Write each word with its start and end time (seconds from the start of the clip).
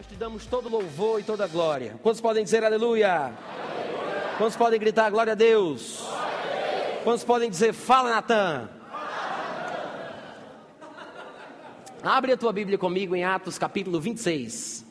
Nós 0.00 0.06
te 0.06 0.14
damos 0.14 0.46
todo 0.46 0.70
louvor 0.70 1.20
e 1.20 1.22
toda 1.22 1.46
glória. 1.46 2.00
Quantos 2.02 2.22
podem 2.22 2.42
dizer 2.42 2.64
aleluia? 2.64 3.24
aleluia. 3.26 4.34
Quantos 4.38 4.56
podem 4.56 4.80
gritar 4.80 5.10
glória 5.10 5.34
a 5.34 5.36
Deus? 5.36 5.98
Glória 5.98 6.22
a 6.22 6.88
Deus. 6.88 7.02
Quantos 7.04 7.22
podem 7.22 7.50
dizer 7.50 7.74
fala, 7.74 8.08
Natan? 8.08 8.70
Abre 12.02 12.32
a 12.32 12.36
tua 12.38 12.50
Bíblia 12.50 12.78
comigo 12.78 13.14
em 13.14 13.24
Atos 13.24 13.58
capítulo 13.58 14.00
26. 14.00 14.86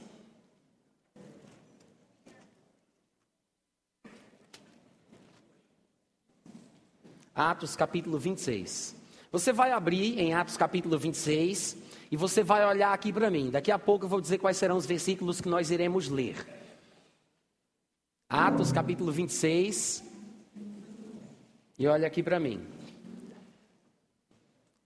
Atos 7.34 7.76
capítulo 7.76 8.20
26. 8.20 8.96
Você 9.32 9.52
vai 9.52 9.72
abrir 9.72 10.20
em 10.20 10.36
Atos 10.36 10.56
capítulo 10.56 11.00
26 11.00 11.90
e 12.12 12.18
você 12.18 12.44
vai 12.44 12.66
olhar 12.66 12.94
aqui 12.94 13.14
para 13.14 13.30
mim. 13.30 13.50
Daqui 13.50 13.72
a 13.72 13.80
pouco 13.80 14.06
eu 14.06 14.10
vou 14.10 14.22
dizer 14.22 14.38
quais 14.38 14.58
serão 14.58 14.78
os 14.78 14.86
versículos 14.86 15.40
que 15.40 15.50
nós 15.50 15.70
iremos 15.70 16.10
ler. 16.10 16.48
Atos 18.28 18.72
capítulo 18.72 19.12
26. 19.12 20.04
E 21.78 21.88
olha 21.88 22.08
aqui 22.08 22.22
para 22.24 22.40
mim. 22.40 22.62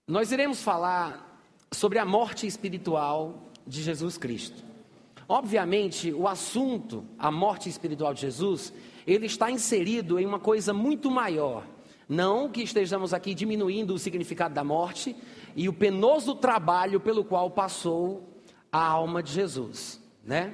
Nós 0.08 0.32
iremos 0.32 0.62
falar 0.62 1.42
sobre 1.72 1.98
a 1.98 2.06
morte 2.06 2.46
espiritual 2.46 3.50
de 3.66 3.82
Jesus 3.82 4.18
Cristo. 4.18 4.64
Obviamente, 5.28 6.12
o 6.12 6.28
assunto, 6.28 7.06
a 7.18 7.32
morte 7.32 7.70
espiritual 7.70 8.14
de 8.14 8.22
Jesus, 8.22 8.74
ele 9.08 9.26
está 9.26 9.50
inserido 9.50 10.20
em 10.20 10.26
uma 10.26 10.40
coisa 10.40 10.74
muito 10.74 11.10
maior. 11.10 11.66
Não 12.08 12.50
que 12.50 12.62
estejamos 12.62 13.14
aqui 13.14 13.34
diminuindo 13.34 13.94
o 13.94 14.00
significado 14.00 14.54
da 14.54 14.64
morte, 14.64 15.16
e 15.56 15.70
o 15.70 15.74
penoso 15.74 16.36
trabalho 16.36 17.00
pelo 17.00 17.24
qual 17.24 17.50
passou 17.52 18.42
a 18.72 18.84
alma 18.84 19.22
de 19.22 19.32
Jesus, 19.32 20.02
né? 20.24 20.54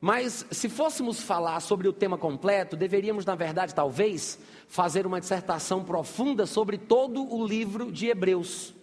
Mas 0.00 0.44
se 0.50 0.68
fôssemos 0.68 1.22
falar 1.22 1.60
sobre 1.60 1.88
o 1.88 1.92
tema 1.92 2.18
completo, 2.18 2.76
deveríamos, 2.76 3.24
na 3.24 3.34
verdade, 3.34 3.74
talvez, 3.74 4.38
fazer 4.68 5.06
uma 5.06 5.18
dissertação 5.18 5.82
profunda 5.82 6.44
sobre 6.44 6.76
todo 6.76 7.26
o 7.34 7.46
livro 7.46 7.90
de 7.90 8.08
Hebreus. 8.08 8.74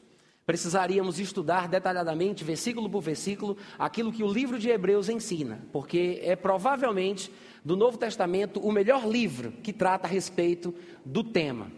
Precisaríamos 0.48 1.20
estudar 1.20 1.68
detalhadamente, 1.68 2.44
versículo 2.44 2.90
por 2.90 3.02
versículo, 3.02 3.56
aquilo 3.78 4.12
que 4.12 4.24
o 4.24 4.34
livro 4.34 4.58
de 4.58 4.70
Hebreus 4.70 5.10
ensina, 5.10 5.62
porque 5.72 6.20
é 6.24 6.36
provavelmente 6.36 7.32
do 7.64 7.78
Novo 7.78 8.00
Testamento 8.00 8.60
o 8.60 8.72
melhor 8.72 9.08
livro 9.08 9.52
que 9.64 9.72
trata 9.72 10.08
a 10.08 10.10
respeito 10.10 10.74
do 11.06 11.24
tema. 11.24 11.72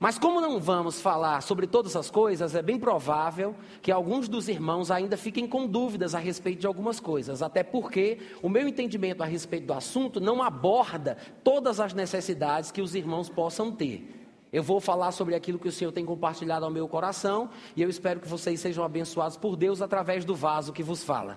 Mas 0.00 0.16
como 0.16 0.40
não 0.40 0.60
vamos 0.60 1.00
falar 1.00 1.40
sobre 1.40 1.66
todas 1.66 1.96
as 1.96 2.08
coisas, 2.08 2.54
é 2.54 2.62
bem 2.62 2.78
provável 2.78 3.56
que 3.82 3.90
alguns 3.90 4.28
dos 4.28 4.48
irmãos 4.48 4.92
ainda 4.92 5.16
fiquem 5.16 5.46
com 5.46 5.66
dúvidas 5.66 6.14
a 6.14 6.20
respeito 6.20 6.60
de 6.60 6.68
algumas 6.68 7.00
coisas, 7.00 7.42
até 7.42 7.64
porque 7.64 8.18
o 8.40 8.48
meu 8.48 8.68
entendimento 8.68 9.24
a 9.24 9.26
respeito 9.26 9.66
do 9.66 9.72
assunto 9.72 10.20
não 10.20 10.40
aborda 10.40 11.16
todas 11.42 11.80
as 11.80 11.94
necessidades 11.94 12.70
que 12.70 12.80
os 12.80 12.94
irmãos 12.94 13.28
possam 13.28 13.72
ter. 13.72 14.14
Eu 14.52 14.62
vou 14.62 14.80
falar 14.80 15.10
sobre 15.10 15.34
aquilo 15.34 15.58
que 15.58 15.68
o 15.68 15.72
Senhor 15.72 15.90
tem 15.90 16.04
compartilhado 16.04 16.64
ao 16.64 16.70
meu 16.70 16.86
coração 16.86 17.50
e 17.74 17.82
eu 17.82 17.90
espero 17.90 18.20
que 18.20 18.28
vocês 18.28 18.60
sejam 18.60 18.84
abençoados 18.84 19.36
por 19.36 19.56
Deus 19.56 19.82
através 19.82 20.24
do 20.24 20.34
vaso 20.34 20.72
que 20.72 20.82
vos 20.82 21.02
fala. 21.02 21.36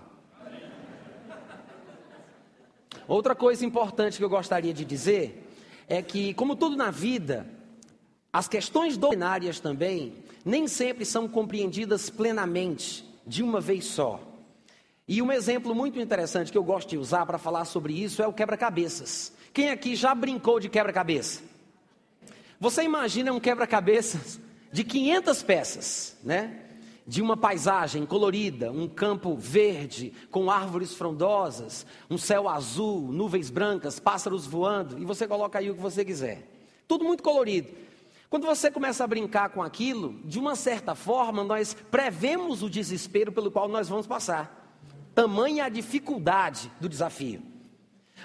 Outra 3.07 3.33
coisa 3.33 3.65
importante 3.65 4.19
que 4.19 4.23
eu 4.23 4.29
gostaria 4.29 4.73
de 4.73 4.85
dizer 4.85 5.51
é 5.87 6.01
que, 6.01 6.33
como 6.35 6.55
tudo 6.55 6.77
na 6.77 6.91
vida, 6.91 7.45
as 8.33 8.47
questões 8.47 8.97
doutrinárias 8.97 9.59
também 9.59 10.13
nem 10.45 10.67
sempre 10.67 11.05
são 11.05 11.27
compreendidas 11.27 12.09
plenamente, 12.09 13.05
de 13.27 13.43
uma 13.43 13.59
vez 13.59 13.85
só. 13.85 14.19
E 15.07 15.21
um 15.21 15.31
exemplo 15.31 15.75
muito 15.75 15.99
interessante 15.99 16.51
que 16.51 16.57
eu 16.57 16.63
gosto 16.63 16.89
de 16.89 16.97
usar 16.97 17.25
para 17.25 17.37
falar 17.37 17.65
sobre 17.65 17.93
isso 17.93 18.23
é 18.23 18.27
o 18.27 18.33
quebra-cabeças. 18.33 19.33
Quem 19.53 19.69
aqui 19.69 19.95
já 19.95 20.15
brincou 20.15 20.59
de 20.59 20.69
quebra-cabeça? 20.69 21.41
Você 22.59 22.83
imagina 22.83 23.33
um 23.33 23.39
quebra-cabeças 23.39 24.39
de 24.71 24.83
500 24.83 25.43
peças, 25.43 26.17
né? 26.23 26.59
De 27.05 27.21
uma 27.21 27.35
paisagem 27.35 28.05
colorida, 28.05 28.71
um 28.71 28.87
campo 28.87 29.35
verde 29.35 30.13
com 30.29 30.49
árvores 30.49 30.93
frondosas, 30.93 31.85
um 32.09 32.17
céu 32.17 32.47
azul, 32.47 33.11
nuvens 33.11 33.49
brancas, 33.49 33.99
pássaros 33.99 34.45
voando, 34.45 34.97
e 34.97 35.03
você 35.03 35.27
coloca 35.27 35.59
aí 35.59 35.69
o 35.69 35.75
que 35.75 35.81
você 35.81 36.05
quiser. 36.05 36.47
Tudo 36.87 37.03
muito 37.03 37.21
colorido. 37.21 37.69
Quando 38.31 38.47
você 38.47 38.71
começa 38.71 39.03
a 39.03 39.07
brincar 39.07 39.49
com 39.49 39.61
aquilo, 39.61 40.21
de 40.23 40.39
uma 40.39 40.55
certa 40.55 40.95
forma, 40.95 41.43
nós 41.43 41.75
prevemos 41.91 42.63
o 42.63 42.69
desespero 42.69 43.29
pelo 43.29 43.51
qual 43.51 43.67
nós 43.67 43.89
vamos 43.89 44.07
passar. 44.07 44.79
Tamanha 45.13 45.65
a 45.65 45.69
dificuldade 45.69 46.71
do 46.79 46.87
desafio. 46.87 47.43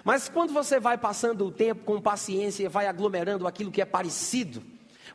Mas 0.04 0.28
quando 0.28 0.52
você 0.52 0.78
vai 0.78 0.96
passando 0.96 1.44
o 1.44 1.50
tempo 1.50 1.82
com 1.84 2.00
paciência 2.00 2.62
e 2.62 2.68
vai 2.68 2.86
aglomerando 2.86 3.48
aquilo 3.48 3.72
que 3.72 3.82
é 3.82 3.84
parecido, 3.84 4.62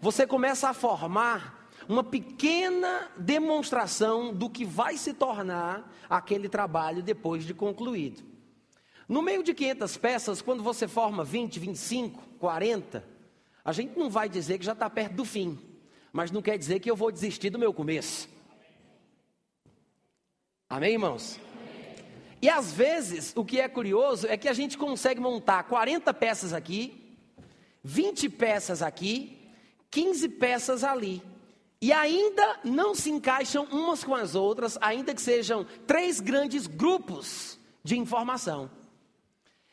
você 0.02 0.28
começa 0.28 0.68
a 0.68 0.74
formar 0.74 1.70
uma 1.88 2.04
pequena 2.04 3.10
demonstração 3.16 4.34
do 4.34 4.50
que 4.50 4.66
vai 4.66 4.98
se 4.98 5.14
tornar 5.14 5.90
aquele 6.10 6.50
trabalho 6.50 7.02
depois 7.02 7.46
de 7.46 7.54
concluído. 7.54 8.24
No 9.08 9.22
meio 9.22 9.42
de 9.42 9.54
500 9.54 9.96
peças, 9.96 10.42
quando 10.42 10.62
você 10.62 10.86
forma 10.86 11.24
20, 11.24 11.62
25, 11.62 12.22
40, 12.38 13.21
a 13.64 13.72
gente 13.72 13.98
não 13.98 14.10
vai 14.10 14.28
dizer 14.28 14.58
que 14.58 14.66
já 14.66 14.74
está 14.74 14.90
perto 14.90 15.14
do 15.14 15.26
fim, 15.26 15.60
mas 16.12 16.32
não 16.32 16.42
quer 16.42 16.58
dizer 16.58 16.80
que 16.80 16.90
eu 16.90 16.96
vou 16.96 17.12
desistir 17.12 17.50
do 17.50 17.60
meu 17.60 17.74
começo. 17.74 18.28
Amém, 20.70 20.94
irmãos? 20.94 21.40
E 22.42 22.50
às 22.50 22.74
vezes, 22.74 23.34
o 23.36 23.46
que 23.46 23.60
é 23.60 23.70
curioso 23.70 24.26
é 24.28 24.36
que 24.36 24.50
a 24.50 24.54
gente 24.54 24.78
consegue 24.78 25.20
montar 25.20 25.64
40 25.64 26.12
peças 26.14 26.54
aqui, 26.54 27.16
20 27.84 28.30
peças 28.30 28.82
aqui, 28.82 29.38
15 29.92 30.30
peças 30.30 30.84
ali. 30.84 31.22
E 31.80 31.92
ainda 31.92 32.60
não 32.64 32.96
se 32.96 33.10
encaixam 33.12 33.66
umas 33.66 34.04
com 34.04 34.16
as 34.16 34.34
outras, 34.34 34.78
ainda 34.82 35.14
que 35.14 35.22
sejam 35.22 35.66
três 35.86 36.20
grandes 36.20 36.66
grupos 36.66 37.60
de 37.84 37.98
informação. 37.98 38.70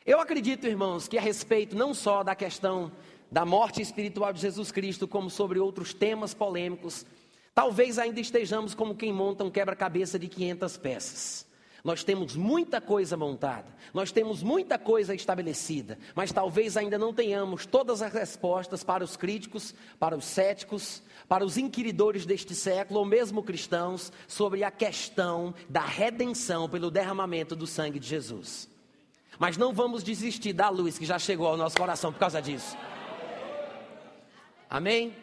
Eu 0.05 0.21
acredito, 0.21 0.67
irmãos, 0.67 1.07
que 1.07 1.19
a 1.19 1.21
respeito 1.21 1.77
não 1.77 1.93
só 1.93 2.23
da 2.23 2.35
questão 2.35 2.91
da 3.31 3.45
morte 3.45 3.83
espiritual 3.83 4.33
de 4.33 4.41
Jesus 4.41 4.73
Cristo, 4.73 5.07
como 5.07 5.29
sobre 5.29 5.59
outros 5.59 5.93
temas 5.93 6.35
polêmicos, 6.35 7.05
talvez 7.55 7.99
ainda 7.99 8.21
estejamos 8.21 8.75
como 8.75 8.95
quem 8.95 9.13
monta 9.13 9.45
um 9.45 9.51
quebra-cabeça 9.51 10.19
de 10.19 10.29
500 10.29 10.77
peças. 10.77 11.49
Nós 11.85 12.03
temos 12.03 12.35
muita 12.35 12.81
coisa 12.81 13.17
montada, 13.17 13.67
nós 13.95 14.11
temos 14.11 14.43
muita 14.43 14.79
coisa 14.79 15.15
estabelecida, 15.15 15.97
mas 16.15 16.33
talvez 16.33 16.77
ainda 16.77 16.99
não 16.99 17.15
tenhamos 17.15 17.67
todas 17.67 18.03
as 18.03 18.13
respostas 18.13 18.83
para 18.83 19.05
os 19.05 19.17
críticos, 19.17 19.75
para 19.99 20.17
os 20.17 20.25
céticos, 20.25 21.03
para 21.29 21.45
os 21.45 21.57
inquiridores 21.57 22.27
deste 22.27 22.55
século, 22.55 23.01
ou 23.01 23.07
mesmo 23.07 23.45
cristãos, 23.45 24.13
sobre 24.27 24.65
a 24.65 24.71
questão 24.71 25.55
da 25.69 25.81
redenção 25.81 26.69
pelo 26.69 26.91
derramamento 26.91 27.55
do 27.55 27.67
sangue 27.67 28.01
de 28.01 28.09
Jesus. 28.09 28.69
Mas 29.39 29.57
não 29.57 29.73
vamos 29.73 30.03
desistir 30.03 30.53
da 30.53 30.69
luz 30.69 30.99
que 30.99 31.07
já 31.07 31.19
chegou 31.19 31.47
ao 31.47 31.57
nosso 31.57 31.77
coração 31.77 32.13
por 32.13 32.19
causa 32.19 32.43
disso. 32.43 32.77
Amém? 34.69 35.15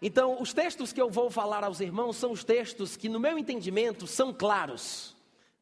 Então, 0.00 0.40
os 0.40 0.52
textos 0.52 0.92
que 0.92 1.00
eu 1.00 1.10
vou 1.10 1.30
falar 1.30 1.64
aos 1.64 1.80
irmãos 1.80 2.16
são 2.16 2.30
os 2.30 2.44
textos 2.44 2.96
que, 2.96 3.08
no 3.08 3.18
meu 3.18 3.36
entendimento, 3.36 4.06
são 4.06 4.32
claros. 4.32 5.16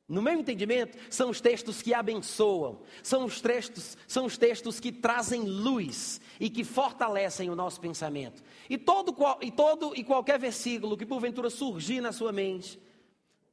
No 0.08 0.22
meu 0.22 0.38
entendimento, 0.38 0.96
são 1.10 1.30
os 1.30 1.40
textos 1.40 1.82
que 1.82 1.92
abençoam, 1.92 2.78
são 3.02 3.24
os 3.24 3.40
textos, 3.40 3.98
são 4.06 4.24
os 4.24 4.38
textos 4.38 4.78
que 4.78 4.92
trazem 4.92 5.42
luz 5.42 6.20
e 6.38 6.48
que 6.48 6.62
fortalecem 6.62 7.50
o 7.50 7.56
nosso 7.56 7.80
pensamento. 7.80 8.40
E 8.70 8.78
todo, 8.78 9.12
e 9.42 9.50
todo 9.50 9.96
e 9.96 10.04
qualquer 10.04 10.38
versículo 10.38 10.96
que 10.96 11.04
porventura 11.04 11.50
surgir 11.50 12.00
na 12.00 12.12
sua 12.12 12.30
mente, 12.30 12.78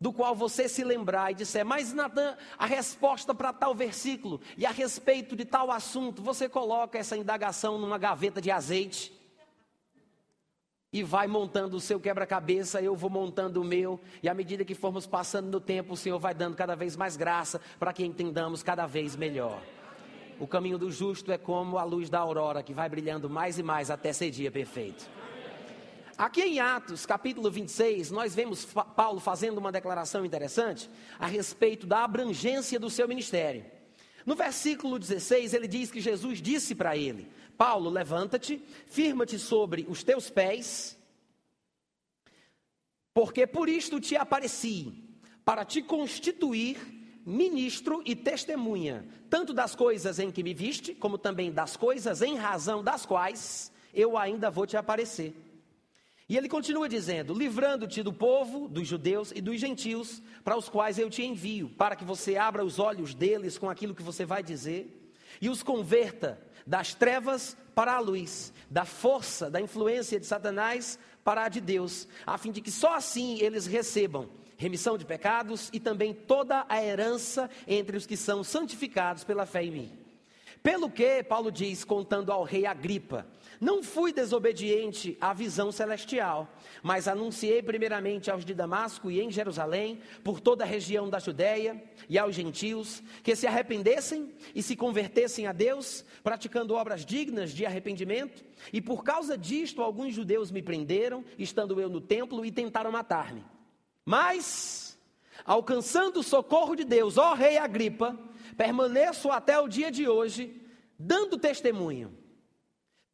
do 0.04 0.12
qual 0.12 0.36
você 0.36 0.68
se 0.68 0.84
lembrar 0.84 1.32
e 1.32 1.36
disser, 1.36 1.66
mas 1.66 1.94
Natan, 1.94 2.36
a 2.58 2.66
resposta 2.66 3.34
para 3.34 3.54
tal 3.54 3.74
versículo 3.74 4.42
e 4.58 4.66
a 4.66 4.70
respeito 4.70 5.34
de 5.34 5.46
tal 5.46 5.72
assunto, 5.72 6.22
você 6.22 6.50
coloca 6.50 6.98
essa 6.98 7.16
indagação 7.16 7.78
numa 7.78 7.98
gaveta 7.98 8.42
de 8.42 8.52
azeite 8.52 9.18
e 10.92 11.04
vai 11.04 11.26
montando 11.26 11.78
o 11.78 11.80
seu 11.80 12.02
quebra-cabeça, 12.02 12.82
eu 12.82 12.98
vou 12.98 13.10
montando 13.10 13.62
o 13.62 13.64
meu, 13.64 13.98
e 14.22 14.28
à 14.28 14.34
medida 14.34 14.66
que 14.66 14.76
formos 14.76 15.08
passando 15.08 15.50
no 15.50 15.62
tempo, 15.62 15.94
o 15.94 15.98
Senhor 15.98 16.20
vai 16.20 16.34
dando 16.34 16.58
cada 16.58 16.76
vez 16.76 16.98
mais 16.98 17.16
graça 17.16 17.62
para 17.80 17.94
que 17.94 18.04
entendamos 18.04 18.62
cada 18.62 18.86
vez 18.86 19.16
melhor. 19.16 19.62
O 20.38 20.46
caminho 20.46 20.78
do 20.78 20.92
justo 20.92 21.32
é 21.32 21.38
como 21.38 21.78
a 21.78 21.84
luz 21.86 22.10
da 22.10 22.20
aurora, 22.20 22.62
que 22.62 22.74
vai 22.74 22.90
brilhando 22.90 23.30
mais 23.30 23.58
e 23.58 23.64
mais 23.64 23.90
até 23.90 24.12
ser 24.12 24.32
dia 24.32 24.52
perfeito. 24.52 25.10
Aqui 26.16 26.42
em 26.44 26.60
Atos, 26.60 27.08
capítulo 27.08 27.50
26, 27.50 28.12
nós 28.12 28.36
vemos 28.36 28.66
Paulo 28.96 29.20
fazendo 29.20 29.58
uma 29.58 29.72
declaração 29.72 30.24
interessante 30.24 30.88
a 31.18 31.26
respeito 31.26 31.88
da 31.88 32.04
abrangência 32.04 32.80
do 32.80 32.88
seu 32.88 33.08
ministério. 33.08 33.66
No 34.24 34.36
versículo 34.36 35.00
16, 35.00 35.56
ele 35.56 35.68
diz 35.68 35.90
que 35.90 36.00
Jesus 36.00 36.40
disse 36.40 36.76
para 36.76 36.96
ele: 36.96 37.28
Paulo, 37.58 37.90
levanta-te, 37.90 38.64
firma-te 38.86 39.40
sobre 39.40 39.88
os 39.90 40.04
teus 40.04 40.30
pés, 40.30 40.96
porque 43.12 43.48
por 43.48 43.68
isto 43.68 44.00
te 44.00 44.16
apareci, 44.16 44.94
para 45.44 45.66
te 45.66 45.82
constituir 45.82 46.78
ministro 47.26 48.04
e 48.06 48.16
testemunha, 48.16 49.04
tanto 49.32 49.52
das 49.52 49.76
coisas 49.76 50.20
em 50.20 50.30
que 50.30 50.44
me 50.44 50.54
viste, 50.54 50.94
como 50.94 51.18
também 51.18 51.52
das 51.52 51.76
coisas 51.76 52.22
em 52.22 52.36
razão 52.36 52.84
das 52.84 53.04
quais 53.04 53.72
eu 53.92 54.16
ainda 54.16 54.52
vou 54.52 54.68
te 54.68 54.78
aparecer. 54.78 55.34
E 56.28 56.38
ele 56.38 56.48
continua 56.48 56.88
dizendo: 56.88 57.34
livrando-te 57.34 58.02
do 58.02 58.14
povo, 58.14 58.68
dos 58.68 58.88
judeus 58.88 59.32
e 59.36 59.42
dos 59.42 59.60
gentios, 59.60 60.22
para 60.44 60.58
os 60.58 60.70
quais 60.70 60.98
eu 60.98 61.10
te 61.10 61.24
envio, 61.24 61.70
para 61.70 61.96
que 61.96 62.06
você 62.06 62.38
abra 62.38 62.64
os 62.64 62.80
olhos 62.80 63.14
deles 63.14 63.58
com 63.58 63.70
aquilo 63.70 63.96
que 63.96 64.04
você 64.04 64.26
vai 64.26 64.42
dizer, 64.42 65.12
e 65.42 65.50
os 65.50 65.64
converta 65.64 66.42
das 66.66 66.94
trevas 66.94 67.58
para 67.76 67.94
a 67.94 68.00
luz, 68.00 68.54
da 68.70 68.86
força, 68.86 69.50
da 69.50 69.60
influência 69.60 70.20
de 70.20 70.26
Satanás 70.26 70.98
para 71.24 71.46
a 71.46 71.50
de 71.50 71.62
Deus, 71.62 72.08
a 72.26 72.38
fim 72.38 72.52
de 72.52 72.62
que 72.62 72.72
só 72.72 72.96
assim 72.96 73.40
eles 73.40 73.66
recebam 73.66 74.30
remissão 74.58 74.98
de 74.98 75.06
pecados 75.06 75.70
e 75.74 75.80
também 75.80 76.14
toda 76.14 76.66
a 76.70 76.82
herança 76.82 77.50
entre 77.68 77.98
os 77.98 78.06
que 78.06 78.16
são 78.16 78.44
santificados 78.44 79.24
pela 79.24 79.46
fé 79.46 79.64
em 79.64 79.72
mim. 79.72 79.92
Pelo 80.62 80.90
que, 80.90 81.22
Paulo 81.24 81.52
diz, 81.52 81.84
contando 81.84 82.32
ao 82.32 82.44
rei 82.44 82.66
Agripa, 82.66 83.28
não 83.64 83.82
fui 83.82 84.12
desobediente 84.12 85.18
à 85.22 85.34
visão 85.34 85.72
celestial, 85.72 86.54
mas 86.84 87.08
anunciei 87.08 87.64
primeiramente 87.64 88.30
aos 88.30 88.44
de 88.44 88.54
Damasco 88.54 89.10
e 89.10 89.22
em 89.22 89.32
Jerusalém, 89.32 90.02
por 90.22 90.42
toda 90.42 90.66
a 90.66 90.68
região 90.68 91.10
da 91.10 91.18
Judéia 91.18 91.82
e 92.10 92.20
aos 92.20 92.36
gentios, 92.36 93.02
que 93.24 93.36
se 93.36 93.48
arrependessem 93.48 94.34
e 94.54 94.62
se 94.62 94.76
convertessem 94.76 95.48
a 95.48 95.54
Deus, 95.54 96.04
praticando 96.22 96.74
obras 96.74 97.06
dignas 97.06 97.52
de 97.52 97.66
arrependimento, 97.66 98.44
e 98.74 98.82
por 98.82 99.02
causa 99.02 99.38
disto 99.38 99.82
alguns 99.82 100.14
judeus 100.14 100.52
me 100.52 100.62
prenderam, 100.62 101.24
estando 101.40 101.80
eu 101.80 101.90
no 101.90 102.02
templo, 102.02 102.46
e 102.46 102.52
tentaram 102.52 102.92
matar-me. 102.92 103.46
Mas, 104.06 105.00
alcançando 105.46 106.20
o 106.20 106.24
socorro 106.24 106.76
de 106.76 106.84
Deus, 106.84 107.18
ó 107.18 107.34
rei 107.34 107.58
Agripa, 107.58 108.20
permaneço 108.58 109.32
até 109.32 109.58
o 109.58 109.70
dia 109.70 109.90
de 109.90 110.06
hoje, 110.06 110.62
dando 111.00 111.38
testemunho, 111.38 112.23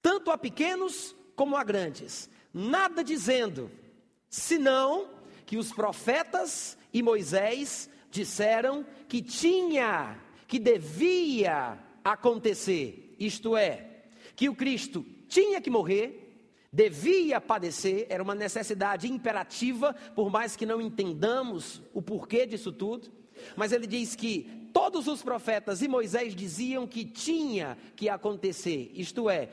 tanto 0.02 0.32
a 0.32 0.38
pequenos 0.38 1.16
como 1.36 1.56
a 1.56 1.64
grandes, 1.64 2.30
nada 2.54 3.04
dizendo, 3.04 3.72
senão 4.30 5.10
que 5.46 5.58
os 5.58 5.72
profetas 5.72 6.78
e 6.94 7.02
Moisés 7.02 7.90
disseram 8.12 8.86
que 9.08 9.22
tinha, 9.22 10.20
que 10.48 10.60
devia 10.60 11.78
acontecer, 12.04 13.16
isto 13.20 13.56
é, 13.56 14.04
que 14.36 14.50
o 14.50 14.56
Cristo 14.56 15.06
tinha 15.28 15.62
que 15.62 15.70
morrer, 15.70 16.30
devia 16.72 17.42
padecer, 17.42 18.06
era 18.10 18.22
uma 18.22 18.36
necessidade 18.36 19.12
imperativa, 19.12 19.94
por 20.16 20.30
mais 20.30 20.56
que 20.56 20.66
não 20.66 20.82
entendamos 20.82 21.82
o 21.94 22.02
porquê 22.02 22.46
disso 22.46 22.72
tudo. 22.72 23.12
Mas 23.56 23.72
ele 23.72 23.88
diz 23.88 24.16
que 24.16 24.70
todos 24.74 25.08
os 25.08 25.24
profetas 25.24 25.82
e 25.82 25.88
Moisés 25.88 26.36
diziam 26.36 26.86
que 26.86 27.06
tinha 27.06 27.78
que 27.96 28.10
acontecer, 28.10 28.92
isto 28.94 29.30
é, 29.30 29.50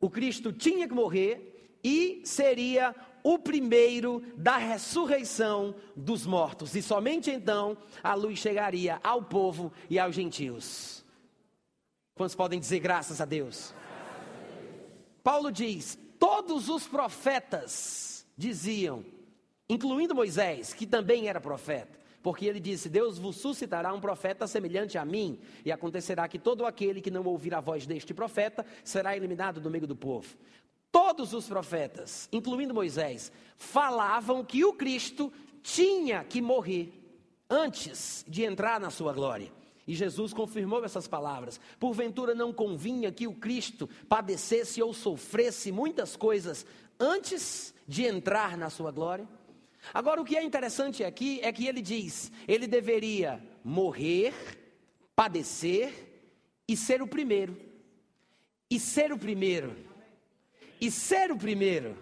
o 0.00 0.08
Cristo 0.08 0.52
tinha 0.52 0.88
que 0.88 0.94
morrer 0.94 1.78
e 1.84 2.22
seria 2.24 2.94
o 3.22 3.38
primeiro 3.38 4.22
da 4.36 4.56
ressurreição 4.56 5.74
dos 5.94 6.24
mortos, 6.24 6.74
e 6.74 6.82
somente 6.82 7.30
então 7.30 7.76
a 8.02 8.14
luz 8.14 8.38
chegaria 8.38 8.98
ao 9.04 9.22
povo 9.22 9.70
e 9.90 9.98
aos 9.98 10.14
gentios. 10.14 11.04
Quantos 12.14 12.34
podem 12.34 12.58
dizer 12.58 12.80
graças 12.80 13.20
a 13.20 13.26
Deus? 13.26 13.74
Paulo 15.22 15.52
diz: 15.52 15.98
todos 16.18 16.70
os 16.70 16.86
profetas 16.86 18.26
diziam, 18.36 19.04
incluindo 19.68 20.14
Moisés, 20.14 20.72
que 20.72 20.86
também 20.86 21.28
era 21.28 21.40
profeta, 21.40 21.99
porque 22.22 22.46
ele 22.46 22.60
disse: 22.60 22.88
Deus 22.88 23.18
vos 23.18 23.36
suscitará 23.36 23.92
um 23.92 24.00
profeta 24.00 24.46
semelhante 24.46 24.98
a 24.98 25.04
mim, 25.04 25.38
e 25.64 25.72
acontecerá 25.72 26.28
que 26.28 26.38
todo 26.38 26.66
aquele 26.66 27.00
que 27.00 27.10
não 27.10 27.24
ouvir 27.24 27.54
a 27.54 27.60
voz 27.60 27.86
deste 27.86 28.12
profeta 28.12 28.64
será 28.84 29.16
eliminado 29.16 29.60
do 29.60 29.70
meio 29.70 29.86
do 29.86 29.96
povo. 29.96 30.36
Todos 30.92 31.32
os 31.32 31.46
profetas, 31.46 32.28
incluindo 32.32 32.74
Moisés, 32.74 33.30
falavam 33.56 34.44
que 34.44 34.64
o 34.64 34.72
Cristo 34.72 35.32
tinha 35.62 36.24
que 36.24 36.40
morrer 36.40 36.92
antes 37.48 38.24
de 38.28 38.44
entrar 38.44 38.80
na 38.80 38.90
sua 38.90 39.12
glória. 39.12 39.52
E 39.86 39.94
Jesus 39.94 40.32
confirmou 40.32 40.84
essas 40.84 41.08
palavras. 41.08 41.60
Porventura 41.78 42.34
não 42.34 42.52
convinha 42.52 43.10
que 43.10 43.26
o 43.26 43.34
Cristo 43.34 43.88
padecesse 44.08 44.82
ou 44.82 44.94
sofresse 44.94 45.72
muitas 45.72 46.16
coisas 46.16 46.64
antes 46.98 47.74
de 47.88 48.04
entrar 48.04 48.56
na 48.56 48.70
sua 48.70 48.92
glória? 48.92 49.26
Agora, 49.92 50.20
o 50.20 50.24
que 50.24 50.36
é 50.36 50.42
interessante 50.42 51.02
aqui 51.02 51.40
é 51.42 51.52
que 51.52 51.66
ele 51.66 51.80
diz: 51.82 52.30
ele 52.46 52.66
deveria 52.66 53.42
morrer, 53.64 54.34
padecer 55.14 56.22
e 56.68 56.76
ser 56.76 57.02
o 57.02 57.06
primeiro. 57.06 57.56
E 58.70 58.78
ser 58.78 59.12
o 59.12 59.18
primeiro. 59.18 59.76
E 60.80 60.90
ser 60.90 61.30
o 61.32 61.36
primeiro 61.36 61.96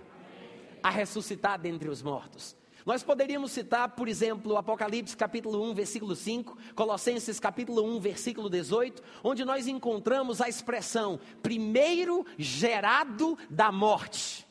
a 0.82 0.90
ressuscitar 0.90 1.58
dentre 1.58 1.88
os 1.88 2.02
mortos. 2.02 2.56
Nós 2.86 3.02
poderíamos 3.02 3.52
citar, 3.52 3.90
por 3.90 4.08
exemplo, 4.08 4.56
Apocalipse 4.56 5.14
capítulo 5.14 5.62
1, 5.70 5.74
versículo 5.74 6.16
5, 6.16 6.56
Colossenses 6.74 7.38
capítulo 7.38 7.84
1, 7.96 8.00
versículo 8.00 8.48
18, 8.48 9.02
onde 9.22 9.44
nós 9.44 9.66
encontramos 9.66 10.40
a 10.40 10.48
expressão 10.48 11.20
primeiro 11.42 12.24
gerado 12.38 13.36
da 13.50 13.70
morte. 13.70 14.47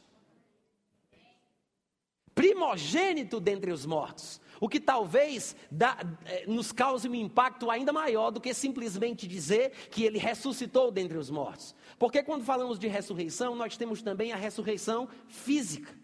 Primogênito 2.37 3.39
dentre 3.39 3.71
os 3.71 3.83
mortos. 3.83 4.39
O 4.61 4.69
que 4.69 4.79
talvez 4.79 5.55
dá, 5.71 5.97
eh, 6.23 6.45
nos 6.45 6.71
cause 6.71 7.09
um 7.09 7.15
impacto 7.15 7.67
ainda 7.71 7.91
maior 7.91 8.29
do 8.29 8.39
que 8.39 8.53
simplesmente 8.53 9.27
dizer 9.27 9.71
que 9.89 10.03
ele 10.03 10.19
ressuscitou 10.19 10.91
dentre 10.91 11.17
os 11.17 11.31
mortos. 11.31 11.73
Porque 11.97 12.21
quando 12.21 12.45
falamos 12.45 12.77
de 12.77 12.87
ressurreição, 12.87 13.55
nós 13.55 13.75
temos 13.75 14.03
também 14.03 14.31
a 14.33 14.35
ressurreição 14.35 15.09
física. 15.27 15.97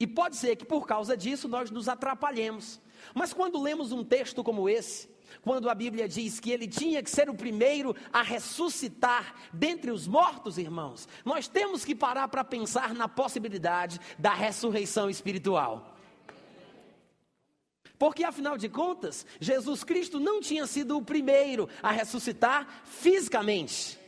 E 0.00 0.06
pode 0.06 0.36
ser 0.36 0.56
que 0.56 0.64
por 0.64 0.86
causa 0.86 1.14
disso 1.14 1.46
nós 1.48 1.70
nos 1.70 1.86
atrapalhemos. 1.86 2.80
Mas 3.14 3.34
quando 3.34 3.60
lemos 3.60 3.92
um 3.92 4.02
texto 4.02 4.42
como 4.42 4.70
esse, 4.70 5.06
quando 5.40 5.70
a 5.70 5.74
Bíblia 5.74 6.08
diz 6.08 6.38
que 6.38 6.50
ele 6.50 6.66
tinha 6.66 7.02
que 7.02 7.10
ser 7.10 7.30
o 7.30 7.34
primeiro 7.34 7.94
a 8.12 8.22
ressuscitar 8.22 9.34
dentre 9.52 9.90
os 9.90 10.06
mortos, 10.06 10.58
irmãos, 10.58 11.08
nós 11.24 11.48
temos 11.48 11.84
que 11.84 11.94
parar 11.94 12.28
para 12.28 12.44
pensar 12.44 12.94
na 12.94 13.08
possibilidade 13.08 14.00
da 14.18 14.34
ressurreição 14.34 15.08
espiritual. 15.08 15.96
Porque 17.98 18.24
afinal 18.24 18.58
de 18.58 18.68
contas, 18.68 19.24
Jesus 19.40 19.84
Cristo 19.84 20.18
não 20.18 20.40
tinha 20.40 20.66
sido 20.66 20.96
o 20.96 21.02
primeiro 21.02 21.68
a 21.80 21.92
ressuscitar 21.92 22.82
fisicamente. 22.84 24.01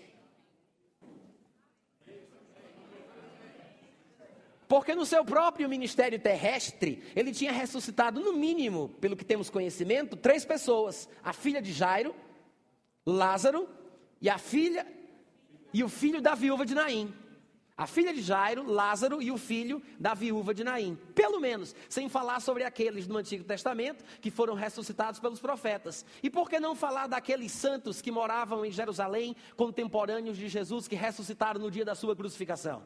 Porque 4.74 4.92
no 4.92 5.06
seu 5.06 5.24
próprio 5.24 5.68
ministério 5.68 6.18
terrestre, 6.18 7.00
ele 7.14 7.30
tinha 7.30 7.52
ressuscitado, 7.52 8.18
no 8.20 8.32
mínimo, 8.32 8.88
pelo 9.00 9.14
que 9.14 9.24
temos 9.24 9.48
conhecimento, 9.48 10.16
três 10.16 10.44
pessoas: 10.44 11.08
a 11.22 11.32
filha 11.32 11.62
de 11.62 11.72
Jairo, 11.72 12.12
Lázaro 13.06 13.68
e 14.20 14.28
a 14.28 14.36
filha 14.36 14.84
e 15.72 15.84
o 15.84 15.88
filho 15.88 16.20
da 16.20 16.34
viúva 16.34 16.66
de 16.66 16.74
Naim. 16.74 17.14
A 17.76 17.86
filha 17.86 18.12
de 18.12 18.20
Jairo, 18.20 18.68
Lázaro 18.68 19.22
e 19.22 19.30
o 19.30 19.38
filho 19.38 19.80
da 19.96 20.12
viúva 20.12 20.52
de 20.52 20.64
Naim. 20.64 20.98
Pelo 21.14 21.38
menos, 21.38 21.72
sem 21.88 22.08
falar 22.08 22.40
sobre 22.40 22.64
aqueles 22.64 23.06
do 23.06 23.16
Antigo 23.16 23.44
Testamento 23.44 24.04
que 24.20 24.28
foram 24.28 24.54
ressuscitados 24.54 25.20
pelos 25.20 25.38
profetas. 25.38 26.04
E 26.20 26.28
por 26.28 26.50
que 26.50 26.58
não 26.58 26.74
falar 26.74 27.06
daqueles 27.06 27.52
santos 27.52 28.02
que 28.02 28.10
moravam 28.10 28.66
em 28.66 28.72
Jerusalém, 28.72 29.36
contemporâneos 29.56 30.36
de 30.36 30.48
Jesus, 30.48 30.88
que 30.88 30.96
ressuscitaram 30.96 31.60
no 31.60 31.70
dia 31.70 31.84
da 31.84 31.94
sua 31.94 32.16
crucificação? 32.16 32.82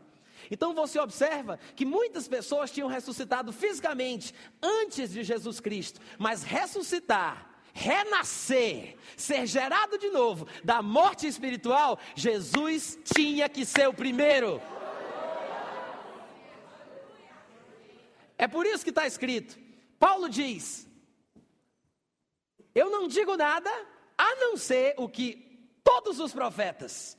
Então 0.51 0.75
você 0.75 0.99
observa 0.99 1.59
que 1.75 1.85
muitas 1.85 2.29
pessoas 2.29 2.71
tinham 2.71 2.89
ressuscitado 2.89 3.53
fisicamente 3.53 4.35
antes 4.63 5.13
de 5.13 5.23
Jesus 5.23 5.61
Cristo, 5.61 6.01
mas 6.19 6.43
ressuscitar, 6.43 7.49
renascer, 7.73 8.97
ser 9.17 9.47
gerado 9.47 9.99
de 9.99 10.11
novo 10.11 10.47
da 10.65 10.83
morte 10.83 11.27
espiritual, 11.27 11.99
Jesus 12.15 12.99
tinha 13.05 13.49
que 13.49 13.65
ser 13.65 13.89
o 13.89 13.95
primeiro. 13.95 14.61
É 18.37 18.47
por 18.47 18.65
isso 18.67 18.85
que 18.85 18.91
está 18.91 19.07
escrito. 19.07 19.59
Paulo 19.99 20.29
diz: 20.29 20.89
Eu 22.75 22.89
não 22.89 23.09
digo 23.09 23.37
nada 23.37 23.71
a 24.17 24.37
não 24.37 24.57
ser 24.57 24.95
o 24.97 25.09
que 25.09 25.49
todos 25.83 26.21
os 26.21 26.33
profetas, 26.33 27.19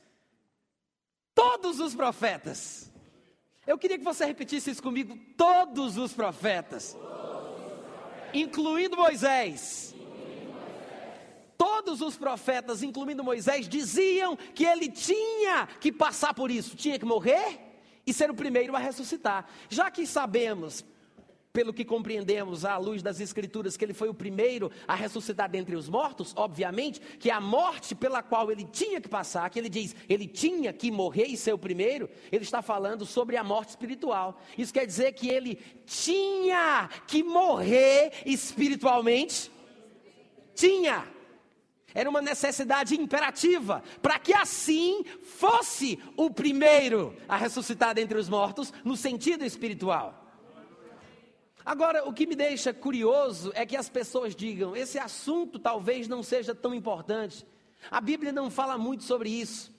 todos 1.34 1.78
os 1.78 1.94
profetas, 1.94 2.89
eu 3.66 3.78
queria 3.78 3.98
que 3.98 4.04
você 4.04 4.24
repetisse 4.24 4.70
isso 4.70 4.82
comigo. 4.82 5.18
Todos 5.36 5.96
os 5.96 6.12
profetas, 6.12 6.96
incluindo 8.32 8.96
Moisés. 8.96 9.94
Todos 11.56 12.00
os 12.00 12.16
profetas, 12.16 12.82
incluindo 12.82 13.22
Moisés, 13.22 13.68
diziam 13.68 14.34
que 14.34 14.64
ele 14.64 14.88
tinha 14.88 15.66
que 15.78 15.92
passar 15.92 16.32
por 16.32 16.50
isso, 16.50 16.74
tinha 16.74 16.98
que 16.98 17.04
morrer 17.04 17.60
e 18.06 18.14
ser 18.14 18.30
o 18.30 18.34
primeiro 18.34 18.74
a 18.74 18.78
ressuscitar. 18.78 19.46
Já 19.68 19.90
que 19.90 20.06
sabemos 20.06 20.84
pelo 21.52 21.72
que 21.72 21.84
compreendemos 21.84 22.64
à 22.64 22.76
luz 22.76 23.02
das 23.02 23.20
Escrituras, 23.20 23.76
que 23.76 23.84
ele 23.84 23.92
foi 23.94 24.08
o 24.08 24.14
primeiro 24.14 24.70
a 24.86 24.94
ressuscitar 24.94 25.50
dentre 25.50 25.74
os 25.74 25.88
mortos, 25.88 26.32
obviamente, 26.36 27.00
que 27.18 27.30
a 27.30 27.40
morte 27.40 27.94
pela 27.94 28.22
qual 28.22 28.52
ele 28.52 28.64
tinha 28.64 29.00
que 29.00 29.08
passar, 29.08 29.50
que 29.50 29.58
ele 29.58 29.68
diz, 29.68 29.94
ele 30.08 30.26
tinha 30.26 30.72
que 30.72 30.90
morrer 30.90 31.24
e 31.24 31.36
ser 31.36 31.52
o 31.52 31.58
primeiro, 31.58 32.08
ele 32.30 32.44
está 32.44 32.62
falando 32.62 33.04
sobre 33.04 33.36
a 33.36 33.42
morte 33.42 33.70
espiritual. 33.70 34.40
Isso 34.56 34.72
quer 34.72 34.86
dizer 34.86 35.12
que 35.12 35.28
ele 35.28 35.58
tinha 35.86 36.88
que 37.06 37.22
morrer 37.22 38.12
espiritualmente? 38.24 39.50
Tinha. 40.54 41.04
Era 41.92 42.08
uma 42.08 42.22
necessidade 42.22 42.94
imperativa, 42.94 43.82
para 44.00 44.18
que 44.20 44.32
assim 44.32 45.04
fosse 45.24 45.98
o 46.16 46.30
primeiro 46.30 47.16
a 47.28 47.36
ressuscitar 47.36 47.94
dentre 47.94 48.16
os 48.16 48.28
mortos, 48.28 48.72
no 48.84 48.96
sentido 48.96 49.44
espiritual. 49.44 50.19
Agora, 51.64 52.08
o 52.08 52.12
que 52.12 52.26
me 52.26 52.34
deixa 52.34 52.72
curioso 52.72 53.52
é 53.54 53.66
que 53.66 53.76
as 53.76 53.88
pessoas 53.88 54.34
digam: 54.34 54.74
esse 54.74 54.98
assunto 54.98 55.58
talvez 55.58 56.08
não 56.08 56.22
seja 56.22 56.54
tão 56.54 56.74
importante. 56.74 57.46
A 57.90 58.00
Bíblia 58.00 58.32
não 58.32 58.50
fala 58.50 58.76
muito 58.78 59.04
sobre 59.04 59.30
isso. 59.30 59.72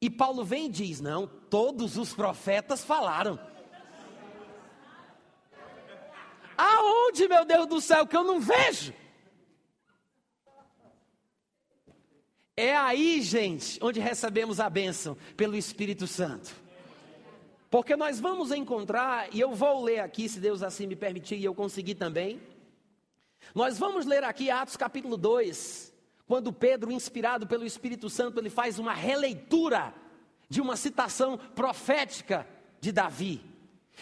E 0.00 0.10
Paulo 0.10 0.44
vem 0.44 0.66
e 0.66 0.70
diz: 0.70 1.00
não, 1.00 1.26
todos 1.26 1.96
os 1.96 2.12
profetas 2.14 2.84
falaram. 2.84 3.38
Aonde, 6.56 7.28
meu 7.28 7.44
Deus 7.44 7.66
do 7.66 7.80
céu, 7.80 8.06
que 8.06 8.16
eu 8.16 8.24
não 8.24 8.38
vejo? 8.38 8.92
É 12.56 12.76
aí, 12.76 13.22
gente, 13.22 13.78
onde 13.82 13.98
recebemos 13.98 14.60
a 14.60 14.68
bênção 14.68 15.16
pelo 15.36 15.56
Espírito 15.56 16.06
Santo. 16.06 16.61
Porque 17.72 17.96
nós 17.96 18.20
vamos 18.20 18.52
encontrar, 18.52 19.34
e 19.34 19.40
eu 19.40 19.54
vou 19.54 19.82
ler 19.82 20.00
aqui, 20.00 20.28
se 20.28 20.38
Deus 20.38 20.62
assim 20.62 20.86
me 20.86 20.94
permitir, 20.94 21.36
e 21.36 21.44
eu 21.46 21.54
conseguir 21.54 21.94
também. 21.94 22.38
Nós 23.54 23.78
vamos 23.78 24.04
ler 24.04 24.22
aqui 24.24 24.50
Atos 24.50 24.76
capítulo 24.76 25.16
2, 25.16 25.90
quando 26.26 26.52
Pedro, 26.52 26.92
inspirado 26.92 27.46
pelo 27.46 27.64
Espírito 27.64 28.10
Santo, 28.10 28.38
ele 28.38 28.50
faz 28.50 28.78
uma 28.78 28.92
releitura 28.92 29.94
de 30.50 30.60
uma 30.60 30.76
citação 30.76 31.38
profética 31.38 32.46
de 32.78 32.92
Davi. 32.92 33.42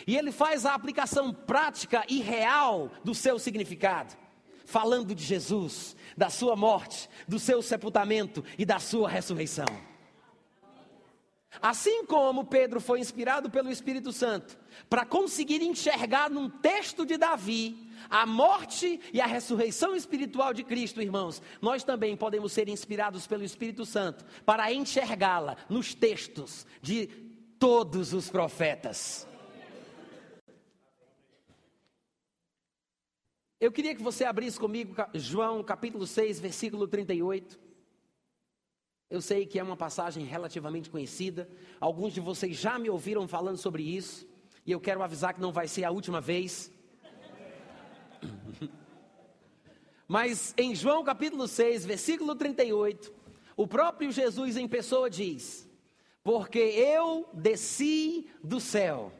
E 0.04 0.16
ele 0.16 0.32
faz 0.32 0.66
a 0.66 0.74
aplicação 0.74 1.32
prática 1.32 2.04
e 2.08 2.20
real 2.20 2.90
do 3.04 3.14
seu 3.14 3.38
significado, 3.38 4.16
falando 4.66 5.14
de 5.14 5.22
Jesus, 5.22 5.94
da 6.16 6.28
sua 6.28 6.56
morte, 6.56 7.08
do 7.28 7.38
seu 7.38 7.62
sepultamento 7.62 8.44
e 8.58 8.64
da 8.64 8.80
sua 8.80 9.08
ressurreição. 9.08 9.89
Assim 11.60 12.04
como 12.04 12.44
Pedro 12.44 12.80
foi 12.80 13.00
inspirado 13.00 13.50
pelo 13.50 13.70
Espírito 13.70 14.12
Santo 14.12 14.56
para 14.88 15.04
conseguir 15.04 15.62
enxergar 15.62 16.30
num 16.30 16.48
texto 16.48 17.04
de 17.04 17.16
Davi 17.16 17.90
a 18.08 18.24
morte 18.24 19.00
e 19.12 19.20
a 19.20 19.26
ressurreição 19.26 19.94
espiritual 19.94 20.54
de 20.54 20.62
Cristo, 20.62 21.02
irmãos, 21.02 21.42
nós 21.60 21.82
também 21.82 22.16
podemos 22.16 22.52
ser 22.52 22.68
inspirados 22.68 23.26
pelo 23.26 23.42
Espírito 23.42 23.84
Santo 23.84 24.24
para 24.44 24.72
enxergá-la 24.72 25.56
nos 25.68 25.92
textos 25.92 26.66
de 26.80 27.06
todos 27.58 28.12
os 28.14 28.30
profetas. 28.30 29.26
Eu 33.60 33.70
queria 33.70 33.94
que 33.94 34.02
você 34.02 34.24
abrisse 34.24 34.58
comigo 34.58 34.94
João 35.12 35.62
capítulo 35.62 36.06
6, 36.06 36.40
versículo 36.40 36.88
38. 36.88 37.69
Eu 39.10 39.20
sei 39.20 39.44
que 39.44 39.58
é 39.58 39.62
uma 39.62 39.76
passagem 39.76 40.24
relativamente 40.24 40.88
conhecida. 40.88 41.48
Alguns 41.80 42.12
de 42.12 42.20
vocês 42.20 42.56
já 42.56 42.78
me 42.78 42.88
ouviram 42.88 43.26
falando 43.26 43.56
sobre 43.56 43.82
isso. 43.82 44.24
E 44.64 44.70
eu 44.70 44.78
quero 44.78 45.02
avisar 45.02 45.34
que 45.34 45.40
não 45.40 45.50
vai 45.50 45.66
ser 45.66 45.82
a 45.82 45.90
última 45.90 46.20
vez. 46.20 46.72
Mas 50.06 50.54
em 50.56 50.76
João 50.76 51.02
capítulo 51.02 51.48
6, 51.48 51.84
versículo 51.84 52.36
38, 52.36 53.12
o 53.56 53.66
próprio 53.66 54.12
Jesus 54.12 54.56
em 54.56 54.68
pessoa 54.68 55.10
diz: 55.10 55.68
Porque 56.22 56.58
eu 56.58 57.28
desci 57.32 58.28
do 58.44 58.60
céu, 58.60 59.12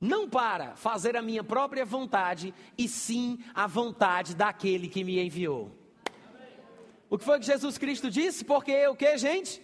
não 0.00 0.28
para 0.28 0.76
fazer 0.76 1.16
a 1.16 1.22
minha 1.22 1.42
própria 1.42 1.84
vontade, 1.84 2.54
e 2.78 2.88
sim 2.88 3.38
a 3.52 3.66
vontade 3.66 4.34
daquele 4.36 4.86
que 4.86 5.02
me 5.02 5.18
enviou. 5.18 5.83
O 7.10 7.18
que 7.18 7.24
foi 7.24 7.38
que 7.38 7.46
Jesus 7.46 7.78
Cristo 7.78 8.10
disse? 8.10 8.44
Porque 8.44 8.86
o 8.88 8.96
que, 8.96 9.16
gente? 9.18 9.62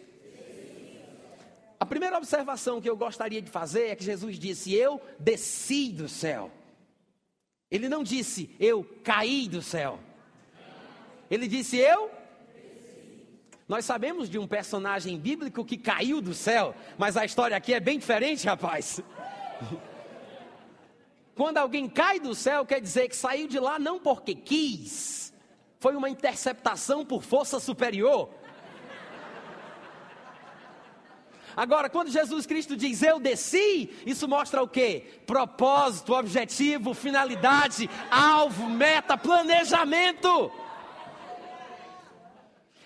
A 1.79 1.87
primeira 1.87 2.19
observação 2.19 2.81
que 2.81 2.89
eu 2.89 2.97
gostaria 2.97 3.41
de 3.41 3.51
fazer 3.51 3.89
é 3.89 3.97
que 3.97 4.05
Jesus 4.05 4.39
disse: 4.39 4.75
Eu 4.75 5.01
desci 5.19 5.91
do 5.91 6.09
céu. 6.09 6.51
Ele 7.71 7.89
não 7.89 8.03
disse: 8.03 8.55
Eu 8.61 8.85
caí 9.03 9.49
do 9.49 9.63
céu. 9.63 9.99
Ele 11.31 11.49
disse: 11.49 11.77
Eu. 11.79 12.11
Nós 13.67 13.85
sabemos 13.85 14.29
de 14.29 14.37
um 14.37 14.49
personagem 14.49 15.17
bíblico 15.17 15.65
que 15.65 15.79
caiu 15.79 16.21
do 16.21 16.35
céu, 16.35 16.75
mas 16.99 17.17
a 17.17 17.25
história 17.25 17.57
aqui 17.57 17.73
é 17.73 17.79
bem 17.79 18.01
diferente, 18.01 18.45
rapaz. 18.45 19.01
Quando 21.37 21.59
alguém 21.59 21.89
cai 21.89 22.19
do 22.19 22.35
céu, 22.35 22.67
quer 22.67 22.81
dizer 22.81 23.09
que 23.09 23.17
saiu 23.17 23.47
de 23.47 23.61
lá 23.61 23.79
não 23.79 23.99
porque 24.01 24.35
quis, 24.35 25.20
foi 25.81 25.97
uma 25.97 26.11
interceptação 26.11 27.07
por 27.07 27.23
força 27.23 27.59
superior. 27.59 28.29
Agora, 31.57 31.89
quando 31.89 32.11
Jesus 32.11 32.47
Cristo 32.47 32.77
diz 32.77 33.03
eu 33.03 33.19
desci, 33.19 33.91
isso 34.07 34.29
mostra 34.29 34.63
o 34.63 34.69
quê? 34.69 35.21
Propósito, 35.27 36.15
objetivo, 36.15 36.95
finalidade, 36.95 37.89
alvo, 38.11 38.69
meta, 38.69 39.17
planejamento. 39.17 40.53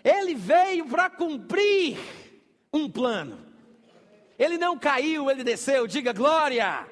Ele 0.03 0.35
veio 0.35 0.87
para 0.87 1.11
cumprir 1.11 1.99
um 2.73 2.89
plano. 2.89 3.45
Ele 4.39 4.57
não 4.57 4.79
caiu, 4.79 5.31
ele 5.31 5.43
desceu, 5.43 5.87
diga 5.87 6.13
glória. 6.13 6.87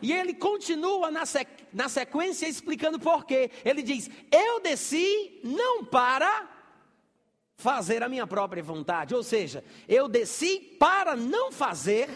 E 0.00 0.12
ele 0.12 0.32
continua 0.32 1.10
na, 1.10 1.24
na 1.72 1.88
sequência 1.88 2.48
explicando 2.48 2.98
por 2.98 3.24
quê. 3.24 3.50
Ele 3.64 3.82
diz: 3.82 4.10
Eu 4.30 4.60
desci 4.60 5.40
não 5.44 5.84
para 5.84 6.48
fazer 7.56 8.02
a 8.02 8.08
minha 8.08 8.26
própria 8.26 8.62
vontade, 8.62 9.14
ou 9.14 9.22
seja, 9.22 9.62
eu 9.86 10.08
desci 10.08 10.58
para 10.78 11.14
não 11.14 11.52
fazer, 11.52 12.08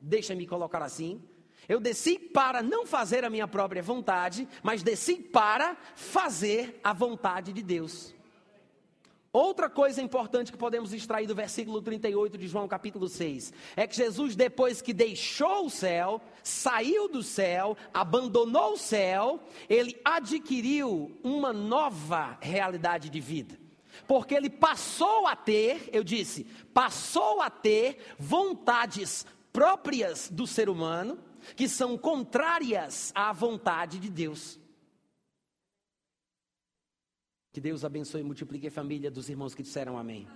deixa-me 0.00 0.46
colocar 0.46 0.82
assim, 0.82 1.20
eu 1.68 1.80
desci 1.80 2.18
para 2.18 2.62
não 2.62 2.86
fazer 2.86 3.24
a 3.24 3.30
minha 3.30 3.48
própria 3.48 3.82
vontade, 3.82 4.48
mas 4.62 4.82
desci 4.82 5.16
para 5.16 5.76
fazer 5.94 6.80
a 6.82 6.92
vontade 6.92 7.52
de 7.52 7.62
Deus. 7.62 8.14
Outra 9.32 9.70
coisa 9.70 10.02
importante 10.02 10.52
que 10.52 10.58
podemos 10.58 10.92
extrair 10.92 11.26
do 11.26 11.34
versículo 11.34 11.80
38 11.80 12.36
de 12.36 12.46
João 12.46 12.68
capítulo 12.68 13.08
6 13.08 13.50
é 13.74 13.86
que 13.86 13.96
Jesus, 13.96 14.36
depois 14.36 14.82
que 14.82 14.92
deixou 14.92 15.64
o 15.64 15.70
céu, 15.70 16.20
saiu 16.42 17.08
do 17.08 17.22
céu, 17.22 17.74
abandonou 17.94 18.74
o 18.74 18.76
céu, 18.76 19.40
ele 19.70 19.98
adquiriu 20.04 21.18
uma 21.24 21.50
nova 21.50 22.36
realidade 22.42 23.08
de 23.08 23.20
vida. 23.20 23.58
Porque 24.06 24.34
ele 24.34 24.50
passou 24.50 25.26
a 25.26 25.34
ter, 25.34 25.88
eu 25.94 26.04
disse, 26.04 26.44
passou 26.74 27.40
a 27.40 27.48
ter 27.48 28.14
vontades 28.18 29.24
próprias 29.50 30.28
do 30.30 30.46
ser 30.46 30.68
humano, 30.68 31.18
que 31.56 31.70
são 31.70 31.96
contrárias 31.96 33.10
à 33.14 33.32
vontade 33.32 33.98
de 33.98 34.10
Deus. 34.10 34.60
Que 37.52 37.60
Deus 37.60 37.84
abençoe 37.84 38.22
e 38.22 38.24
multiplique 38.24 38.68
a 38.68 38.70
família 38.70 39.10
dos 39.10 39.28
irmãos 39.28 39.54
que 39.54 39.62
disseram 39.62 39.98
amém. 39.98 40.26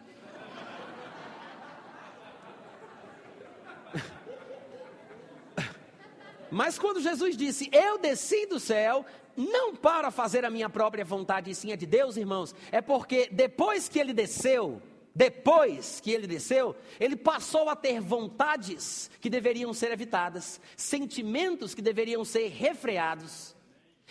Mas 6.51 6.79
quando 6.79 7.01
Jesus 7.01 7.35
disse, 7.35 7.71
Eu 7.73 7.97
desci 7.99 8.45
do 8.45 8.61
céu, 8.61 9.05
não 9.35 9.75
para 9.75 10.11
fazer 10.11 10.45
a 10.45 10.51
minha 10.51 10.69
própria 10.69 11.07
vontade, 11.07 11.51
e 11.51 11.55
sim 11.55 11.73
a 11.73 11.77
de 11.77 11.87
Deus, 11.87 12.19
irmãos, 12.19 12.55
é 12.71 12.83
porque 12.83 13.31
depois 13.33 13.89
que 13.89 13.99
ele 13.99 14.13
desceu, 14.13 14.83
depois 15.15 16.01
que 16.01 16.11
ele 16.11 16.27
desceu, 16.27 16.77
ele 17.01 17.17
passou 17.17 17.71
a 17.71 17.77
ter 17.77 17.99
vontades 17.99 19.11
que 19.23 19.31
deveriam 19.31 19.73
ser 19.73 19.91
evitadas, 19.91 20.61
sentimentos 20.77 21.75
que 21.75 21.81
deveriam 21.81 22.27
ser 22.27 22.49
refreados. 22.49 23.57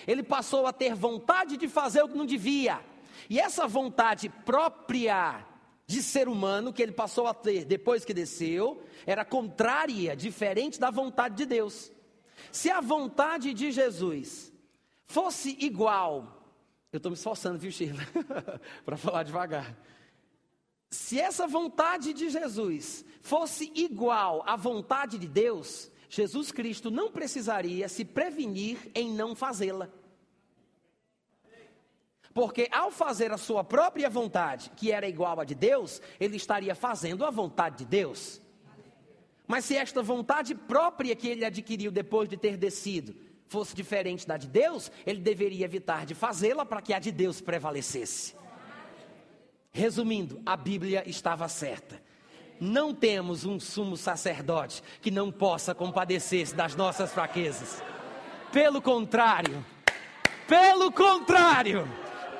Ele 0.07 0.24
passou 0.24 0.65
a 0.65 0.74
ter 0.74 0.95
vontade 0.95 1.55
de 1.55 1.67
fazer 1.67 2.01
o 2.01 2.09
que 2.09 2.17
não 2.17 2.25
devia, 2.25 2.81
e 3.29 3.39
essa 3.39 3.67
vontade 3.67 4.29
própria 4.29 5.45
de 5.88 6.01
ser 6.01 6.27
humano 6.27 6.74
que 6.74 6.81
ele 6.81 6.91
passou 6.91 7.27
a 7.27 7.34
ter 7.34 7.65
depois 7.65 8.03
que 8.03 8.13
desceu, 8.13 8.81
era 9.05 9.24
contrária, 9.24 10.15
diferente 10.15 10.79
da 10.79 10.89
vontade 10.89 11.36
de 11.36 11.45
Deus. 11.45 11.91
Se 12.51 12.69
a 12.69 12.81
vontade 12.81 13.53
de 13.53 13.72
Jesus 13.72 14.51
fosse 15.05 15.55
igual, 15.60 16.43
eu 16.91 16.98
estou 16.98 17.12
me 17.12 17.17
esforçando, 17.17 17.60
viu, 17.60 17.72
Sheila, 17.72 18.01
para 18.84 18.98
falar 18.98 19.24
devagar. 19.24 19.77
Se 20.89 21.19
essa 21.19 21.45
vontade 21.45 22.13
de 22.13 22.29
Jesus 22.29 23.05
fosse 23.22 23.72
igual 23.75 24.43
à 24.48 24.55
vontade 24.55 25.17
de 25.17 25.27
Deus, 25.27 25.91
Jesus 26.10 26.51
Cristo 26.51 26.89
não 26.89 27.12
precisaria 27.12 27.89
se 27.89 28.05
prevenir 28.05 28.77
em 28.95 29.12
não 29.12 29.36
fazê-la. 29.36 29.89
Porque 32.36 32.68
ao 32.70 32.92
fazer 32.92 33.32
a 33.32 33.38
sua 33.38 33.63
própria 33.63 34.10
vontade, 34.10 34.70
que 34.75 34.92
era 34.92 35.08
igual 35.08 35.39
à 35.39 35.46
de 35.46 35.56
Deus, 35.56 36.01
ele 36.20 36.36
estaria 36.36 36.75
fazendo 36.75 37.24
a 37.24 37.30
vontade 37.32 37.77
de 37.77 37.86
Deus. 37.86 38.42
Mas 39.48 39.63
se 39.63 39.77
esta 39.77 40.04
vontade 40.04 40.54
própria 40.54 41.15
que 41.15 41.30
ele 41.30 41.46
adquiriu 41.46 41.94
depois 41.94 42.27
de 42.27 42.36
ter 42.36 42.58
descido 42.58 43.15
fosse 43.48 43.74
diferente 43.74 44.27
da 44.27 44.36
de 44.36 44.48
Deus, 44.48 44.92
ele 45.06 45.22
deveria 45.22 45.63
evitar 45.63 46.06
de 46.06 46.13
fazê-la 46.13 46.65
para 46.65 46.82
que 46.82 46.94
a 46.94 47.00
de 47.00 47.10
Deus 47.10 47.39
prevalecesse. 47.39 48.36
Resumindo, 49.72 50.42
a 50.46 50.58
Bíblia 50.58 51.10
estava 51.10 51.48
certa. 51.48 52.04
Não 52.60 52.94
temos 52.94 53.46
um 53.46 53.62
sumo 53.62 53.96
sacerdote 53.96 54.84
que 55.00 55.10
não 55.10 55.32
possa 55.32 55.74
compadecer-se 55.74 56.54
das 56.54 56.75
nossas 56.75 57.13
fraquezas. 57.13 57.82
Pelo 58.51 58.82
contrário, 58.82 59.65
pelo 60.48 60.92
contrário, 60.92 61.88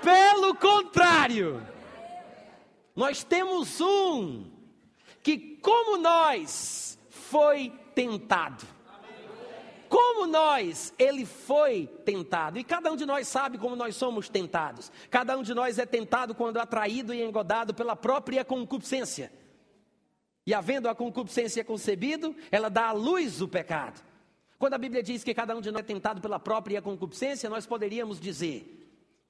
pelo 0.05 0.53
contrário, 0.53 1.65
nós 2.95 3.24
temos 3.24 3.81
um 3.81 4.45
que, 5.24 5.57
como 5.57 5.97
nós, 5.97 7.00
foi 7.09 7.74
tentado. 7.95 8.63
Como 9.89 10.27
nós, 10.27 10.93
ele 11.00 11.25
foi 11.25 11.88
tentado. 12.05 12.59
E 12.59 12.63
cada 12.63 12.91
um 12.91 12.95
de 12.95 13.05
nós 13.05 13.27
sabe 13.27 13.57
como 13.57 13.75
nós 13.75 13.95
somos 13.95 14.29
tentados. 14.29 14.91
Cada 15.09 15.35
um 15.35 15.41
de 15.41 15.55
nós 15.55 15.79
é 15.79 15.88
tentado 15.88 16.35
quando 16.35 16.57
atraído 16.57 17.12
e 17.12 17.24
engodado 17.24 17.74
pela 17.74 17.95
própria 17.95 18.45
concupiscência. 18.45 19.31
E 20.45 20.53
havendo 20.53 20.88
a 20.88 20.93
concupiscência 20.93 21.63
concebido, 21.63 22.35
ela 22.51 22.69
dá 22.69 22.89
à 22.89 22.91
luz 22.91 23.41
o 23.41 23.47
pecado. 23.47 24.03
Quando 24.59 24.75
a 24.75 24.77
Bíblia 24.77 25.01
diz 25.01 25.24
que 25.24 25.33
cada 25.33 25.55
um 25.55 25.62
de 25.62 25.71
nós 25.71 25.79
é 25.79 25.83
tentado 25.83 26.21
pela 26.21 26.39
própria 26.39 26.79
concupiscência, 26.79 27.50
nós 27.50 27.65
poderíamos 27.65 28.19
dizer 28.19 28.85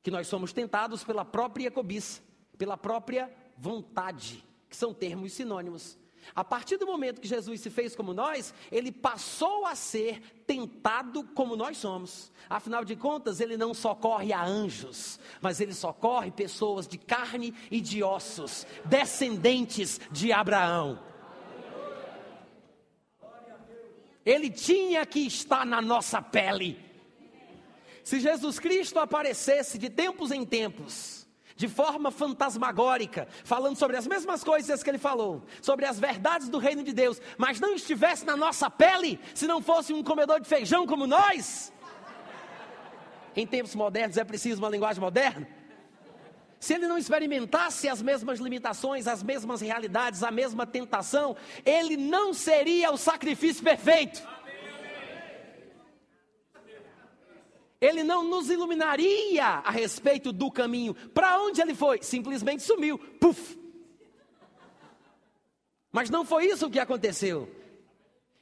que 0.05 0.11
nós 0.11 0.27
somos 0.27 0.53
tentados 0.53 1.03
pela 1.03 1.25
própria 1.25 1.71
cobiça, 1.71 2.21
pela 2.59 2.77
própria 2.77 3.27
vontade, 3.57 4.45
que 4.69 4.75
são 4.75 4.93
termos 4.93 5.33
sinônimos. 5.33 5.97
A 6.35 6.43
partir 6.43 6.77
do 6.77 6.85
momento 6.85 7.19
que 7.19 7.27
Jesus 7.27 7.59
se 7.59 7.71
fez 7.71 7.95
como 7.95 8.13
nós, 8.13 8.53
ele 8.71 8.91
passou 8.91 9.65
a 9.65 9.73
ser 9.73 10.21
tentado 10.45 11.23
como 11.33 11.55
nós 11.55 11.77
somos. 11.77 12.31
Afinal 12.47 12.85
de 12.85 12.95
contas, 12.95 13.39
ele 13.39 13.57
não 13.57 13.73
socorre 13.73 14.31
a 14.31 14.45
anjos, 14.45 15.19
mas 15.41 15.59
ele 15.59 15.73
socorre 15.73 16.29
pessoas 16.29 16.87
de 16.87 16.99
carne 16.99 17.51
e 17.71 17.81
de 17.81 18.03
ossos, 18.03 18.67
descendentes 18.85 19.99
de 20.11 20.31
Abraão. 20.31 20.99
Ele 24.23 24.51
tinha 24.51 25.03
que 25.03 25.21
estar 25.21 25.65
na 25.65 25.81
nossa 25.81 26.21
pele. 26.21 26.84
Se 28.05 28.19
Jesus 28.19 28.59
Cristo 28.59 28.99
aparecesse 28.99 29.79
de 29.79 29.89
tempos 29.89 30.29
em 30.29 30.45
tempos, 30.45 31.27
de 31.55 31.67
forma 31.67 32.11
fantasmagórica, 32.11 33.27
falando 33.43 33.77
sobre 33.77 33.97
as 33.97 34.05
mesmas 34.05 34.43
coisas 34.43 34.83
que 34.83 34.89
ele 34.91 34.99
falou, 34.99 35.43
sobre 35.59 35.87
as 35.87 35.99
verdades 35.99 36.47
do 36.47 36.59
reino 36.59 36.83
de 36.83 36.93
Deus, 36.93 37.19
mas 37.35 37.59
não 37.59 37.73
estivesse 37.73 38.23
na 38.23 38.37
nossa 38.37 38.69
pele, 38.69 39.19
se 39.33 39.47
não 39.47 39.59
fosse 39.59 39.91
um 39.91 40.03
comedor 40.03 40.39
de 40.39 40.47
feijão 40.47 40.85
como 40.85 41.07
nós, 41.07 41.73
em 43.35 43.47
tempos 43.47 43.73
modernos 43.73 44.17
é 44.17 44.23
preciso 44.23 44.61
uma 44.61 44.69
linguagem 44.69 45.01
moderna. 45.01 45.47
Se 46.59 46.75
ele 46.75 46.87
não 46.87 46.99
experimentasse 46.99 47.89
as 47.89 48.03
mesmas 48.03 48.39
limitações, 48.39 49.07
as 49.07 49.23
mesmas 49.23 49.61
realidades, 49.61 50.21
a 50.21 50.29
mesma 50.29 50.67
tentação, 50.67 51.35
ele 51.65 51.97
não 51.97 52.35
seria 52.35 52.91
o 52.91 52.97
sacrifício 52.97 53.63
perfeito. 53.63 54.21
Ele 57.85 58.03
não 58.03 58.23
nos 58.23 58.49
iluminaria 58.49 59.45
a 59.45 59.69
respeito 59.69 60.31
do 60.31 60.49
caminho. 60.49 60.95
Para 61.13 61.39
onde 61.41 61.61
ele 61.61 61.75
foi? 61.75 62.01
Simplesmente 62.01 62.63
sumiu. 62.63 62.97
Puf! 62.97 63.57
Mas 65.91 66.09
não 66.09 66.25
foi 66.25 66.47
isso 66.47 66.69
que 66.69 66.79
aconteceu. 66.79 67.49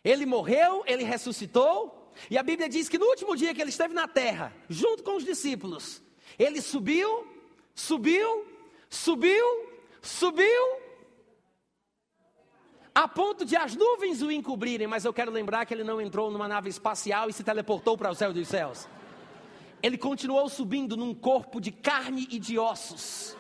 Ele 0.04 0.26
morreu, 0.26 0.84
ele 0.86 1.04
ressuscitou, 1.04 2.12
e 2.30 2.38
a 2.38 2.44
Bíblia 2.44 2.70
diz 2.70 2.88
que 2.88 2.98
no 2.98 3.06
último 3.06 3.36
dia 3.36 3.54
que 3.54 3.62
ele 3.62 3.70
esteve 3.70 3.94
na 3.94 4.08
terra, 4.08 4.54
junto 4.70 5.04
com 5.04 5.18
os 5.18 5.24
discípulos, 5.24 6.02
ele 6.40 6.62
subiu, 6.62 7.28
subiu, 7.76 8.46
subiu, 8.90 9.46
subiu, 10.02 10.84
a 12.96 13.08
ponto 13.08 13.46
de 13.46 13.56
as 13.56 13.76
nuvens 13.76 14.22
o 14.22 14.32
encobrirem, 14.32 14.88
mas 14.88 15.06
eu 15.06 15.14
quero 15.14 15.32
lembrar 15.32 15.66
que 15.66 15.74
ele 15.74 15.84
não 15.84 16.00
entrou 16.00 16.30
numa 16.30 16.48
nave 16.48 16.70
espacial 16.70 17.30
e 17.30 17.34
se 17.34 17.44
teleportou 17.44 17.98
para 17.98 18.12
o 18.12 18.16
céu 18.16 18.32
dos 18.34 18.48
céus 18.48 18.88
ele 19.84 19.98
continuou 19.98 20.48
subindo 20.48 20.96
num 20.96 21.14
corpo 21.14 21.60
de 21.60 21.70
carne 21.70 22.26
e 22.32 22.40
de 22.40 22.58
ossos. 22.58 23.36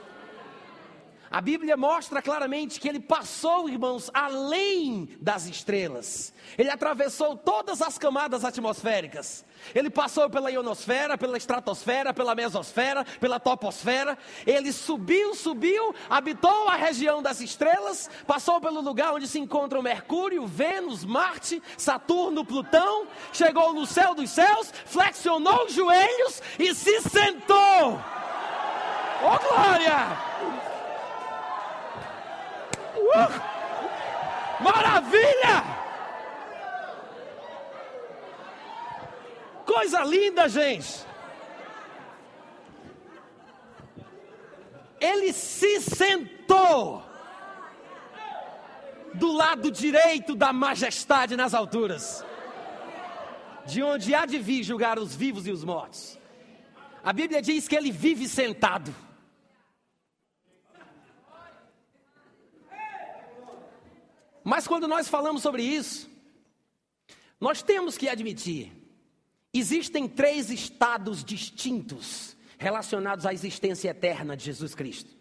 A 1.33 1.41
Bíblia 1.41 1.75
mostra 1.75 2.21
claramente 2.21 2.79
que 2.79 2.87
ele 2.87 2.99
passou, 2.99 3.67
irmãos, 3.67 4.07
além 4.13 5.09
das 5.19 5.47
estrelas. 5.47 6.31
Ele 6.55 6.69
atravessou 6.69 7.35
todas 7.35 7.81
as 7.81 7.97
camadas 7.97 8.45
atmosféricas. 8.45 9.43
Ele 9.73 9.89
passou 9.89 10.29
pela 10.29 10.51
ionosfera, 10.51 11.17
pela 11.17 11.35
estratosfera, 11.35 12.13
pela 12.13 12.35
mesosfera, 12.35 13.03
pela 13.19 13.39
toposfera. 13.39 14.15
Ele 14.45 14.71
subiu, 14.71 15.33
subiu, 15.33 15.95
habitou 16.07 16.69
a 16.69 16.75
região 16.75 17.19
das 17.19 17.41
estrelas, 17.41 18.11
passou 18.27 18.61
pelo 18.61 18.81
lugar 18.81 19.15
onde 19.15 19.27
se 19.27 19.39
encontram 19.39 19.81
Mercúrio, 19.81 20.45
Vênus, 20.45 21.03
Marte, 21.03 21.63
Saturno, 21.75 22.45
Plutão, 22.45 23.07
chegou 23.31 23.73
no 23.73 23.87
céu 23.87 24.13
dos 24.13 24.29
céus, 24.29 24.71
flexionou 24.85 25.65
os 25.65 25.73
joelhos 25.73 26.43
e 26.59 26.75
se 26.75 27.01
sentou. 27.01 27.99
Oh 29.23 29.39
glória! 29.49 30.52
Maravilha! 34.59 35.63
Coisa 39.65 40.03
linda, 40.03 40.47
gente. 40.47 41.05
Ele 44.99 45.33
se 45.33 45.81
sentou 45.81 47.03
do 49.13 49.31
lado 49.31 49.69
direito 49.69 50.35
da 50.35 50.51
majestade 50.51 51.35
nas 51.35 51.53
alturas, 51.53 52.25
de 53.65 53.83
onde 53.83 54.15
há 54.15 54.25
de 54.25 54.39
vir 54.39 54.63
julgar 54.63 54.97
os 54.97 55.15
vivos 55.15 55.45
e 55.45 55.51
os 55.51 55.63
mortos. 55.63 56.17
A 57.03 57.11
Bíblia 57.11 57.41
diz 57.41 57.67
que 57.67 57.75
ele 57.75 57.91
vive 57.91 58.27
sentado. 58.27 58.93
Mas 64.43 64.67
quando 64.67 64.87
nós 64.87 65.07
falamos 65.07 65.41
sobre 65.41 65.63
isso, 65.63 66.09
nós 67.39 67.61
temos 67.61 67.97
que 67.97 68.09
admitir: 68.09 68.71
existem 69.53 70.07
três 70.07 70.49
estados 70.49 71.23
distintos 71.23 72.35
relacionados 72.57 73.25
à 73.25 73.33
existência 73.33 73.89
eterna 73.89 74.35
de 74.35 74.45
Jesus 74.45 74.75
Cristo. 74.75 75.11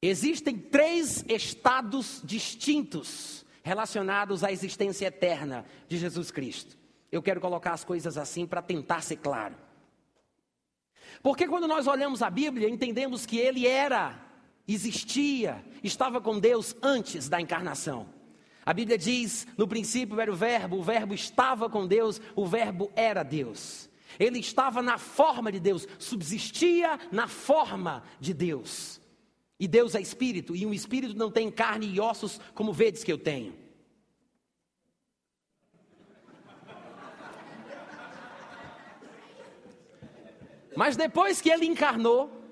Existem 0.00 0.58
três 0.58 1.24
estados 1.28 2.20
distintos 2.22 3.44
relacionados 3.62 4.44
à 4.44 4.52
existência 4.52 5.06
eterna 5.06 5.64
de 5.88 5.96
Jesus 5.96 6.30
Cristo. 6.30 6.76
Eu 7.10 7.22
quero 7.22 7.40
colocar 7.40 7.72
as 7.72 7.84
coisas 7.84 8.18
assim 8.18 8.46
para 8.46 8.60
tentar 8.60 9.00
ser 9.00 9.16
claro. 9.16 9.56
Porque 11.22 11.48
quando 11.48 11.66
nós 11.66 11.86
olhamos 11.86 12.20
a 12.22 12.28
Bíblia, 12.28 12.68
entendemos 12.68 13.24
que 13.24 13.38
ele 13.38 13.66
era 13.66 14.23
existia, 14.66 15.64
estava 15.82 16.20
com 16.20 16.38
Deus 16.38 16.74
antes 16.82 17.28
da 17.28 17.40
encarnação. 17.40 18.08
A 18.64 18.72
Bíblia 18.72 18.96
diz: 18.96 19.46
no 19.56 19.68
princípio 19.68 20.18
era 20.20 20.32
o 20.32 20.36
Verbo, 20.36 20.78
o 20.78 20.82
Verbo 20.82 21.14
estava 21.14 21.68
com 21.68 21.86
Deus, 21.86 22.20
o 22.34 22.46
Verbo 22.46 22.90
era 22.96 23.22
Deus. 23.22 23.90
Ele 24.18 24.38
estava 24.38 24.80
na 24.80 24.96
forma 24.96 25.50
de 25.50 25.58
Deus, 25.58 25.86
subsistia 25.98 26.98
na 27.10 27.26
forma 27.26 28.02
de 28.20 28.32
Deus. 28.32 29.00
E 29.58 29.68
Deus 29.68 29.94
é 29.94 30.00
espírito, 30.00 30.54
e 30.54 30.64
um 30.66 30.72
espírito 30.72 31.16
não 31.16 31.30
tem 31.30 31.50
carne 31.50 31.86
e 31.86 32.00
ossos 32.00 32.40
como 32.54 32.72
vedes 32.72 33.04
que 33.04 33.12
eu 33.12 33.18
tenho. 33.18 33.54
Mas 40.76 40.96
depois 40.96 41.40
que 41.40 41.50
ele 41.50 41.66
encarnou, 41.66 42.43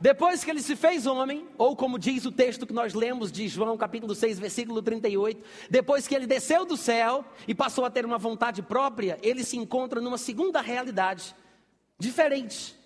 depois 0.00 0.44
que 0.44 0.50
ele 0.50 0.62
se 0.62 0.76
fez 0.76 1.06
homem, 1.06 1.46
ou 1.56 1.76
como 1.76 1.98
diz 1.98 2.24
o 2.26 2.32
texto 2.32 2.66
que 2.66 2.72
nós 2.72 2.94
lemos 2.94 3.32
de 3.32 3.48
João 3.48 3.76
capítulo 3.76 4.14
6, 4.14 4.38
versículo 4.38 4.82
38, 4.82 5.42
depois 5.70 6.06
que 6.06 6.14
ele 6.14 6.26
desceu 6.26 6.64
do 6.64 6.76
céu 6.76 7.24
e 7.46 7.54
passou 7.54 7.84
a 7.84 7.90
ter 7.90 8.04
uma 8.04 8.18
vontade 8.18 8.62
própria, 8.62 9.18
ele 9.22 9.44
se 9.44 9.56
encontra 9.56 10.00
numa 10.00 10.18
segunda 10.18 10.60
realidade, 10.60 11.34
diferente. 11.98 12.76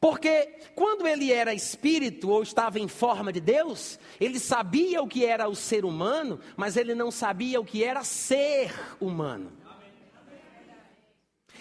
Porque 0.00 0.58
quando 0.74 1.06
ele 1.06 1.32
era 1.32 1.54
espírito 1.54 2.28
ou 2.28 2.42
estava 2.42 2.78
em 2.78 2.88
forma 2.88 3.32
de 3.32 3.40
Deus, 3.40 3.98
ele 4.20 4.38
sabia 4.38 5.02
o 5.02 5.08
que 5.08 5.24
era 5.24 5.48
o 5.48 5.56
ser 5.56 5.84
humano, 5.84 6.38
mas 6.56 6.76
ele 6.76 6.94
não 6.94 7.10
sabia 7.10 7.58
o 7.58 7.64
que 7.64 7.82
era 7.82 8.04
ser 8.04 8.70
humano. 9.00 9.50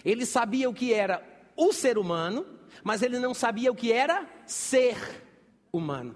Ele 0.03 0.25
sabia 0.25 0.69
o 0.69 0.73
que 0.73 0.93
era 0.93 1.23
o 1.55 1.71
ser 1.71 1.97
humano, 1.97 2.45
mas 2.83 3.01
ele 3.01 3.19
não 3.19 3.33
sabia 3.33 3.71
o 3.71 3.75
que 3.75 3.91
era 3.91 4.27
ser 4.45 4.97
humano. 5.71 6.15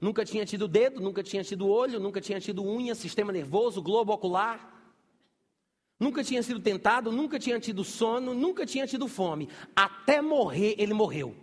Nunca 0.00 0.24
tinha 0.24 0.44
tido 0.44 0.68
dedo, 0.68 1.00
nunca 1.00 1.22
tinha 1.22 1.42
tido 1.42 1.68
olho, 1.68 1.98
nunca 1.98 2.20
tinha 2.20 2.38
tido 2.38 2.62
unha, 2.62 2.94
sistema 2.94 3.32
nervoso, 3.32 3.82
globo 3.82 4.12
ocular. 4.12 4.74
Nunca 5.98 6.22
tinha 6.22 6.42
sido 6.42 6.60
tentado, 6.60 7.10
nunca 7.10 7.38
tinha 7.38 7.58
tido 7.58 7.82
sono, 7.82 8.34
nunca 8.34 8.66
tinha 8.66 8.86
tido 8.86 9.08
fome. 9.08 9.48
Até 9.74 10.20
morrer, 10.20 10.74
ele 10.78 10.92
morreu. 10.92 11.34